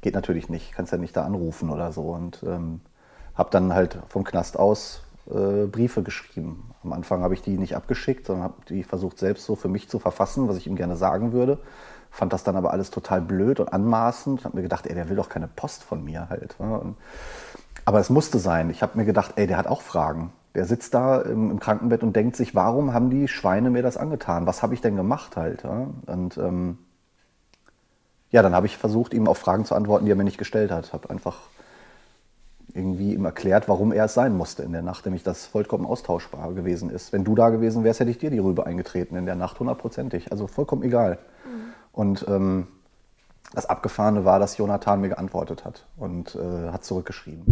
[0.00, 2.02] Geht natürlich nicht, kannst ja nicht da anrufen oder so.
[2.02, 2.80] Und ähm,
[3.34, 6.70] habe dann halt vom Knast aus äh, Briefe geschrieben.
[6.84, 9.88] Am Anfang habe ich die nicht abgeschickt, sondern habe die versucht selbst so für mich
[9.88, 11.58] zu verfassen, was ich ihm gerne sagen würde.
[12.10, 14.44] Fand das dann aber alles total blöd und anmaßend.
[14.44, 16.56] Habe mir gedacht, ey, der will doch keine Post von mir halt.
[16.58, 16.96] Und,
[17.84, 18.70] aber es musste sein.
[18.70, 20.32] Ich habe mir gedacht, ey, der hat auch Fragen.
[20.54, 24.46] Der sitzt da im, Krankenbett und denkt sich, warum haben die Schweine mir das angetan?
[24.46, 25.64] Was habe ich denn gemacht halt?
[25.64, 26.78] Und ähm,
[28.30, 30.70] ja, dann habe ich versucht, ihm auf Fragen zu antworten, die er mir nicht gestellt
[30.70, 30.92] hat.
[30.92, 31.36] Habe einfach
[32.74, 36.52] irgendwie ihm erklärt, warum er es sein musste in der Nacht, nämlich dass vollkommen austauschbar
[36.52, 37.12] gewesen ist.
[37.12, 40.30] Wenn du da gewesen wärst, hätte ich dir die Rübe eingetreten in der Nacht, hundertprozentig.
[40.30, 41.18] Also vollkommen egal.
[41.98, 42.68] Und ähm,
[43.54, 47.42] das Abgefahrene war, dass Jonathan mir geantwortet hat und äh, hat zurückgeschrieben.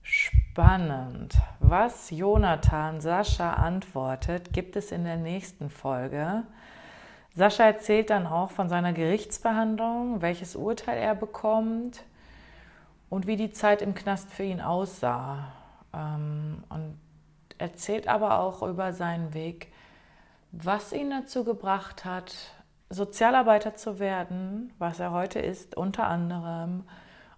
[0.00, 1.34] Spannend.
[1.58, 6.44] Was Jonathan Sascha antwortet, gibt es in der nächsten Folge.
[7.34, 12.04] Sascha erzählt dann auch von seiner Gerichtsverhandlung, welches Urteil er bekommt
[13.10, 15.48] und wie die Zeit im Knast für ihn aussah.
[15.92, 17.00] Ähm, und
[17.58, 19.72] erzählt aber auch über seinen Weg,
[20.52, 22.34] was ihn dazu gebracht hat,
[22.90, 26.84] Sozialarbeiter zu werden, was er heute ist, unter anderem,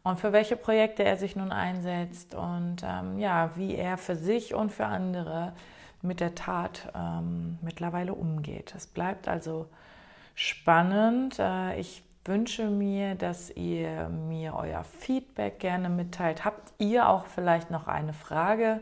[0.02, 4.54] und für welche Projekte er sich nun einsetzt und ähm, ja, wie er für sich
[4.54, 5.52] und für andere
[6.00, 8.72] mit der Tat ähm, mittlerweile umgeht.
[8.74, 9.66] Es bleibt also
[10.34, 11.38] spannend.
[11.38, 16.44] Äh, ich wünsche mir, dass ihr mir euer Feedback gerne mitteilt.
[16.44, 18.80] Habt ihr auch vielleicht noch eine Frage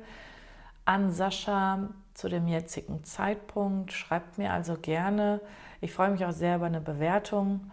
[0.84, 1.88] an Sascha
[2.18, 3.92] zu dem jetzigen Zeitpunkt?
[3.92, 5.40] Schreibt mir also gerne.
[5.80, 7.70] Ich freue mich auch sehr über eine Bewertung.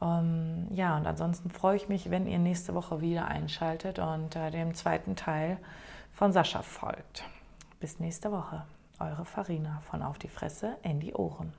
[0.00, 4.52] Ähm, ja, und ansonsten freue ich mich, wenn ihr nächste Woche wieder einschaltet und äh,
[4.52, 5.58] dem zweiten Teil
[6.12, 7.24] von Sascha folgt.
[7.80, 8.62] Bis nächste Woche.
[9.00, 11.52] Eure Farina von Auf die Fresse in die Ohren.